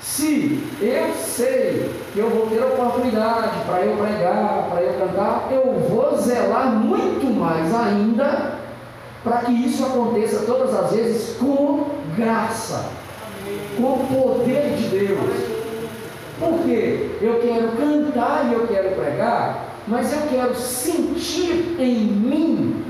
Se 0.00 0.62
eu 0.80 1.14
sei 1.14 1.90
que 2.14 2.20
eu 2.20 2.30
vou 2.30 2.46
ter 2.46 2.62
oportunidade 2.62 3.58
para 3.66 3.84
eu 3.84 3.96
pregar, 3.96 4.68
para 4.70 4.82
eu 4.82 4.94
cantar, 5.00 5.48
eu 5.50 5.88
vou 5.90 6.16
zelar 6.16 6.70
muito 6.70 7.26
mais 7.26 7.74
ainda 7.74 8.60
para 9.24 9.38
que 9.38 9.52
isso 9.52 9.84
aconteça 9.84 10.46
todas 10.46 10.72
as 10.72 10.92
vezes 10.92 11.36
com 11.36 11.86
graça, 12.16 12.84
com 13.76 13.82
o 13.82 14.06
poder 14.06 14.76
de 14.76 14.88
Deus. 14.90 15.54
Porque 16.38 17.10
eu 17.20 17.40
quero 17.40 17.72
cantar 17.72 18.48
e 18.48 18.52
eu 18.52 18.66
quero 18.68 18.94
pregar, 18.94 19.64
mas 19.88 20.12
eu 20.12 20.28
quero 20.28 20.54
sentir 20.54 21.74
em 21.80 21.96
mim 21.96 22.84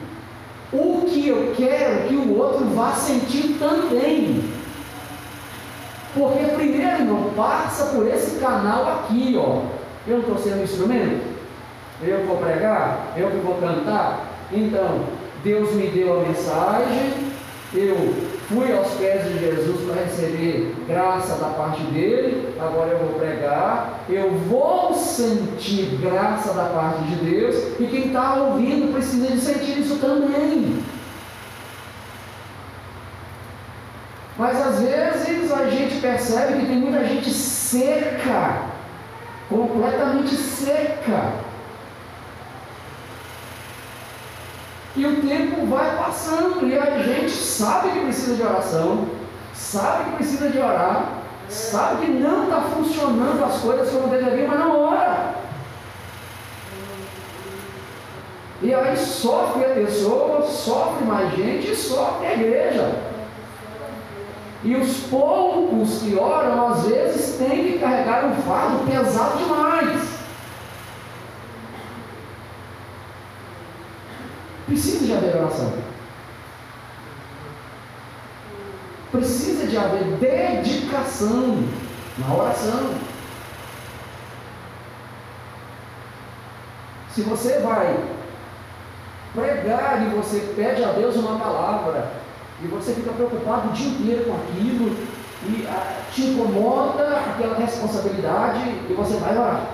o 0.70 1.06
que 1.08 1.28
eu 1.28 1.54
quero 1.56 2.08
que 2.08 2.14
o 2.14 2.37
outro 2.37 2.66
vá 2.74 2.92
sentir 2.92 3.56
também. 3.58 4.53
Porque 6.14 6.44
primeiro, 6.55 7.05
não 7.05 7.31
passa 7.35 7.87
por 7.87 8.07
esse 8.07 8.38
canal 8.38 8.88
aqui, 8.88 9.35
ó. 9.37 9.62
Eu 10.07 10.18
não 10.18 10.20
estou 10.20 10.38
sendo 10.38 10.62
instrumento? 10.62 11.35
Eu 12.03 12.24
vou 12.27 12.37
pregar? 12.37 13.12
Eu 13.16 13.31
que 13.31 13.38
vou 13.38 13.57
cantar? 13.57 14.27
Então, 14.53 15.00
Deus 15.42 15.72
me 15.72 15.88
deu 15.88 16.20
a 16.20 16.24
mensagem, 16.24 17.12
eu 17.74 18.14
fui 18.48 18.72
aos 18.72 18.88
pés 18.92 19.24
de 19.24 19.38
Jesus 19.38 19.81
para 19.83 20.05
receber 20.05 20.74
graça 20.87 21.37
da 21.37 21.48
parte 21.48 21.83
dele, 21.85 22.55
agora 22.61 22.90
eu 22.90 22.98
vou 22.98 23.18
pregar, 23.18 24.05
eu 24.09 24.31
vou 24.48 24.94
sentir 24.94 25.98
graça 26.00 26.53
da 26.53 26.64
parte 26.64 27.03
de 27.05 27.16
Deus, 27.16 27.57
e 27.81 27.87
quem 27.87 28.07
está 28.07 28.35
ouvindo 28.37 28.92
precisa 28.92 29.27
de 29.27 29.40
sentir 29.40 29.81
isso 29.81 29.96
também. 29.96 30.83
Mas 34.36 34.60
às 34.60 34.80
vezes 34.80 35.52
a 35.52 35.66
gente 35.66 36.00
percebe 36.00 36.60
que 36.60 36.66
tem 36.66 36.76
muita 36.76 37.04
gente 37.04 37.30
seca, 37.30 38.62
completamente 39.48 40.34
seca. 40.34 41.32
E 44.96 45.06
o 45.06 45.20
tempo 45.22 45.66
vai 45.66 45.96
passando 45.96 46.66
e 46.66 46.76
a 46.78 46.98
gente 47.02 47.30
sabe 47.30 47.90
que 47.90 48.00
precisa 48.00 48.36
de 48.36 48.42
oração, 48.42 49.08
sabe 49.52 50.04
que 50.04 50.16
precisa 50.16 50.48
de 50.48 50.58
orar, 50.58 51.08
sabe 51.48 52.06
que 52.06 52.12
não 52.12 52.44
está 52.44 52.60
funcionando 52.60 53.44
as 53.44 53.60
coisas 53.60 53.90
como 53.90 54.08
deveriam, 54.08 54.48
mas 54.48 54.58
não 54.58 54.80
ora. 54.80 55.34
E 58.62 58.72
aí 58.72 58.96
sofre 58.96 59.64
a 59.64 59.74
pessoa, 59.74 60.42
sofre 60.42 61.04
mais 61.04 61.34
gente 61.34 61.74
sofre 61.74 62.26
a 62.26 62.34
igreja. 62.34 63.13
E 64.64 64.74
os 64.77 64.96
poucos 65.11 66.00
que 66.00 66.16
oram, 66.16 66.68
às 66.68 66.87
vezes, 66.87 67.37
têm 67.37 67.72
que 67.72 67.79
carregar 67.79 68.24
um 68.24 68.35
fardo 68.42 68.90
pesado 68.90 69.37
demais. 69.37 70.09
Precisa 74.66 75.05
de 75.05 75.12
haver 75.12 75.37
oração. 75.37 75.72
Precisa 79.12 79.66
de 79.66 79.77
haver 79.77 80.05
dedicação 80.18 81.62
na 82.16 82.35
oração. 82.35 82.94
Se 87.11 87.20
você 87.20 87.59
vai 87.59 87.96
pregar 89.35 90.03
e 90.03 90.16
você 90.16 90.55
pede 90.57 90.83
a 90.83 90.92
Deus 90.92 91.16
uma 91.16 91.38
palavra, 91.38 92.12
e 92.62 92.66
você 92.68 92.92
fica 92.92 93.12
preocupado 93.12 93.68
o 93.68 93.72
dia 93.72 93.88
inteiro 93.88 94.24
com 94.24 94.34
aquilo, 94.34 94.96
e 95.46 95.66
ah, 95.68 96.00
te 96.12 96.22
incomoda 96.22 97.16
aquela 97.16 97.56
responsabilidade, 97.56 98.60
e 98.88 98.94
você 98.94 99.16
vai 99.16 99.36
orar, 99.36 99.66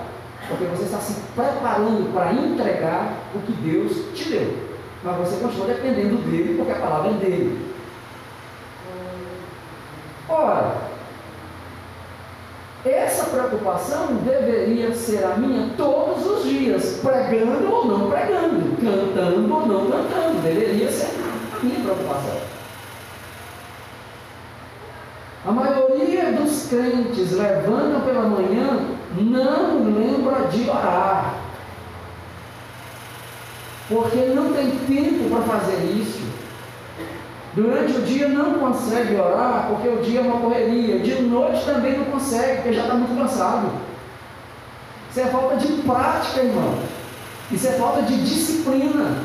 porque 0.47 0.65
você 0.65 0.83
está 0.83 0.97
se 0.97 1.21
preparando 1.35 2.11
para 2.13 2.33
entregar 2.33 3.13
o 3.33 3.39
que 3.39 3.53
Deus 3.53 4.13
te 4.13 4.29
deu, 4.29 4.57
mas 5.03 5.17
você 5.17 5.37
continua 5.37 5.67
dependendo 5.67 6.17
dele, 6.17 6.55
porque 6.57 6.71
a 6.71 6.79
palavra 6.79 7.11
é 7.11 7.13
dele. 7.13 7.71
Ora, 10.27 10.91
essa 12.85 13.25
preocupação 13.25 14.07
deveria 14.25 14.93
ser 14.95 15.23
a 15.23 15.35
minha 15.35 15.69
todos 15.77 16.25
os 16.25 16.43
dias, 16.43 16.99
pregando 17.01 17.71
ou 17.71 17.85
não 17.85 18.09
pregando, 18.09 18.75
cantando 18.77 19.53
ou 19.53 19.65
não 19.67 19.91
cantando, 19.91 20.41
deveria 20.41 20.91
ser 20.91 21.19
a 21.53 21.63
minha 21.63 21.79
preocupação. 21.79 22.60
A 25.43 25.51
maioria 25.51 26.33
dos 26.33 26.67
crentes 26.67 27.31
levantam 27.31 28.01
pela 28.01 28.23
manhã, 28.23 28.79
não 29.17 29.85
lembra 29.85 30.47
de 30.49 30.69
orar. 30.69 31.33
Porque 33.89 34.17
não 34.35 34.53
tem 34.53 34.69
tempo 34.87 35.29
para 35.29 35.41
fazer 35.41 35.83
isso. 35.99 36.21
Durante 37.53 37.93
o 37.93 38.01
dia 38.03 38.29
não 38.29 38.53
consegue 38.53 39.15
orar, 39.15 39.67
porque 39.67 39.89
o 39.89 40.01
dia 40.01 40.19
é 40.19 40.23
uma 40.23 40.39
correria. 40.39 40.99
De 40.99 41.21
noite 41.23 41.65
também 41.65 41.97
não 41.97 42.05
consegue, 42.05 42.57
porque 42.57 42.73
já 42.73 42.83
está 42.83 42.93
muito 42.93 43.17
cansado. 43.17 43.71
Isso 45.09 45.19
é 45.19 45.25
falta 45.25 45.57
de 45.57 45.67
prática, 45.81 46.41
irmão. 46.41 46.79
Isso 47.51 47.67
é 47.67 47.71
falta 47.71 48.03
de 48.03 48.23
disciplina. 48.23 49.23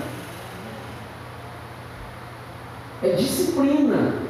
É 3.03 3.11
disciplina. 3.11 4.26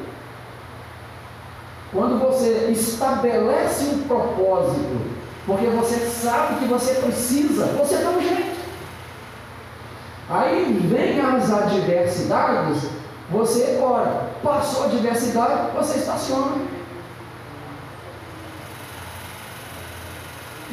Quando 1.91 2.19
você 2.19 2.69
estabelece 2.71 3.85
um 3.85 4.03
propósito, 4.03 5.17
porque 5.45 5.67
você 5.67 5.95
sabe 6.07 6.59
que 6.59 6.65
você 6.65 6.95
precisa, 6.95 7.67
você 7.67 7.97
dá 7.97 8.09
um 8.09 8.21
jeito. 8.21 8.57
Aí 10.29 10.73
vem 10.89 11.21
as 11.21 11.51
adversidades, 11.51 12.89
você 13.29 13.79
ora. 13.81 14.27
Passou 14.43 14.83
a 14.83 14.85
adversidade, 14.87 15.71
você 15.73 15.99
estaciona. 15.99 16.57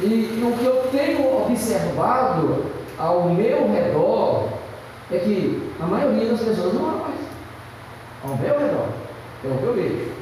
E, 0.01 0.05
e 0.05 0.43
o 0.45 0.57
que 0.57 0.65
eu 0.65 0.89
tenho 0.91 1.41
observado 1.41 2.65
ao 2.99 3.29
meu 3.29 3.71
redor 3.71 4.49
é 5.09 5.19
que 5.19 5.71
a 5.79 5.85
maioria 5.85 6.31
das 6.31 6.41
pessoas 6.41 6.73
não 6.73 6.83
ora 6.83 6.97
mais. 6.97 7.19
Ao 8.23 8.35
meu 8.35 8.59
redor. 8.59 8.87
É 9.43 9.47
o 9.47 9.57
que 9.57 9.63
eu 9.63 9.73
vejo. 9.73 10.14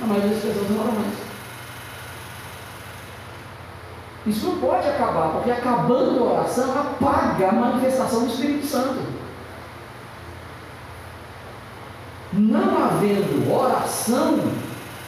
A 0.00 0.06
maioria 0.06 0.30
das 0.30 0.42
pessoas 0.42 0.70
não 0.70 0.80
oram 0.80 0.92
mais. 0.92 1.28
Isso 4.26 4.46
não 4.46 4.58
pode 4.58 4.88
acabar, 4.88 5.30
porque 5.32 5.50
acabando 5.50 6.20
a 6.20 6.32
oração 6.32 6.70
apaga 6.78 7.48
a 7.48 7.52
manifestação 7.52 8.20
do 8.20 8.26
Espírito 8.26 8.66
Santo. 8.66 9.00
Não 12.32 12.84
havendo 12.84 13.50
oração, 13.50 14.38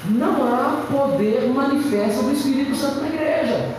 não 0.07 0.43
há 0.47 0.86
poder 0.91 1.47
manifesto 1.49 2.22
do 2.22 2.32
Espírito 2.32 2.74
Santo 2.74 3.01
na 3.01 3.09
igreja. 3.09 3.76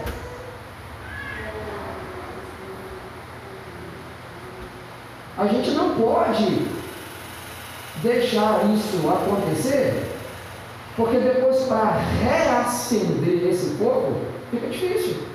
A 5.38 5.48
gente 5.48 5.72
não 5.72 5.96
pode 5.96 6.68
deixar 8.04 8.62
isso 8.76 9.10
acontecer 9.10 10.11
porque 10.96 11.18
depois 11.20 11.64
para 11.64 12.00
reacender 12.22 13.48
esse 13.50 13.78
fogo 13.78 14.22
fica 14.50 14.68
difícil. 14.68 15.32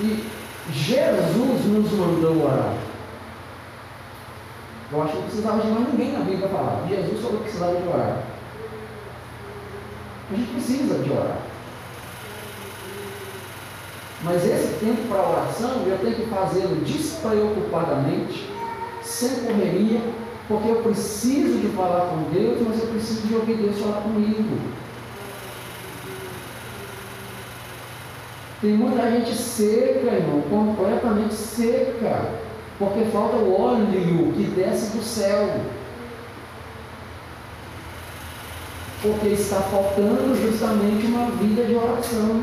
E 0.00 0.28
Jesus 0.72 1.64
nos 1.66 1.92
mandou 1.92 2.44
orar. 2.44 2.74
Eu 4.92 5.02
acho 5.02 5.12
que 5.12 5.18
não 5.18 5.24
precisava 5.24 5.60
de 5.62 5.68
mais 5.68 5.88
ninguém 5.88 6.12
na 6.12 6.20
Bíblia 6.20 6.48
falar. 6.48 6.86
Jesus 6.88 7.20
falou 7.20 7.38
que 7.38 7.44
precisava 7.44 7.76
de 7.76 7.88
orar. 7.88 8.22
A 10.30 10.34
gente 10.34 10.52
precisa 10.52 10.98
de 10.98 11.10
orar. 11.10 11.38
Mas 14.22 14.44
esse 14.44 14.84
tempo 14.84 15.08
para 15.08 15.28
oração 15.28 15.82
eu 15.86 15.98
tenho 15.98 16.16
que 16.16 16.26
fazê-lo 16.26 16.76
despreocupadamente, 16.84 18.50
sem 19.06 19.44
correria, 19.44 20.00
porque 20.48 20.68
eu 20.68 20.82
preciso 20.82 21.58
de 21.58 21.68
falar 21.68 22.10
com 22.10 22.30
Deus, 22.32 22.60
mas 22.66 22.80
eu 22.80 22.88
preciso 22.88 23.26
de 23.26 23.34
ouvir 23.34 23.56
Deus 23.56 23.78
falar 23.78 24.02
comigo. 24.02 24.58
Tem 28.60 28.72
muita 28.72 29.10
gente 29.10 29.34
seca, 29.34 30.12
irmão, 30.12 30.42
completamente 30.42 31.34
seca, 31.34 32.30
porque 32.78 33.04
falta 33.06 33.36
o 33.36 33.60
óleo 33.60 34.32
que 34.32 34.44
desce 34.56 34.96
do 34.96 35.02
céu. 35.02 35.60
Porque 39.02 39.28
está 39.28 39.60
faltando 39.60 40.34
justamente 40.34 41.06
uma 41.06 41.30
vida 41.32 41.64
de 41.64 41.74
oração. 41.74 42.42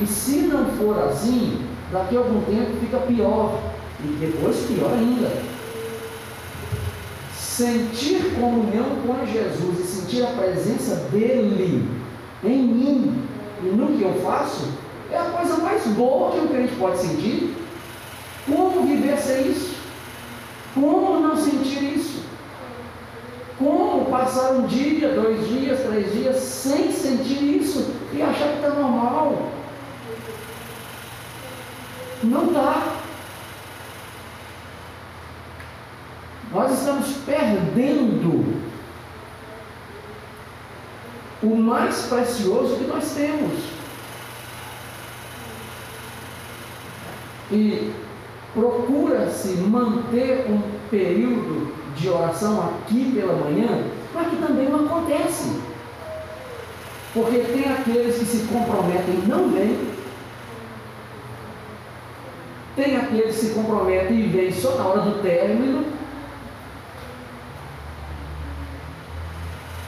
E 0.00 0.06
se 0.06 0.38
não 0.38 0.66
for 0.72 0.98
assim, 1.04 1.71
daqui 1.92 2.16
a 2.16 2.20
algum 2.20 2.40
tempo 2.42 2.78
fica 2.80 2.98
pior. 2.98 3.60
E 4.04 4.06
depois 4.18 4.56
pior 4.66 4.92
ainda. 4.92 5.30
Sentir 7.36 8.34
comunhão 8.34 8.96
com 9.06 9.26
Jesus 9.26 9.78
e 9.78 9.82
sentir 9.82 10.22
a 10.22 10.30
presença 10.30 10.96
dele 11.12 11.88
em 12.42 12.62
mim 12.62 13.22
e 13.62 13.66
no 13.66 13.96
que 13.96 14.02
eu 14.02 14.14
faço 14.24 14.68
é 15.12 15.18
a 15.18 15.24
coisa 15.24 15.58
mais 15.58 15.86
boa 15.88 16.32
que 16.32 16.40
um 16.40 16.48
crente 16.48 16.74
pode 16.76 16.98
sentir. 16.98 17.54
Como 18.46 18.86
viver 18.86 19.16
sem 19.18 19.52
isso? 19.52 19.76
Como 20.74 21.20
não 21.20 21.36
sentir 21.36 21.94
isso? 21.96 22.22
Como 23.58 24.06
passar 24.06 24.52
um 24.52 24.66
dia, 24.66 25.10
dois 25.10 25.46
dias, 25.46 25.80
três 25.80 26.12
dias 26.12 26.36
sem 26.36 26.90
sentir 26.90 27.58
isso 27.60 27.92
e 28.12 28.22
achar 28.22 28.48
que 28.48 28.56
está 28.56 28.70
normal? 28.70 29.52
Não 32.22 32.52
dá. 32.52 32.98
Nós 36.52 36.78
estamos 36.78 37.16
perdendo 37.24 38.62
o 41.42 41.56
mais 41.56 42.02
precioso 42.02 42.76
que 42.76 42.84
nós 42.84 43.12
temos. 43.12 43.58
E 47.50 47.92
procura-se 48.54 49.56
manter 49.56 50.46
um 50.48 50.60
período 50.90 51.74
de 51.96 52.08
oração 52.08 52.60
aqui 52.62 53.12
pela 53.14 53.34
manhã, 53.34 53.84
mas 54.14 54.28
que 54.28 54.36
também 54.36 54.68
não 54.68 54.86
acontece. 54.86 55.60
Porque 57.12 57.38
tem 57.38 57.70
aqueles 57.70 58.18
que 58.18 58.24
se 58.24 58.46
comprometem 58.46 59.14
e 59.22 59.28
não 59.28 59.50
vêm, 59.50 59.91
tem 62.74 62.96
aqueles 62.96 63.36
que 63.36 63.46
se 63.46 63.54
comprometem 63.54 64.18
e 64.18 64.28
vêm 64.28 64.52
só 64.52 64.76
na 64.76 64.86
hora 64.86 65.00
do 65.02 65.22
término. 65.22 65.84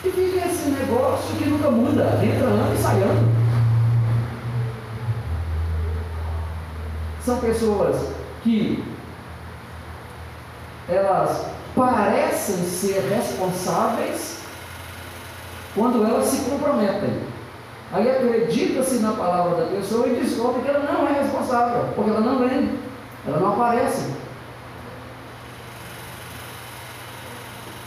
E 0.05 0.09
vive 0.11 0.39
esse 0.39 0.69
negócio 0.69 1.37
que 1.37 1.47
nunca 1.47 1.71
muda, 1.71 2.21
entra 2.23 2.47
ano 2.47 2.75
e 2.75 2.79
sai 2.79 3.03
ano. 3.03 3.35
São 7.25 7.39
pessoas 7.39 8.11
que 8.43 8.85
elas 10.87 11.47
parecem 11.75 12.57
ser 12.57 13.01
responsáveis 13.09 14.41
quando 15.75 16.05
elas 16.05 16.27
se 16.27 16.51
comprometem. 16.51 17.34
Aí 17.95 18.11
acredita-se 18.11 18.97
na 18.97 19.13
palavra 19.13 19.65
da 19.65 19.71
pessoa 19.71 20.09
e 20.09 20.17
descobre 20.17 20.63
que 20.63 20.69
ela 20.69 20.81
não 20.81 21.07
é 21.07 21.13
responsável, 21.23 21.93
porque 21.95 22.11
ela 22.11 22.21
não 22.23 22.41
vem, 22.41 22.71
ela 23.25 23.39
não 23.39 23.53
aparece. 23.53 24.13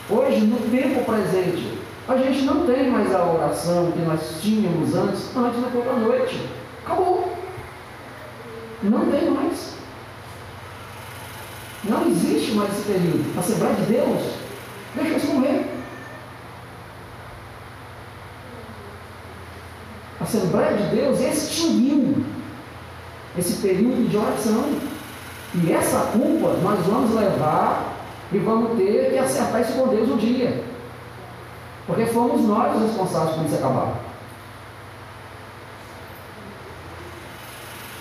Hoje, 0.09 0.45
no 0.45 0.59
tempo 0.71 1.03
presente, 1.03 1.77
a 2.07 2.15
gente 2.15 2.43
não 2.43 2.65
tem 2.65 2.89
mais 2.89 3.13
a 3.13 3.25
oração 3.25 3.91
que 3.91 3.99
nós 3.99 4.39
tínhamos 4.41 4.95
antes, 4.95 5.35
antes 5.35 5.61
da 5.61 5.67
da 5.67 5.99
noite. 5.99 6.49
Acabou. 6.85 7.37
Não 8.81 9.11
tem 9.11 9.29
mais. 9.29 9.75
Não 11.83 12.07
existe 12.07 12.53
mais 12.53 12.71
esse 12.71 12.93
período. 12.93 13.25
A 13.35 13.41
Assembleia 13.41 13.75
de 13.75 13.81
Deus 13.81 14.21
deixa 14.95 15.17
isso 15.17 15.33
morrer. 15.33 15.77
A 20.16 20.16
Assembleia 20.27 20.73
de 20.75 20.95
Deus 20.95 21.21
extinguiu 21.21 22.25
esse 23.37 23.61
período 23.61 24.09
de 24.09 24.17
oração. 24.17 24.65
E 25.55 25.71
essa 25.71 26.11
culpa 26.11 26.57
nós 26.61 26.85
vamos 26.85 27.15
levar 27.15 27.93
e 28.33 28.37
vamos 28.37 28.77
ter 28.77 29.11
que 29.11 29.17
acertar 29.17 29.61
isso 29.61 29.71
com 29.71 29.87
Deus 29.87 30.09
um 30.09 30.17
dia. 30.17 30.61
Porque 31.87 32.05
fomos 32.07 32.41
nós 32.41 32.75
os 32.75 32.81
responsáveis 32.89 33.37
por 33.37 33.45
isso 33.45 33.55
acabar. 33.55 33.95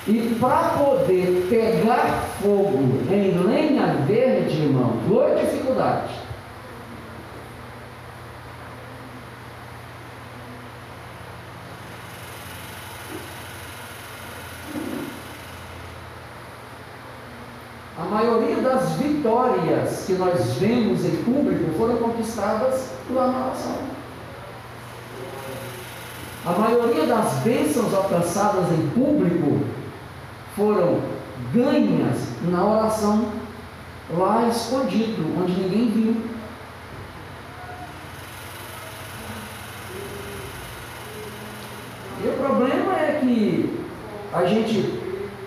E 0.09 0.37
para 0.41 0.71
poder 0.71 1.47
pegar 1.49 2.25
fogo 2.43 3.03
em 3.09 3.39
lenha 3.39 4.05
verde, 4.07 4.63
irmão, 4.63 4.95
foi 5.09 5.35
dificuldade. 5.37 6.27
maioria 18.17 18.57
das 18.57 18.99
que 20.07 20.13
nós 20.15 20.55
vemos 20.55 21.05
em 21.05 21.17
público 21.25 21.73
foram 21.77 21.97
conquistadas 21.97 22.91
lá 23.11 23.29
na 23.29 23.47
oração. 23.47 23.77
A 26.45 26.53
maioria 26.53 27.07
das 27.07 27.33
bênçãos 27.41 27.93
alcançadas 27.93 28.71
em 28.71 28.89
público 28.91 29.61
foram 30.55 31.01
ganhas 31.53 32.29
na 32.49 32.65
oração 32.65 33.33
lá 34.17 34.49
escondido, 34.49 35.25
onde 35.41 35.53
ninguém 35.53 35.91
viu. 35.91 36.17
E 42.25 42.29
o 42.29 42.33
problema 42.33 42.95
é 42.95 43.19
que 43.21 43.85
a 44.33 44.45
gente 44.47 45.01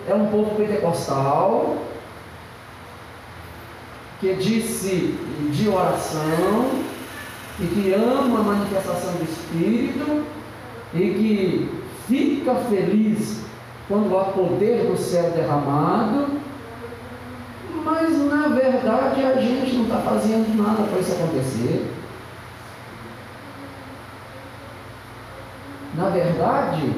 é 0.06 0.14
um 0.14 0.26
povo 0.26 0.54
pentecostal, 0.56 1.76
que 4.20 4.34
disse 4.34 5.18
de 5.50 5.68
oração 5.68 6.70
e 7.58 7.66
que 7.66 7.92
ama 7.94 8.40
a 8.40 8.42
manifestação 8.42 9.12
do 9.14 9.24
Espírito 9.24 10.24
e 10.92 10.98
que 10.98 11.70
fica 12.06 12.54
feliz 12.68 13.40
quando 13.88 14.16
há 14.18 14.24
poder 14.24 14.86
do 14.86 14.96
céu 14.98 15.30
derramado, 15.30 16.28
mas 17.82 18.16
na 18.26 18.48
verdade 18.48 19.24
a 19.24 19.40
gente 19.40 19.74
não 19.74 19.84
está 19.84 19.98
fazendo 19.98 20.62
nada 20.62 20.82
para 20.82 21.00
isso 21.00 21.12
acontecer. 21.12 21.90
Na 25.96 26.08
verdade, 26.08 26.92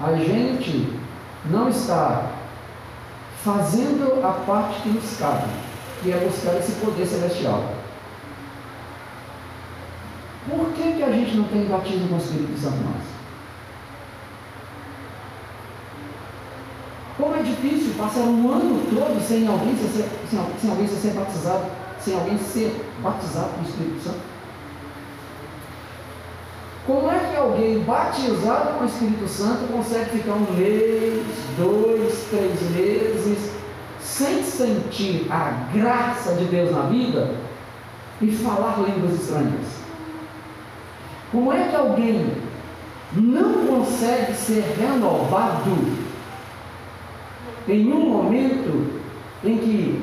a 0.00 0.12
gente 0.14 0.92
não 1.50 1.70
está 1.70 2.30
fazendo 3.42 4.22
a 4.24 4.32
parte 4.44 4.82
que 4.82 4.90
nos 4.90 5.16
cabe 5.16 5.67
que 6.02 6.12
é 6.12 6.16
buscar 6.16 6.56
esse 6.58 6.72
poder 6.72 7.06
celestial. 7.06 7.64
Por 10.48 10.72
que, 10.72 10.92
que 10.94 11.02
a 11.02 11.10
gente 11.10 11.36
não 11.36 11.44
tem 11.44 11.66
batismo 11.66 12.08
com 12.08 12.14
o 12.14 12.18
Espírito 12.18 12.58
Santo 12.58 12.76
mais? 12.76 13.18
Como 17.18 17.34
é 17.34 17.42
difícil 17.42 17.94
passar 17.98 18.20
um 18.20 18.52
ano 18.52 18.80
todo 18.94 19.20
sem 19.26 19.46
alguém 19.46 19.76
ser, 19.76 20.08
sem, 20.30 20.40
sem 20.60 20.70
alguém 20.70 20.86
ser 20.86 21.10
batizado, 21.10 21.64
sem 22.00 22.14
alguém 22.14 22.38
ser 22.38 22.80
batizado 23.02 23.50
com 23.54 23.60
o 23.60 23.68
Espírito 23.68 24.04
Santo? 24.04 24.20
Como 26.86 27.10
é 27.10 27.18
que 27.18 27.36
alguém 27.36 27.80
batizado 27.80 28.78
com 28.78 28.84
o 28.84 28.86
Espírito 28.86 29.28
Santo 29.28 29.70
consegue 29.70 30.10
ficar 30.10 30.34
um 30.34 30.52
mês, 30.54 31.26
dois, 31.58 32.24
três 32.30 32.62
meses, 32.70 33.57
sem 34.18 34.42
sentir 34.42 35.28
a 35.30 35.68
graça 35.72 36.34
de 36.34 36.46
Deus 36.46 36.72
na 36.72 36.82
vida 36.82 37.36
e 38.20 38.32
falar 38.32 38.80
línguas 38.80 39.20
estranhas? 39.20 39.78
Como 41.30 41.52
é 41.52 41.68
que 41.68 41.76
alguém 41.76 42.32
não 43.12 43.66
consegue 43.68 44.34
ser 44.34 44.64
renovado 44.76 45.70
em 47.68 47.92
um 47.92 48.08
momento 48.10 48.90
em 49.44 49.58
que 49.58 50.02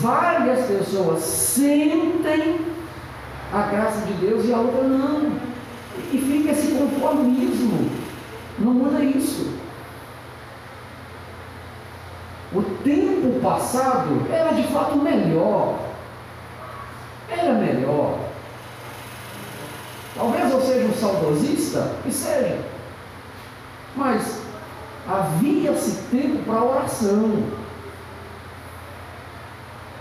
várias 0.00 0.66
pessoas 0.66 1.20
sentem 1.20 2.58
a 3.52 3.62
graça 3.62 4.06
de 4.06 4.14
Deus 4.14 4.44
e 4.44 4.52
a 4.52 4.58
outra 4.58 4.82
não? 4.82 5.30
E 6.12 6.18
fica 6.18 6.50
esse 6.50 6.72
conformismo. 6.72 7.88
Não 8.58 8.74
muda 8.74 9.04
isso. 9.04 9.61
O 12.54 12.62
tempo 12.84 13.40
passado 13.40 14.26
era 14.30 14.52
de 14.52 14.64
fato 14.64 14.96
melhor. 14.96 15.78
Era 17.30 17.54
melhor. 17.54 18.18
Talvez 20.14 20.50
eu 20.50 20.60
seja 20.60 20.86
um 20.86 20.92
saudosista, 20.92 21.92
e 22.06 22.12
seja. 22.12 22.58
Mas 23.96 24.42
havia-se 25.08 26.02
tempo 26.10 26.42
para 26.44 26.62
oração. 26.62 27.42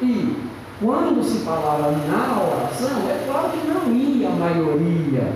E 0.01 0.35
quando 0.81 1.23
se 1.23 1.45
falava 1.45 1.91
na 1.91 2.41
oração, 2.41 3.09
é 3.09 3.23
claro 3.25 3.51
que 3.51 3.65
não 3.67 3.93
ia 3.93 4.27
a 4.29 4.31
maioria, 4.31 5.31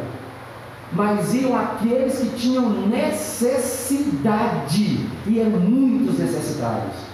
mas 0.92 1.34
iam 1.36 1.58
aqueles 1.58 2.20
que 2.20 2.32
tinham 2.32 2.70
necessidade, 2.88 5.08
e 5.28 5.40
eram 5.40 5.60
muitos 5.60 6.20
necessitados. 6.20 7.06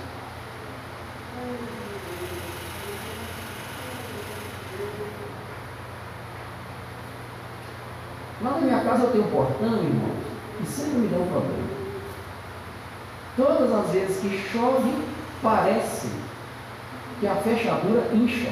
Lá 8.41 8.51
na 8.51 8.57
minha 8.57 8.80
casa 8.91 9.03
eu 9.05 9.11
tenho 9.11 9.23
um 9.23 9.31
portão, 9.31 9.83
irmãos, 9.83 10.17
e 10.61 10.65
sempre 10.65 10.99
me 10.99 11.07
dá 11.07 11.17
um 11.17 11.27
problema. 11.27 11.71
Todas 13.37 13.73
as 13.73 13.91
vezes 13.91 14.19
que 14.19 14.49
chove, 14.51 14.93
parece 15.41 16.09
que 17.19 17.27
a 17.27 17.35
fechadura 17.35 18.09
incha. 18.13 18.51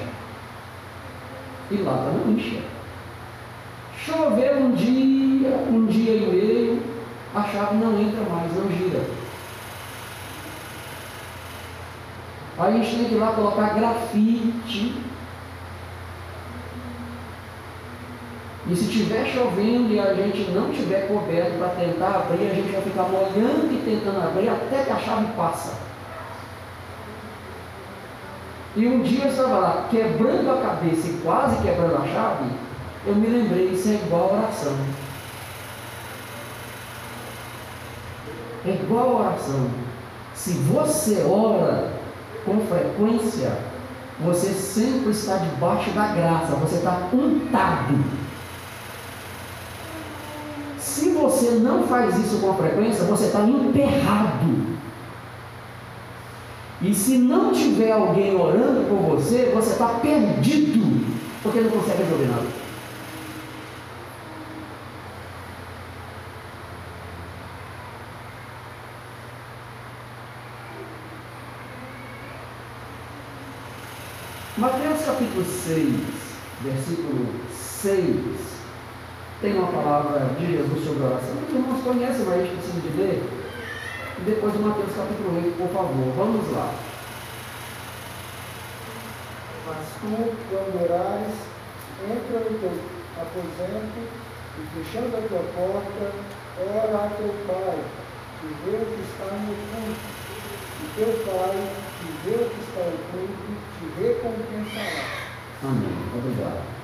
E 1.69 1.75
lá 1.77 2.11
não 2.13 2.31
incha. 2.31 2.61
Choveu 3.97 4.57
um 4.59 4.71
dia, 4.71 5.49
um 5.69 5.85
dia 5.85 6.15
e 6.15 6.25
meio, 6.31 6.83
a 7.35 7.43
chave 7.43 7.75
não 7.75 7.99
entra 7.99 8.23
mais, 8.29 8.55
não 8.55 8.71
gira. 8.71 9.03
Aí 12.57 12.73
a 12.73 12.77
gente 12.77 12.95
tem 12.95 13.05
que 13.05 13.15
ir 13.15 13.17
lá 13.17 13.33
colocar 13.33 13.73
grafite 13.73 14.95
E 18.69 18.75
se 18.75 18.83
estiver 18.83 19.25
chovendo 19.25 19.91
e 19.91 19.99
a 19.99 20.13
gente 20.13 20.51
não 20.51 20.71
tiver 20.71 21.07
coberto 21.07 21.57
para 21.57 21.69
tentar 21.69 22.17
abrir, 22.17 22.51
a 22.51 22.53
gente 22.53 22.71
vai 22.71 22.81
ficar 22.83 23.03
molhando 23.03 23.73
e 23.73 23.81
tentando 23.83 24.23
abrir 24.23 24.47
até 24.47 24.83
que 24.83 24.91
a 24.91 24.97
chave 24.97 25.25
passa. 25.35 25.73
E 28.75 28.85
um 28.85 29.01
dia 29.01 29.25
eu 29.25 29.31
estava 29.31 29.57
lá, 29.57 29.87
quebrando 29.89 30.51
a 30.51 30.61
cabeça 30.61 31.07
e 31.07 31.19
quase 31.23 31.59
quebrando 31.63 31.95
a 31.95 32.07
chave, 32.13 32.51
eu 33.07 33.15
me 33.15 33.25
lembrei, 33.25 33.69
isso 33.69 33.89
é 33.89 33.93
igual 33.93 34.29
a 34.29 34.37
oração. 34.37 34.77
É 38.67 38.69
igual 38.69 39.17
a 39.17 39.29
oração. 39.29 39.67
Se 40.35 40.51
você 40.51 41.25
ora 41.27 41.91
com 42.45 42.59
frequência, 42.67 43.57
você 44.19 44.49
sempre 44.49 45.09
está 45.09 45.37
debaixo 45.37 45.89
da 45.89 46.07
graça, 46.09 46.53
você 46.53 46.75
está 46.75 47.09
untado 47.11 48.19
se 50.99 51.09
não 51.51 51.83
faz 51.83 52.17
isso 52.17 52.39
com 52.39 52.53
frequência, 52.55 53.03
você 53.05 53.25
está 53.25 53.41
emperrado. 53.41 54.79
E 56.81 56.93
se 56.93 57.17
não 57.17 57.51
tiver 57.51 57.91
alguém 57.91 58.35
orando 58.35 58.87
por 58.87 59.17
você, 59.17 59.51
você 59.53 59.71
está 59.71 59.87
perdido, 59.99 61.05
porque 61.43 61.59
não 61.59 61.71
consegue 61.71 62.03
resolver 62.03 62.27
nada. 62.27 62.47
Mateus 74.57 75.05
capítulo 75.05 75.45
6, 75.45 75.95
versículo 76.63 77.27
6 77.53 78.48
tem 79.41 79.55
uma 79.55 79.71
palavra 79.71 80.19
de 80.37 80.51
Jesus 80.51 80.83
sobre 80.83 81.03
oração. 81.03 81.35
Os 81.47 81.53
irmãos 81.53 81.83
conhecem, 81.83 82.25
mas 82.25 82.33
a 82.33 82.43
gente 82.43 82.55
precisa 82.57 82.81
de 82.81 82.97
ler. 82.97 83.23
E 84.17 84.21
depois 84.25 84.51
de 84.51 84.59
Mateus 84.59 84.95
capítulo 84.95 85.35
8, 85.37 85.57
por 85.57 85.69
favor. 85.69 86.13
Vamos 86.17 86.51
lá. 86.51 86.73
Mas 89.67 89.87
tu, 90.01 90.35
quando 90.49 90.83
orares, 90.83 91.35
entra 92.03 92.39
no 92.39 92.59
teu 92.59 92.73
aposento 93.15 93.99
e 94.59 94.83
fechando 94.83 95.15
a 95.15 95.21
tua 95.21 95.43
porta, 95.55 96.11
ora 96.59 97.05
a 97.05 97.09
teu 97.15 97.33
Pai, 97.47 97.79
que 98.41 98.47
vê 98.65 98.75
o 98.75 98.85
que 98.85 99.01
está 99.07 99.35
no 99.35 99.53
oculto. 99.53 100.19
E 100.81 100.87
teu 100.95 101.11
Pai, 101.25 101.55
que 101.99 102.29
vê 102.29 102.35
o 102.35 102.49
que 102.49 102.59
está 102.67 102.81
oculto, 102.81 103.49
te 103.79 104.01
recompensará. 104.01 105.05
Amém. 105.63 105.95
Obrigado 106.17 106.78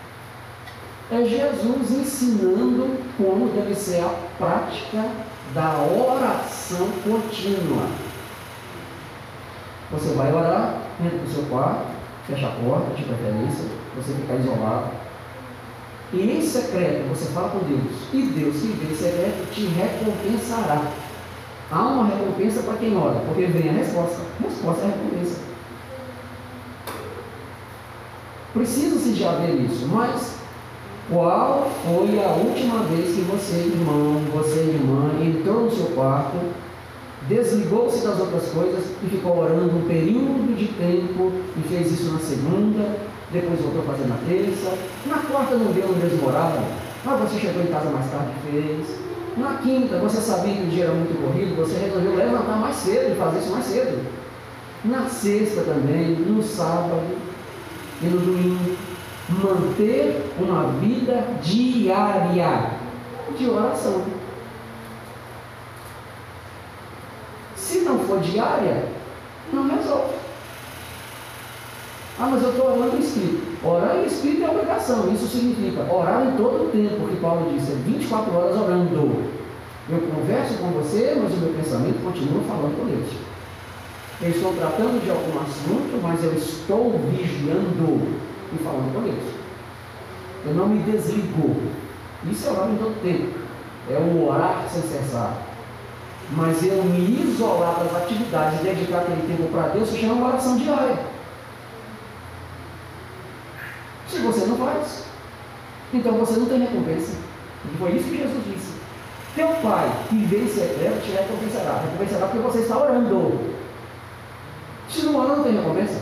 é 1.12 1.24
Jesus 1.24 1.92
ensinando 1.92 2.98
como 3.18 3.50
deve 3.50 3.76
ser 3.76 4.02
a 4.02 4.10
prática 4.38 5.08
da 5.54 5.78
oração 5.78 6.88
contínua. 7.04 7.88
Você 9.92 10.16
vai 10.16 10.34
orar, 10.34 10.82
entra 11.00 11.20
para 11.20 11.28
o 11.28 11.32
seu 11.32 11.44
quarto, 11.44 11.86
fecha 12.28 12.48
a 12.48 12.52
porta, 12.52 12.96
de 12.96 13.04
preferência, 13.04 13.66
você 13.96 14.14
fica 14.14 14.34
isolado. 14.34 14.90
E 16.12 16.22
em 16.22 16.42
secreto 16.42 17.08
você 17.10 17.26
fala 17.32 17.50
com 17.50 17.60
Deus. 17.60 18.08
E 18.12 18.22
Deus 18.24 18.56
que 18.56 18.68
vê 18.68 18.92
em 18.92 18.96
secreto 18.96 19.52
te 19.52 19.66
recompensará. 19.68 20.82
Há 21.72 21.82
uma 21.82 22.06
recompensa 22.08 22.64
para 22.64 22.78
quem 22.78 22.98
ora, 22.98 23.20
porque 23.28 23.46
vem 23.46 23.70
a 23.70 23.74
resposta. 23.74 24.22
Resposta 24.42 24.82
é 24.82 24.86
a 24.86 24.90
recompensa. 24.90 25.40
Precisa-se 28.54 29.14
de 29.14 29.26
haver 29.26 29.62
isso, 29.62 29.88
mas 29.88 30.35
qual 31.12 31.70
foi 31.84 32.20
a 32.20 32.30
última 32.30 32.84
vez 32.84 33.16
que 33.16 33.22
você, 33.22 33.58
irmão, 33.58 34.22
você, 34.34 34.60
irmã, 34.60 35.12
entrou 35.22 35.66
no 35.66 35.72
seu 35.72 35.88
quarto, 35.88 36.38
desligou-se 37.28 38.04
das 38.04 38.20
outras 38.20 38.50
coisas 38.50 38.84
e 39.04 39.08
ficou 39.08 39.38
orando 39.38 39.78
um 39.78 39.88
período 39.88 40.56
de 40.56 40.68
tempo 40.68 41.32
e 41.58 41.68
fez 41.68 41.92
isso 41.92 42.12
na 42.12 42.20
segunda, 42.20 42.98
depois 43.32 43.60
voltou 43.62 43.82
a 43.82 43.86
fazer 43.86 44.08
na 44.08 44.18
terça, 44.28 44.74
na 45.06 45.18
quarta 45.18 45.56
não 45.56 45.72
deu 45.72 45.88
no 45.88 45.96
mesmo 45.96 46.28
horário, 46.28 46.62
mas 47.04 47.20
você 47.20 47.40
chegou 47.40 47.62
em 47.62 47.68
casa 47.68 47.90
mais 47.90 48.10
tarde 48.10 48.32
e 48.48 48.52
fez. 48.52 49.06
Na 49.38 49.56
quinta, 49.56 50.00
você 50.00 50.22
sabia 50.22 50.54
que 50.54 50.64
o 50.64 50.68
dia 50.68 50.86
era 50.86 50.94
muito 50.94 51.22
corrido, 51.22 51.56
você 51.58 51.78
resolveu 51.78 52.16
levantar 52.16 52.58
mais 52.58 52.76
cedo 52.78 53.12
e 53.12 53.16
fazer 53.16 53.40
isso 53.40 53.52
mais 53.52 53.66
cedo. 53.66 54.06
Na 54.86 55.10
sexta 55.10 55.62
também, 55.62 56.12
no 56.12 56.42
sábado 56.42 57.02
e 58.02 58.06
no 58.06 58.20
domingo 58.20 58.78
manter 59.30 60.34
uma 60.40 60.68
vida 60.80 61.26
diária 61.42 62.72
de 63.38 63.50
oração. 63.50 64.04
Se 67.56 67.80
não 67.80 68.00
for 68.00 68.20
diária, 68.20 68.88
não 69.52 69.68
resolve. 69.68 70.14
Ah, 72.20 72.30
mas 72.32 72.44
eu 72.44 72.52
estou 72.52 72.68
orando 72.68 72.96
em 72.96 73.00
espírito. 73.00 73.68
Orar 73.68 73.98
em 73.98 74.06
espírito 74.06 74.44
é 74.44 74.50
obrigação. 74.50 75.12
Isso 75.12 75.28
significa 75.28 75.92
orar 75.92 76.26
em 76.28 76.38
todo 76.38 76.68
o 76.68 76.70
tempo, 76.70 77.08
que 77.08 77.18
Paulo 77.18 77.52
disse, 77.54 77.72
é 77.72 77.76
24 77.76 78.34
horas 78.34 78.56
orando. 78.56 79.36
Eu 79.90 80.00
converso 80.00 80.56
com 80.56 80.68
você, 80.70 81.18
mas 81.22 81.34
o 81.34 81.38
meu 81.38 81.54
pensamento 81.54 82.04
continua 82.04 82.42
falando 82.44 82.80
com 82.80 82.86
Deus. 82.86 83.12
Eu 84.22 84.30
estou 84.30 84.54
tratando 84.54 85.04
de 85.04 85.10
algum 85.10 85.40
assunto, 85.42 86.00
mas 86.02 86.24
eu 86.24 86.34
estou 86.34 86.98
vigiando 87.12 88.08
e 88.60 88.64
falando 88.64 88.94
com 88.94 89.02
Deus. 89.02 89.36
Eu 90.46 90.54
não 90.54 90.68
me 90.68 90.80
desligo. 90.84 91.62
Isso 92.30 92.48
é 92.48 92.52
orar 92.52 92.70
em 92.70 92.78
todo 92.78 93.02
tempo. 93.02 93.40
É 93.90 94.00
um 94.00 94.28
orar 94.28 94.66
sem 94.70 94.82
cessar. 94.82 95.38
Mas 96.32 96.64
eu 96.64 96.84
me 96.84 97.22
isolar 97.22 97.76
das 97.80 97.96
atividades 98.04 98.60
e 98.60 98.64
dedicar 98.64 99.00
aquele 99.00 99.28
tempo 99.28 99.50
para 99.52 99.70
Deus 99.70 99.90
se 99.90 100.00
chama 100.00 100.14
uma 100.14 100.28
oração 100.30 100.58
diária. 100.58 100.98
Se 104.10 104.20
você 104.20 104.46
não 104.46 104.58
faz, 104.58 105.06
então 105.94 106.14
você 106.14 106.40
não 106.40 106.48
tem 106.48 106.60
recompensa. 106.60 107.14
E 107.66 107.78
foi 107.78 107.92
isso 107.92 108.10
que 108.10 108.18
Jesus 108.18 108.44
disse. 108.46 108.74
Teu 109.36 109.48
pai 109.62 109.92
que 110.10 110.16
vê 110.26 110.44
em 110.44 110.48
secreto 110.48 111.04
te 111.04 111.12
recompensará. 111.12 111.82
Recompensará 111.82 112.28
porque 112.28 112.48
você 112.48 112.60
está 112.60 112.78
orando. 112.78 113.56
Se 114.90 115.06
não 115.06 115.16
ora, 115.20 115.36
não 115.36 115.44
tem 115.44 115.56
recompensa. 115.56 116.00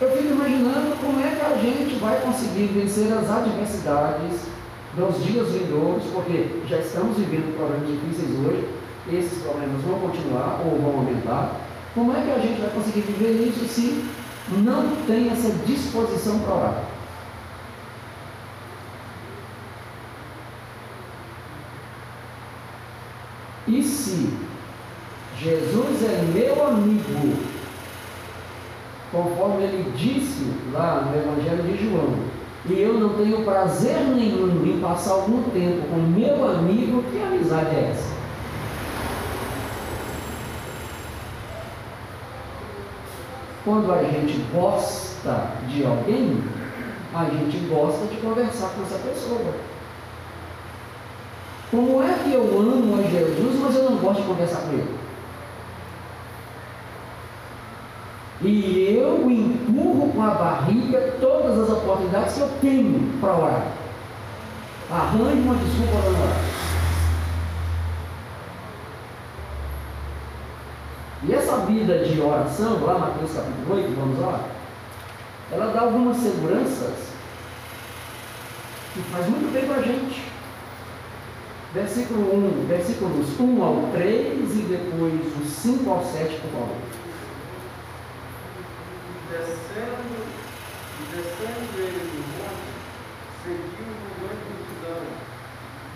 Eu 0.00 0.10
fico 0.16 0.33
imaginando 0.44 0.96
como 1.00 1.20
é 1.20 1.34
que 1.34 1.40
a 1.40 1.56
gente 1.56 1.94
vai 1.96 2.20
conseguir 2.20 2.66
vencer 2.66 3.10
as 3.12 3.30
adversidades 3.30 4.40
dos 4.94 5.24
dias 5.24 5.48
vindouros, 5.48 6.04
porque 6.12 6.60
já 6.68 6.78
estamos 6.78 7.16
vivendo 7.16 7.56
problemas 7.56 7.88
difíceis 7.88 8.30
hoje, 8.38 8.68
esses 9.10 9.42
problemas 9.42 9.82
vão 9.82 9.98
continuar 10.00 10.60
ou 10.64 10.78
vão 10.80 10.98
aumentar. 10.98 11.60
Como 11.94 12.14
é 12.14 12.20
que 12.20 12.30
a 12.30 12.38
gente 12.38 12.60
vai 12.60 12.70
conseguir 12.70 13.00
viver 13.00 13.48
isso 13.48 13.64
se 13.66 14.04
não 14.50 14.96
tem 15.06 15.30
essa 15.30 15.50
disposição 15.66 16.38
para 16.40 16.54
orar? 16.54 16.84
E 23.66 23.82
se 23.82 24.30
Jesus 25.38 26.02
é 26.02 26.22
meu 26.34 26.66
amigo, 26.66 27.53
conforme 29.14 29.62
ele 29.62 29.92
disse 29.96 30.44
lá 30.72 31.08
no 31.08 31.16
Evangelho 31.16 31.62
de 31.62 31.88
João, 31.88 32.14
e 32.66 32.80
eu 32.80 32.94
não 32.94 33.10
tenho 33.10 33.44
prazer 33.44 34.00
nenhum 34.00 34.66
em 34.66 34.80
passar 34.80 35.12
algum 35.12 35.42
tempo 35.50 35.86
com 35.88 35.96
meu 36.00 36.50
amigo, 36.50 37.04
que 37.04 37.22
amizade 37.22 37.76
é 37.76 37.90
essa? 37.92 38.14
Quando 43.64 43.92
a 43.92 44.02
gente 44.02 44.44
gosta 44.52 45.52
de 45.68 45.86
alguém, 45.86 46.42
a 47.14 47.24
gente 47.26 47.58
gosta 47.68 48.06
de 48.06 48.16
conversar 48.16 48.70
com 48.70 48.82
essa 48.82 48.98
pessoa. 48.98 49.54
Como 51.70 52.02
é 52.02 52.14
que 52.22 52.32
eu 52.32 52.42
amo 52.42 52.98
a 52.98 53.02
Jesus, 53.02 53.60
mas 53.60 53.76
eu 53.76 53.90
não 53.90 53.96
gosto 53.98 54.22
de 54.22 54.28
conversar 54.28 54.62
com 54.62 54.72
ele? 54.72 55.03
E 58.42 58.98
eu 58.98 59.30
empurro 59.30 60.12
com 60.12 60.22
a 60.22 60.30
barriga 60.30 61.14
todas 61.20 61.58
as 61.60 61.70
oportunidades 61.70 62.34
que 62.34 62.40
eu 62.40 62.50
tenho 62.60 63.18
para 63.20 63.36
orar. 63.36 63.66
Arranje 64.90 65.40
uma 65.40 65.54
desculpa 65.54 65.92
para 65.92 66.10
orar. 66.10 66.40
E 71.26 71.32
essa 71.32 71.56
vida 71.58 72.04
de 72.04 72.20
oração, 72.20 72.84
lá 72.84 72.98
Mateus 72.98 73.32
capítulo 73.32 73.76
8, 73.76 73.94
vamos 73.98 74.20
lá, 74.20 74.40
ela 75.50 75.72
dá 75.72 75.80
algumas 75.80 76.18
seguranças 76.18 77.14
que 78.92 79.00
faz 79.10 79.26
muito 79.28 79.50
bem 79.52 79.64
para 79.64 79.76
a 79.76 79.82
gente. 79.82 80.22
Versículo 81.72 82.62
1, 82.62 82.66
versículos 82.66 83.40
1 83.40 83.62
ao 83.62 83.88
3 83.92 84.54
e 84.54 84.62
depois 84.68 85.14
os 85.42 85.50
5 85.50 85.90
ao 85.90 86.04
7, 86.04 86.40
por 86.40 86.50
favor 86.50 86.93
descendo, 89.34 90.14
e 90.94 91.02
descendo 91.10 91.74
ele 91.76 92.02
do 92.06 92.22
monte, 92.38 92.70
seguiu 93.42 93.90
uma 93.90 94.12
grande 94.20 94.44
multidão. 94.54 95.02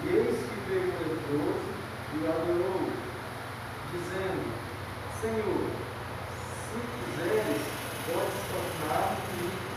E 0.02 0.08
eis 0.08 0.38
que 0.42 0.56
veio 0.68 0.90
um 0.90 0.98
leproso 0.98 1.70
e 2.14 2.26
adorou, 2.26 2.90
dizendo, 3.92 4.42
Senhor, 5.20 5.70
se 6.66 6.78
quiseres, 6.98 7.62
podes 8.06 8.42
tornar-me 8.50 9.30
limpo. 9.38 9.70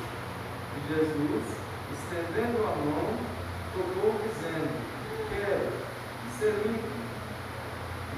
E 0.73 0.79
Jesus, 0.89 1.45
estendendo 1.93 2.59
a 2.63 2.73
mão, 2.75 3.09
tocou, 3.73 4.11
dizendo, 4.23 4.73
quero 5.29 5.69
ser 6.39 6.53
limpo. 6.65 7.01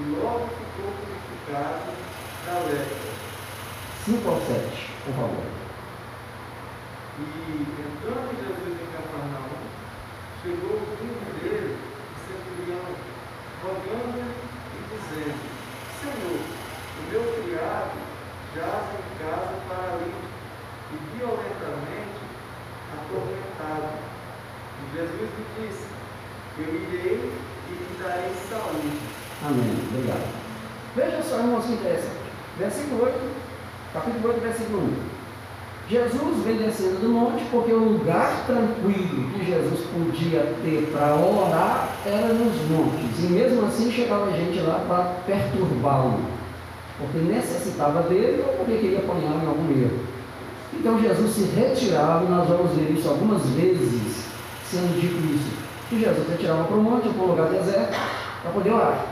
E 0.00 0.02
logo 0.16 0.48
ficou 0.48 0.90
purificado 0.90 1.92
da 2.46 2.58
lepra. 2.60 3.14
5 4.04 4.28
ao 4.28 4.40
7, 4.40 4.93
por 5.04 5.12
favor. 5.12 5.44
E 7.18 7.60
entrando 7.60 8.32
Jesus 8.40 8.80
em 8.80 8.88
Cafarnaum, 8.90 9.60
chegou 10.42 10.80
o 10.80 10.96
filho 10.96 11.20
dele, 11.38 11.76
o 11.76 12.16
centurião, 12.24 12.84
rogando 13.62 14.24
e 14.72 14.80
dizendo: 14.88 15.40
Senhor, 16.00 16.40
o 16.40 17.10
meu 17.10 17.22
criado 17.44 17.96
jaz 18.56 18.84
em 18.96 19.18
casa 19.22 19.54
paralítico 19.68 20.24
e 20.92 21.16
violentamente 21.16 22.24
atormentado. 22.96 23.98
E 24.80 24.96
Jesus 24.96 25.30
lhe 25.36 25.68
disse: 25.68 25.86
Eu 26.58 26.74
irei 26.74 27.32
e 27.68 27.72
lhe 27.72 28.02
darei 28.02 28.32
saúde. 28.48 28.98
Amém. 29.44 29.76
Obrigado. 29.90 30.44
Veja 30.96 31.22
só, 31.22 31.38
irmãos, 31.38 31.66
que 31.66 31.72
interessante. 31.72 32.24
Versículo 32.58 33.04
8 33.04 33.44
capítulo 33.94 34.28
8, 34.28 34.40
versículo 34.40 34.78
1. 34.82 34.92
Jesus 35.88 36.12
vem 36.12 36.33
descendo 36.52 37.00
do 37.00 37.08
monte 37.08 37.42
porque 37.50 37.72
o 37.72 37.78
lugar 37.78 38.44
tranquilo 38.46 39.30
que 39.30 39.44
Jesus 39.44 39.80
podia 39.92 40.54
ter 40.62 40.90
para 40.92 41.14
orar 41.14 41.88
era 42.04 42.28
nos 42.28 42.54
montes. 42.68 43.24
E 43.24 43.26
mesmo 43.32 43.66
assim 43.66 43.90
chegava 43.90 44.30
gente 44.32 44.60
lá 44.60 44.84
para 44.86 45.04
perturbá-lo, 45.26 46.20
porque 46.98 47.18
necessitava 47.18 48.02
dele 48.02 48.44
ou 48.46 48.54
porque 48.54 48.78
queria 48.78 48.98
apanhar 48.98 49.42
em 49.42 49.46
algum 49.46 49.70
erro. 49.70 49.98
Então 50.74 51.00
Jesus 51.00 51.30
se 51.30 51.44
retirava, 51.58 52.28
nós 52.28 52.48
vamos 52.48 52.72
ver 52.72 52.92
isso 52.92 53.08
algumas 53.08 53.42
vezes 53.50 54.26
sendo 54.64 55.00
dito 55.00 55.16
isso. 55.34 55.64
Que 55.88 56.00
Jesus 56.00 56.28
retirava 56.28 56.64
para 56.64 56.76
o 56.76 56.82
monte, 56.82 57.08
para 57.08 57.22
um 57.22 57.28
lugar 57.28 57.48
deserto, 57.48 57.94
para 58.42 58.52
poder 58.52 58.72
orar. 58.72 59.06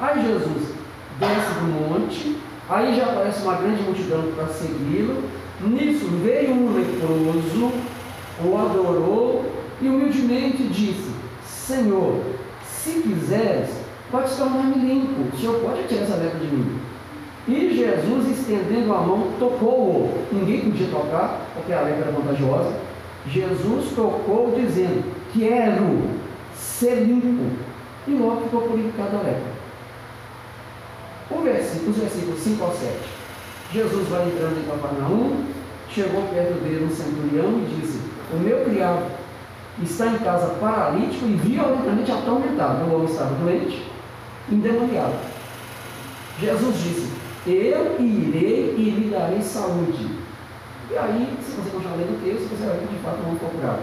Aí 0.00 0.22
Jesus 0.22 0.74
desce 1.18 1.54
do 1.54 1.66
monte, 1.66 2.36
Aí 2.68 2.96
já 2.96 3.04
aparece 3.04 3.42
uma 3.42 3.54
grande 3.54 3.82
multidão 3.82 4.32
para 4.34 4.48
segui-lo. 4.48 5.22
Nisso 5.60 6.06
veio 6.22 6.52
um 6.52 6.74
leproso, 6.74 7.72
o 8.44 8.58
adorou 8.58 9.44
e 9.80 9.88
humildemente 9.88 10.64
disse: 10.64 11.10
Senhor, 11.46 12.20
se 12.66 13.00
quiseres, 13.00 13.70
pode 14.10 14.34
tornar-me 14.36 14.74
limpo. 14.74 15.34
O 15.34 15.38
Senhor 15.38 15.60
pode 15.60 15.88
tirar 15.88 16.02
essa 16.02 16.16
lepra 16.16 16.38
de 16.40 16.46
mim. 16.46 16.78
E 17.48 17.74
Jesus, 17.74 18.38
estendendo 18.38 18.92
a 18.92 19.00
mão, 19.00 19.28
tocou-o. 19.38 20.12
Ninguém 20.32 20.60
podia 20.60 20.88
tocar, 20.88 21.40
porque 21.54 21.72
a 21.72 21.82
lepra 21.82 22.06
era 22.06 22.12
contagiosa. 22.12 22.74
Jesus 23.26 23.94
tocou, 23.94 24.54
dizendo: 24.56 25.04
Quero 25.32 26.10
ser 26.54 26.96
limpo. 26.96 27.56
E 28.06 28.10
logo 28.12 28.42
ficou 28.42 28.62
purificado 28.62 29.16
a 29.16 29.20
lepra. 29.20 29.56
Versículo, 31.42 31.90
os 31.90 31.96
versículos 31.96 32.40
5 32.40 32.64
ao 32.64 32.72
7. 32.72 33.15
Jesus 33.72 34.08
vai 34.08 34.28
entrando 34.28 34.60
em 34.60 34.68
Cafarnaum, 34.68 35.44
chegou 35.90 36.22
perto 36.28 36.54
dele 36.62 36.84
um 36.84 36.94
centurião 36.94 37.60
e 37.60 37.80
disse: 37.80 38.00
O 38.32 38.36
meu 38.38 38.64
criado 38.64 39.10
está 39.82 40.06
em 40.06 40.18
casa 40.18 40.54
paralítico 40.54 41.26
e 41.26 41.34
violentamente 41.34 42.12
atormentado. 42.12 42.84
O 42.84 42.94
homem 42.94 43.10
estava 43.10 43.34
doente, 43.34 43.90
endemoniado. 44.50 45.14
Jesus 46.40 46.74
disse: 46.82 47.12
Eu 47.46 47.96
irei 47.98 48.74
e 48.76 48.90
lhe 48.90 49.10
darei 49.10 49.42
saúde. 49.42 50.26
E 50.88 50.96
aí, 50.96 51.36
se 51.42 51.52
você 51.52 51.70
continuar 51.70 51.96
lendo 51.96 52.16
o 52.16 52.24
texto, 52.24 52.48
você 52.48 52.64
vai 52.64 52.76
ver 52.76 52.86
que 52.86 52.94
de 52.94 53.02
fato 53.02 53.18
o 53.18 53.26
homem 53.26 53.38
foi 53.38 53.48
curado. 53.50 53.82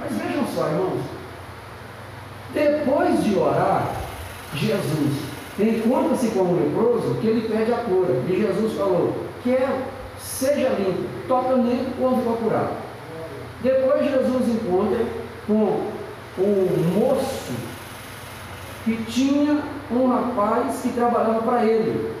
Mas 0.00 0.12
vejam 0.16 0.44
só, 0.52 0.66
irmãos. 0.66 1.02
Depois 2.52 3.22
de 3.22 3.38
orar, 3.38 3.94
Jesus 4.54 5.29
encontra-se 5.68 6.28
com 6.28 6.40
um 6.40 6.56
leproso 6.56 7.16
que 7.20 7.26
ele 7.26 7.48
pede 7.48 7.72
a 7.72 7.78
cura. 7.78 8.22
E 8.28 8.36
Jesus 8.36 8.74
falou: 8.74 9.14
Quer, 9.42 9.68
seja 10.18 10.68
limpo, 10.70 11.02
toca 11.26 11.56
nele 11.56 11.88
quando 11.98 12.24
for 12.24 12.36
curado. 12.38 12.76
Depois 13.62 14.04
Jesus 14.04 14.48
encontra 14.48 15.04
com 15.46 15.80
um 16.38 16.98
moço 16.98 17.52
que 18.84 18.96
tinha 19.04 19.60
um 19.90 20.06
rapaz 20.08 20.80
que 20.82 20.92
trabalhava 20.92 21.42
para 21.42 21.64
ele. 21.66 22.12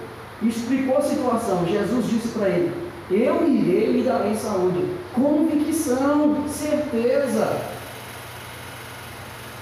Explicou 0.42 0.98
a 0.98 1.02
situação. 1.02 1.66
Jesus 1.66 2.08
disse 2.08 2.28
para 2.28 2.48
ele: 2.48 2.72
Eu 3.10 3.46
irei 3.48 3.92
lhe 3.92 4.02
darei 4.02 4.34
saúde. 4.34 4.84
Convicção, 5.14 6.44
certeza. 6.48 7.79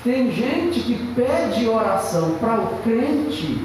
Tem 0.09 0.33
gente 0.33 0.81
que 0.81 1.13
pede 1.15 1.69
oração 1.69 2.37
para 2.41 2.61
o 2.61 2.79
crente 2.83 3.63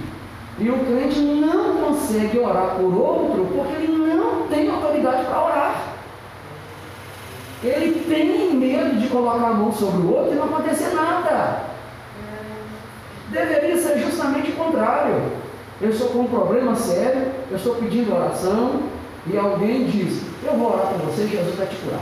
e 0.59 0.69
o 0.69 0.77
crente 0.79 1.17
não 1.21 1.77
consegue 1.77 2.37
orar 2.37 2.75
por 2.75 2.93
outro 2.93 3.47
porque 3.55 3.75
ele 3.81 4.13
não 4.13 4.45
tem 4.47 4.69
autoridade 4.69 5.23
para 5.23 5.41
orar. 5.41 5.83
Ele 7.63 7.97
tem 8.09 8.53
medo 8.55 8.99
de 8.99 9.07
colocar 9.07 9.51
a 9.51 9.53
mão 9.53 9.71
sobre 9.71 10.01
o 10.01 10.13
outro 10.13 10.33
e 10.33 10.35
não 10.35 10.43
acontecer 10.43 10.93
nada. 10.93 11.63
Deveria 13.29 13.77
ser 13.77 13.99
justamente 13.99 14.51
o 14.51 14.55
contrário. 14.55 15.23
Eu 15.79 15.91
estou 15.91 16.09
com 16.09 16.19
um 16.19 16.27
problema 16.27 16.75
sério, 16.75 17.31
eu 17.49 17.55
estou 17.55 17.75
pedindo 17.75 18.13
oração 18.13 18.81
e 19.27 19.37
alguém 19.37 19.85
diz: 19.85 20.23
Eu 20.43 20.57
vou 20.57 20.73
orar 20.73 20.87
por 20.87 21.05
você, 21.05 21.25
Jesus 21.25 21.55
vai 21.55 21.67
te 21.67 21.77
curar. 21.77 22.01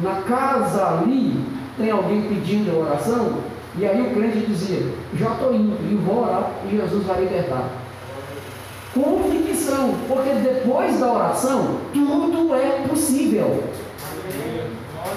na 0.00 0.22
casa 0.22 1.00
ali 1.00 1.57
tem 1.78 1.90
alguém 1.90 2.22
pedindo 2.22 2.78
oração, 2.78 3.38
e 3.78 3.86
aí 3.86 4.02
o 4.02 4.10
crente 4.10 4.40
dizia, 4.40 4.92
já 5.14 5.32
estou 5.32 5.54
indo 5.54 5.76
e 5.90 5.94
vou 5.94 6.24
orar 6.24 6.50
e 6.66 6.76
Jesus 6.76 7.04
vai 7.04 7.20
libertar. 7.20 7.68
Convicção, 8.92 9.94
porque 10.08 10.30
depois 10.30 10.98
da 10.98 11.12
oração, 11.12 11.76
tudo 11.92 12.54
é 12.54 12.84
possível. 12.88 13.62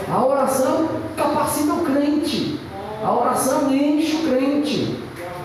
A 0.07 0.25
oração 0.25 0.89
capacita 1.17 1.73
o 1.73 1.83
crente, 1.85 2.59
a 3.03 3.11
oração 3.11 3.73
enche 3.73 4.17
o 4.17 4.29
crente, 4.29 4.99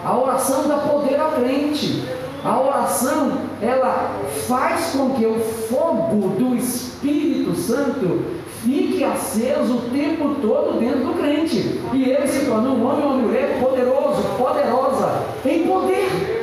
a 0.05 0.17
oração 0.17 0.69
dá 0.69 0.77
poder 0.79 1.19
ao 1.19 1.33
crente, 1.33 2.05
a 2.45 2.61
oração 2.61 3.39
ela 3.63 4.11
faz 4.47 4.91
com 4.91 5.11
que 5.11 5.25
o 5.25 5.41
fogo 5.41 6.29
do 6.39 6.55
Espírito 6.55 7.55
Santo 7.57 8.23
fique 8.63 9.05
aceso 9.05 9.77
o 9.77 9.91
tempo 9.91 10.37
todo 10.41 10.79
dentro 10.79 11.01
do 11.01 11.15
crente. 11.19 11.81
E 11.93 12.11
ele 12.11 12.27
se 12.27 12.47
torna 12.47 12.71
um 12.71 12.87
homem 12.87 13.05
uma 13.05 13.17
mulher 13.17 13.59
poderoso, 13.61 14.23
poderosa, 14.37 15.23
em 15.45 15.67
poder. 15.67 16.37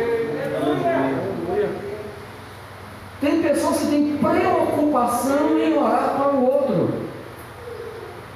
Tem 3.22 3.42
pessoas 3.42 3.80
que 3.80 3.88
têm 3.88 4.18
preocupação 4.18 5.58
em 5.58 5.78
orar 5.78 6.16
para 6.18 6.34
o 6.34 6.46
outro. 6.46 6.94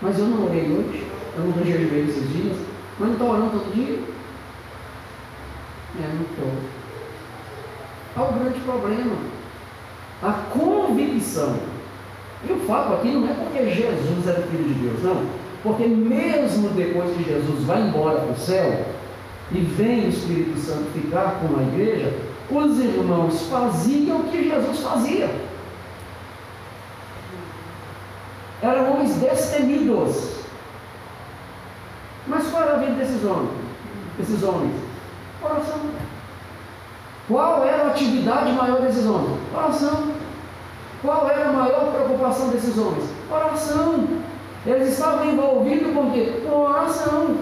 Mas 0.01 0.17
eu 0.17 0.25
não 0.25 0.45
orei 0.45 0.63
hoje, 0.63 1.05
eu 1.35 1.43
não 1.43 1.61
ele 1.65 2.09
esses 2.09 2.29
dias, 2.31 2.57
mas 2.97 3.09
não 3.09 3.15
estou 3.15 3.31
orando 3.31 3.51
todo 3.51 3.73
dia. 3.73 3.99
É, 5.99 6.07
não 6.13 6.21
estou. 6.21 6.51
Há 8.15 8.23
um 8.23 8.39
grande 8.39 8.59
problema. 8.61 9.15
A 10.23 10.31
convicção 10.51 11.55
e 12.49 12.53
o 12.53 12.59
fato 12.67 12.93
aqui 12.93 13.11
não 13.11 13.27
é 13.27 13.33
porque 13.33 13.69
Jesus 13.69 14.27
era 14.27 14.41
filho 14.43 14.63
de 14.63 14.73
Deus, 14.75 15.03
não. 15.03 15.25
Porque 15.63 15.85
mesmo 15.85 16.69
depois 16.69 17.15
que 17.15 17.23
Jesus 17.23 17.63
vai 17.63 17.81
embora 17.81 18.19
para 18.19 18.31
o 18.31 18.37
céu 18.37 18.85
e 19.51 19.59
vem 19.59 20.05
o 20.05 20.09
Espírito 20.09 20.57
Santo 20.59 20.91
ficar 20.93 21.39
com 21.41 21.59
a 21.59 21.63
igreja, 21.63 22.13
os 22.49 22.79
irmãos 22.79 23.47
faziam 23.49 24.19
o 24.19 24.23
que 24.25 24.49
Jesus 24.49 24.79
fazia. 24.79 25.29
Eram 28.61 28.93
homens 28.93 29.15
destemidos. 29.15 30.37
Mas 32.27 32.47
qual 32.49 32.63
era 32.63 32.73
a 32.73 32.79
vida 32.79 32.93
desses 32.93 33.23
homens? 33.23 33.51
Desses 34.17 34.43
homens? 34.43 34.73
Oração. 35.41 35.79
Qual 37.27 37.65
era 37.65 37.83
a 37.83 37.87
atividade 37.87 38.51
maior 38.53 38.81
desses 38.81 39.05
homens? 39.05 39.37
Oração. 39.53 40.16
Qual 41.01 41.29
era 41.29 41.49
a 41.49 41.53
maior 41.53 41.91
preocupação 41.91 42.49
desses 42.49 42.77
homens? 42.77 43.09
Oração. 43.29 44.07
Eles 44.65 44.89
estavam 44.89 45.31
envolvidos 45.31 45.93
com 45.93 46.07
o 46.07 46.11
quê? 46.11 46.41
Com 46.43 46.61
oração. 46.61 47.37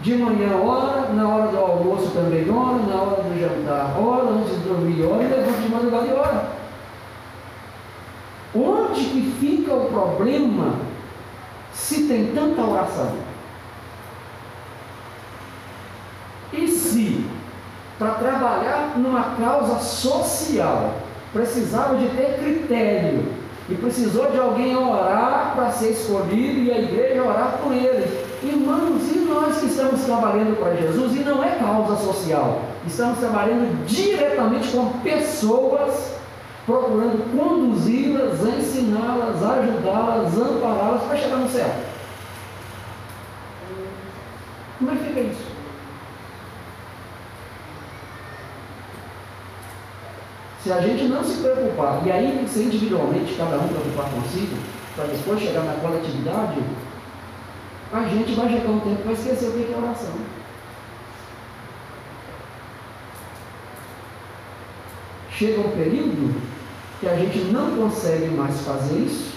De 0.00 0.14
manhã 0.16 0.56
ora, 0.56 1.12
na 1.12 1.28
hora 1.28 1.48
do 1.48 1.58
almoço 1.58 2.10
também 2.10 2.50
ora, 2.50 2.78
na 2.78 3.02
hora 3.02 3.22
do 3.22 3.38
jantar 3.38 3.98
ora, 3.98 4.30
antes 4.30 4.58
de 4.58 4.68
dormir 4.68 5.02
ora 5.04 5.22
e 5.22 5.28
levanta 5.28 5.60
de 5.60 5.68
madrugada 5.68 6.06
e 6.06 6.12
ora. 6.12 6.60
Onde 8.54 9.04
que 9.04 9.36
fica 9.38 9.74
o 9.74 9.86
problema 9.86 10.74
se 11.72 12.08
tem 12.08 12.32
tanta 12.34 12.62
oração? 12.62 13.12
E 16.52 16.66
se 16.66 17.24
para 18.00 18.14
trabalhar 18.14 18.94
numa 18.96 19.36
causa 19.36 19.78
social. 19.78 20.94
Precisava 21.34 21.98
de 21.98 22.08
ter 22.08 22.38
critério. 22.38 23.26
E 23.68 23.74
precisou 23.74 24.30
de 24.30 24.38
alguém 24.38 24.74
orar 24.74 25.52
para 25.54 25.70
ser 25.70 25.90
escolhido 25.90 26.60
e 26.60 26.72
a 26.72 26.78
igreja 26.78 27.22
orar 27.22 27.58
por 27.62 27.72
ele. 27.72 28.26
Irmãos, 28.42 29.02
e 29.14 29.18
nós 29.18 29.58
que 29.58 29.66
estamos 29.66 30.00
trabalhando 30.02 30.58
para 30.58 30.74
Jesus, 30.74 31.14
e 31.14 31.22
não 31.22 31.44
é 31.44 31.50
causa 31.50 31.94
social, 32.02 32.62
estamos 32.86 33.18
trabalhando 33.18 33.86
diretamente 33.86 34.70
com 34.70 34.86
pessoas, 35.00 36.14
procurando 36.64 37.36
conduzi-las, 37.36 38.40
ensiná-las, 38.40 39.42
ajudá-las, 39.42 40.34
ampará-las 40.36 41.02
para 41.02 41.16
chegar 41.18 41.36
no 41.36 41.50
céu. 41.50 41.70
Como 44.78 44.90
é 44.90 44.94
que 44.96 45.04
fica 45.04 45.20
isso? 45.20 45.49
Se 50.62 50.70
a 50.70 50.80
gente 50.80 51.04
não 51.04 51.24
se 51.24 51.38
preocupar, 51.38 52.06
e 52.06 52.12
aí 52.12 52.32
tem 52.32 52.44
que 52.44 52.50
ser 52.50 52.64
individualmente, 52.64 53.34
cada 53.34 53.56
um 53.56 53.68
preocupar 53.68 54.10
consigo, 54.10 54.56
para 54.94 55.04
depois 55.04 55.40
chegar 55.40 55.64
na 55.64 55.74
coletividade, 55.74 56.60
a 57.92 58.02
gente 58.02 58.34
vai 58.34 58.48
chegar 58.48 58.70
um 58.70 58.80
tempo 58.80 58.96
que 58.96 59.04
vai 59.04 59.14
esquecer 59.14 59.48
o 59.48 59.52
que 59.52 59.72
é 59.72 59.76
oração. 59.76 60.12
Chega 65.30 65.60
um 65.60 65.70
período 65.70 66.42
que 67.00 67.08
a 67.08 67.16
gente 67.16 67.38
não 67.50 67.76
consegue 67.76 68.28
mais 68.28 68.60
fazer 68.60 68.98
isso 68.98 69.32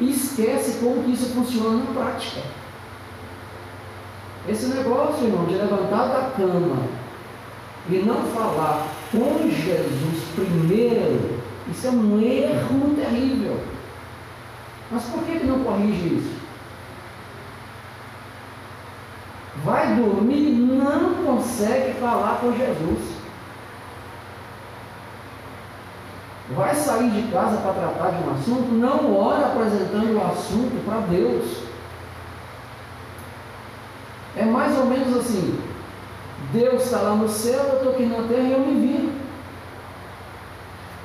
e 0.00 0.10
esquece 0.10 0.78
como 0.80 1.02
que 1.04 1.12
isso 1.12 1.34
funciona 1.34 1.84
na 1.84 1.92
prática. 1.92 2.40
Esse 4.48 4.66
negócio, 4.66 5.26
irmão, 5.26 5.44
de 5.44 5.54
levantar 5.54 6.06
da 6.06 6.30
cama 6.30 6.82
e 7.90 7.96
não 7.98 8.22
falar 8.34 8.86
com 9.12 9.48
Jesus 9.48 10.24
primeiro, 10.34 11.40
isso 11.70 11.86
é 11.86 11.90
um 11.90 12.20
erro 12.20 12.94
terrível. 12.96 13.60
Mas 14.90 15.04
por 15.04 15.22
que, 15.22 15.38
que 15.38 15.46
não 15.46 15.62
corrige 15.62 16.16
isso? 16.16 16.42
Vai 19.64 19.94
dormir 19.94 20.52
não 20.82 21.14
consegue 21.24 21.94
falar 21.94 22.38
com 22.40 22.52
Jesus. 22.52 23.12
Vai 26.54 26.74
sair 26.74 27.10
de 27.10 27.30
casa 27.30 27.56
para 27.58 27.72
tratar 27.72 28.10
de 28.10 28.28
um 28.28 28.32
assunto, 28.32 28.72
não 28.72 29.16
ora 29.16 29.46
apresentando 29.46 30.18
o 30.18 30.32
assunto 30.32 30.84
para 30.84 30.98
Deus. 31.06 31.62
É 34.36 34.44
mais 34.44 34.76
ou 34.76 34.86
menos 34.86 35.16
assim: 35.16 35.58
Deus 36.52 36.84
está 36.84 36.98
lá 36.98 37.14
no 37.16 37.28
céu, 37.28 37.64
eu 37.64 37.76
estou 37.76 37.92
aqui 37.92 38.04
na 38.04 38.28
terra 38.28 38.42
e 38.42 38.52
eu 38.52 38.60
me 38.60 38.80
vi. 38.80 39.12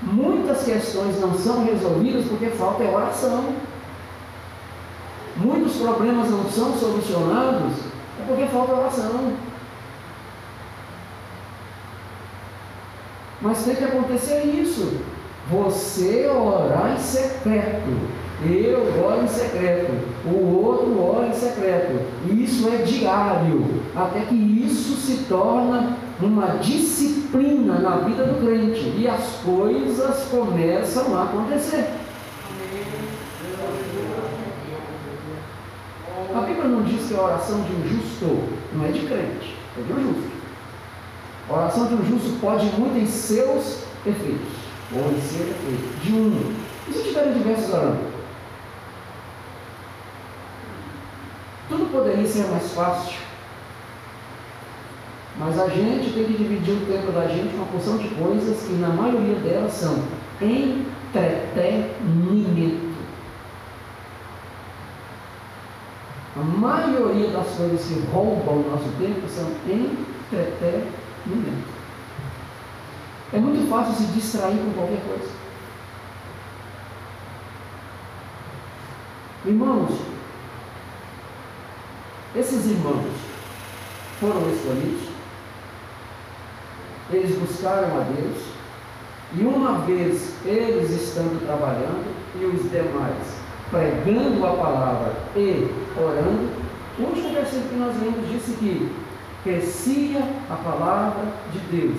Muitas 0.02 0.64
questões 0.64 1.20
não 1.20 1.34
são 1.38 1.64
resolvidas 1.64 2.26
porque 2.26 2.48
falta 2.48 2.84
é 2.84 2.94
oração. 2.94 3.54
Muitos 5.38 5.78
problemas 5.78 6.30
não 6.30 6.50
são 6.50 6.78
solucionados 6.78 7.74
é 8.20 8.26
porque 8.28 8.46
falta 8.48 8.74
oração. 8.74 9.34
Mas 13.42 13.64
tem 13.64 13.76
que 13.76 13.84
acontecer 13.84 14.44
isso. 14.44 15.00
Você 15.50 16.28
orar 16.28 16.94
em 16.94 17.00
secreto. 17.00 18.27
Eu 18.46 19.04
oro 19.04 19.24
em 19.24 19.28
secreto, 19.28 19.92
o 20.26 20.64
outro 20.64 21.02
ora 21.02 21.28
em 21.28 21.34
secreto. 21.34 22.00
Isso 22.32 22.70
é 22.70 22.84
diário, 22.84 23.82
até 23.96 24.20
que 24.22 24.36
isso 24.36 24.96
se 24.96 25.24
torna 25.24 25.98
uma 26.22 26.58
disciplina 26.58 27.80
na 27.80 27.98
vida 27.98 28.26
do 28.26 28.40
crente 28.40 28.94
e 28.96 29.08
as 29.08 29.38
coisas 29.44 30.28
começam 30.30 31.18
a 31.18 31.24
acontecer. 31.24 31.90
A 36.36 36.42
Bíblia 36.42 36.68
não 36.68 36.84
diz 36.84 37.08
que 37.08 37.16
a 37.16 37.24
oração 37.24 37.62
de 37.62 37.74
um 37.74 37.88
justo 37.88 38.50
não 38.76 38.86
é 38.86 38.92
de 38.92 39.00
crente, 39.08 39.56
é 39.80 39.82
de 39.82 39.94
um 39.94 40.14
justo. 40.14 40.32
A 41.50 41.54
oração 41.54 41.88
de 41.88 41.96
um 41.96 42.06
justo 42.06 42.40
pode 42.40 42.66
muito 42.78 43.00
em 43.00 43.08
seus 43.08 43.84
efeitos, 44.06 44.54
ou 44.94 45.12
em 45.12 45.22
seu 45.22 45.42
efeito, 45.42 46.04
de 46.04 46.14
um. 46.14 46.54
E 46.88 46.94
se 46.94 47.04
tiverem 47.04 47.34
diversos 47.34 47.74
orando? 47.74 48.07
Poderia 52.18 52.34
ser 52.34 52.50
mais 52.50 52.74
fácil. 52.74 53.20
Mas 55.38 55.60
a 55.60 55.68
gente 55.68 56.16
tem 56.16 56.26
que 56.26 56.34
dividir 56.34 56.74
o 56.74 56.88
tempo 56.88 57.12
da 57.12 57.28
gente 57.28 57.56
uma 57.56 57.68
porção 57.68 58.00
de 58.00 58.10
coisas 58.10 58.66
que 58.66 58.74
na 58.74 58.90
maioria 58.90 59.36
delas 59.36 59.72
são 59.72 60.04
entretenimento. 60.42 62.88
A 66.36 66.40
maioria 66.40 67.30
das 67.30 67.50
coisas 67.50 67.86
que 67.86 68.00
roubam 68.12 68.62
o 68.62 68.72
nosso 68.72 68.90
tempo 68.98 69.30
são 69.30 69.52
entretenimento. 69.68 71.68
É 73.32 73.38
muito 73.38 73.70
fácil 73.70 73.94
se 73.94 74.06
distrair 74.14 74.58
com 74.58 74.74
qualquer 74.74 75.04
coisa. 75.08 75.30
Irmãos, 79.46 80.17
esses 82.36 82.66
irmãos 82.66 83.12
foram 84.20 84.50
escolhidos, 84.52 85.08
eles 87.12 87.38
buscaram 87.38 88.02
a 88.02 88.04
Deus, 88.04 88.58
E 89.38 89.44
uma 89.44 89.80
vez 89.80 90.36
eles 90.46 90.90
estando 90.90 91.46
trabalhando 91.46 92.06
e 92.40 92.46
os 92.46 92.72
demais 92.72 93.38
pregando 93.70 94.46
a 94.46 94.52
palavra 94.52 95.14
e 95.36 95.68
orando, 95.98 96.50
o 96.98 97.04
último 97.04 97.34
versículo 97.34 97.70
que 97.70 97.76
nós 97.76 97.96
lemos 98.02 98.30
disse 98.30 98.52
que 98.54 98.92
crescia 99.44 100.20
a 100.50 100.56
palavra 100.56 101.26
de 101.52 101.60
Deus 101.78 101.98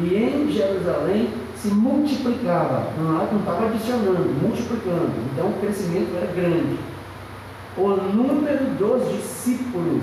e 0.00 0.14
em 0.14 0.52
Jerusalém 0.52 1.30
se 1.56 1.68
multiplicava, 1.68 2.92
não 2.98 3.38
estava 3.38 3.66
adicionando, 3.66 4.30
multiplicando, 4.40 5.12
então 5.32 5.48
o 5.48 5.60
crescimento 5.60 6.14
era 6.16 6.32
grande. 6.32 6.78
O 7.78 7.88
número 7.88 8.64
dos 8.74 9.08
discípulos 9.12 10.02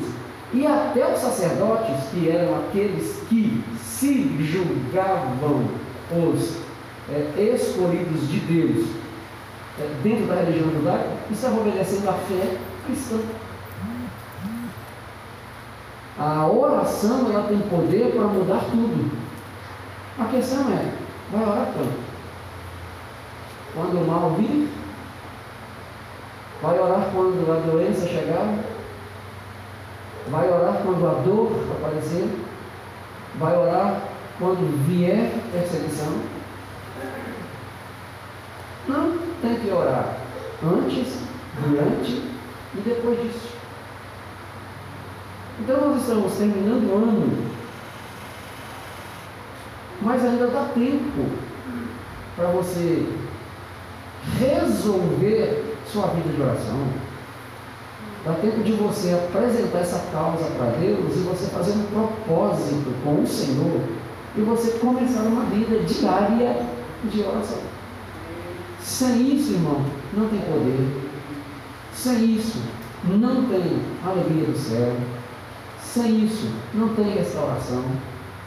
e 0.53 0.65
até 0.65 1.13
os 1.13 1.19
sacerdotes, 1.19 2.09
que 2.11 2.29
eram 2.29 2.55
aqueles 2.59 3.21
que 3.27 3.61
se 3.77 4.37
julgavam 4.39 5.65
os 6.11 6.57
é, 7.09 7.53
escolhidos 7.53 8.29
de 8.29 8.39
Deus 8.39 8.87
é, 9.79 9.89
dentro 10.01 10.27
da 10.27 10.35
religião 10.35 10.71
judaica, 10.71 11.09
estavam 11.29 11.59
obedecendo 11.59 12.07
a 12.07 12.13
fé 12.13 12.57
cristã. 12.85 13.17
A 16.17 16.47
oração 16.47 17.29
ela 17.29 17.47
tem 17.49 17.59
poder 17.59 18.13
para 18.13 18.27
mudar 18.27 18.63
tudo. 18.71 19.11
A 20.17 20.25
questão 20.25 20.61
é, 20.69 20.93
vai 21.31 21.43
orar 21.43 21.73
quando? 21.73 22.05
Quando 23.73 24.01
o 24.01 24.07
mal 24.07 24.35
vir? 24.37 24.69
Vai 26.61 26.79
orar 26.79 27.09
quando 27.13 27.51
a 27.51 27.71
doença 27.71 28.07
chegar? 28.07 28.55
Vai 30.29 30.49
orar 30.49 30.81
quando 30.83 31.07
a 31.07 31.13
dor 31.21 31.51
aparecer? 31.77 32.27
Vai 33.35 33.55
orar 33.55 34.01
quando 34.39 34.87
vier 34.87 35.31
perseguição? 35.51 36.13
Não, 38.87 39.17
tem 39.41 39.55
que 39.59 39.71
orar 39.71 40.17
antes, 40.63 41.19
durante 41.59 42.11
e 42.73 42.81
depois 42.83 43.21
disso. 43.21 43.49
Então 45.59 45.89
nós 45.89 46.01
estamos 46.01 46.33
terminando 46.37 46.91
o 46.91 46.95
ano, 46.95 47.51
mas 50.01 50.23
ainda 50.23 50.47
dá 50.47 50.65
tempo 50.73 51.29
para 52.35 52.47
você 52.47 53.07
resolver 54.37 55.74
sua 55.95 56.07
vida 56.07 56.29
de 56.29 56.41
oração. 56.41 56.77
Dá 58.25 58.33
tempo 58.33 58.61
de 58.63 58.73
você 58.73 59.13
apresentar 59.13 59.79
essa 59.79 59.99
causa 60.11 60.43
para 60.57 60.71
Deus 60.71 61.15
e 61.15 61.19
você 61.19 61.45
fazer 61.47 61.71
um 61.71 61.85
propósito 61.85 62.93
com 63.03 63.21
o 63.21 63.27
Senhor 63.27 63.81
e 64.35 64.41
você 64.41 64.71
começar 64.79 65.21
uma 65.21 65.45
vida 65.45 65.79
diária 65.85 66.65
de 67.05 67.21
oração. 67.21 67.59
Sem 68.81 69.35
isso, 69.35 69.53
irmão, 69.53 69.85
não 70.13 70.27
tem 70.27 70.41
poder. 70.41 71.01
Sem 71.93 72.35
isso, 72.35 72.59
não 73.05 73.45
tem 73.45 73.79
alegria 74.05 74.45
do 74.47 74.57
céu. 74.57 74.95
Sem 75.81 76.25
isso, 76.25 76.51
não 76.73 76.89
tem 76.89 77.13
restauração. 77.13 77.85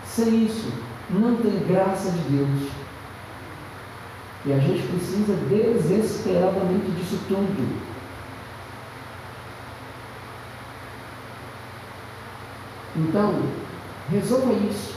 Sem 0.04 0.44
isso, 0.44 0.70
não 1.08 1.36
tem 1.36 1.66
graça 1.66 2.10
de 2.10 2.18
Deus. 2.36 2.70
E 4.46 4.52
a 4.52 4.58
gente 4.58 4.86
precisa 4.86 5.34
desesperadamente 5.48 6.90
disso 6.92 7.18
tudo. 7.28 7.88
Então, 12.96 13.42
resolva 14.10 14.52
isso. 14.54 14.94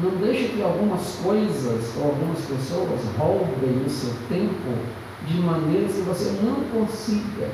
Não 0.00 0.10
deixe 0.10 0.48
que 0.50 0.62
algumas 0.62 1.16
coisas 1.16 1.96
ou 1.96 2.04
algumas 2.04 2.38
pessoas 2.40 3.00
roubem 3.16 3.84
o 3.84 3.90
seu 3.90 4.14
tempo 4.28 4.78
de 5.26 5.40
maneira 5.40 5.88
que 5.88 6.00
você 6.02 6.38
não 6.42 6.62
consiga 6.70 7.50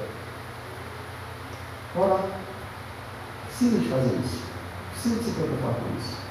Ora, 1.97 2.25
Precisa 3.47 3.79
de 3.79 3.89
fazer 3.89 4.16
isso. 4.16 4.43
Precisa 4.91 5.14
de 5.14 5.25
se 5.27 5.31
preocupar 5.31 5.75
com 5.75 5.97
isso. 5.97 6.24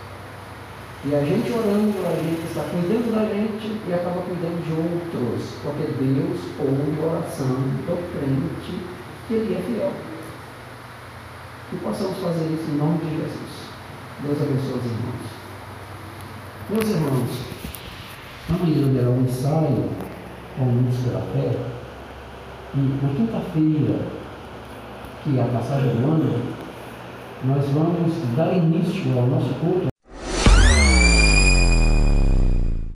E 1.05 1.13
a 1.13 1.19
gente 1.19 1.51
orando, 1.51 1.93
a 2.07 2.15
gente 2.15 2.47
está 2.47 2.63
cuidando 2.63 3.11
da 3.13 3.25
gente 3.25 3.75
e 3.89 3.93
acaba 3.93 4.21
cuidando 4.21 4.63
de 4.63 4.71
outros. 4.71 5.59
Porque 5.61 5.83
Deus 5.99 6.39
ouve 6.57 6.95
a 6.97 7.17
oração 7.17 7.59
do 7.83 7.99
crente 8.15 8.79
que 9.27 9.33
ele 9.33 9.53
é 9.53 9.61
fiel. 9.61 9.91
Que 11.69 11.75
possamos 11.83 12.17
fazer 12.19 12.45
isso 12.53 12.71
em 12.71 12.77
nome 12.77 12.99
de 12.99 13.17
Jesus. 13.17 13.53
Deus 14.21 14.41
abençoe 14.41 14.79
os 14.79 14.85
irmãos. 14.85 15.43
Meus 16.69 16.89
irmãos, 16.89 17.31
amanhã 18.49 18.87
haverá 18.87 19.09
um 19.09 19.25
ensaio 19.25 19.89
com 20.57 20.65
ministro 20.65 21.11
da 21.11 21.19
fé. 21.19 21.51
E 22.75 22.79
na 22.79 23.09
quinta-feira, 23.13 23.99
que 25.21 25.37
é 25.37 25.41
a 25.41 25.47
passagem 25.47 25.97
do 25.97 26.07
ano, 26.07 26.41
nós 27.43 27.65
vamos 27.73 28.13
dar 28.37 28.53
início 28.53 29.19
ao 29.19 29.27
nosso 29.27 29.53
culto 29.55 29.92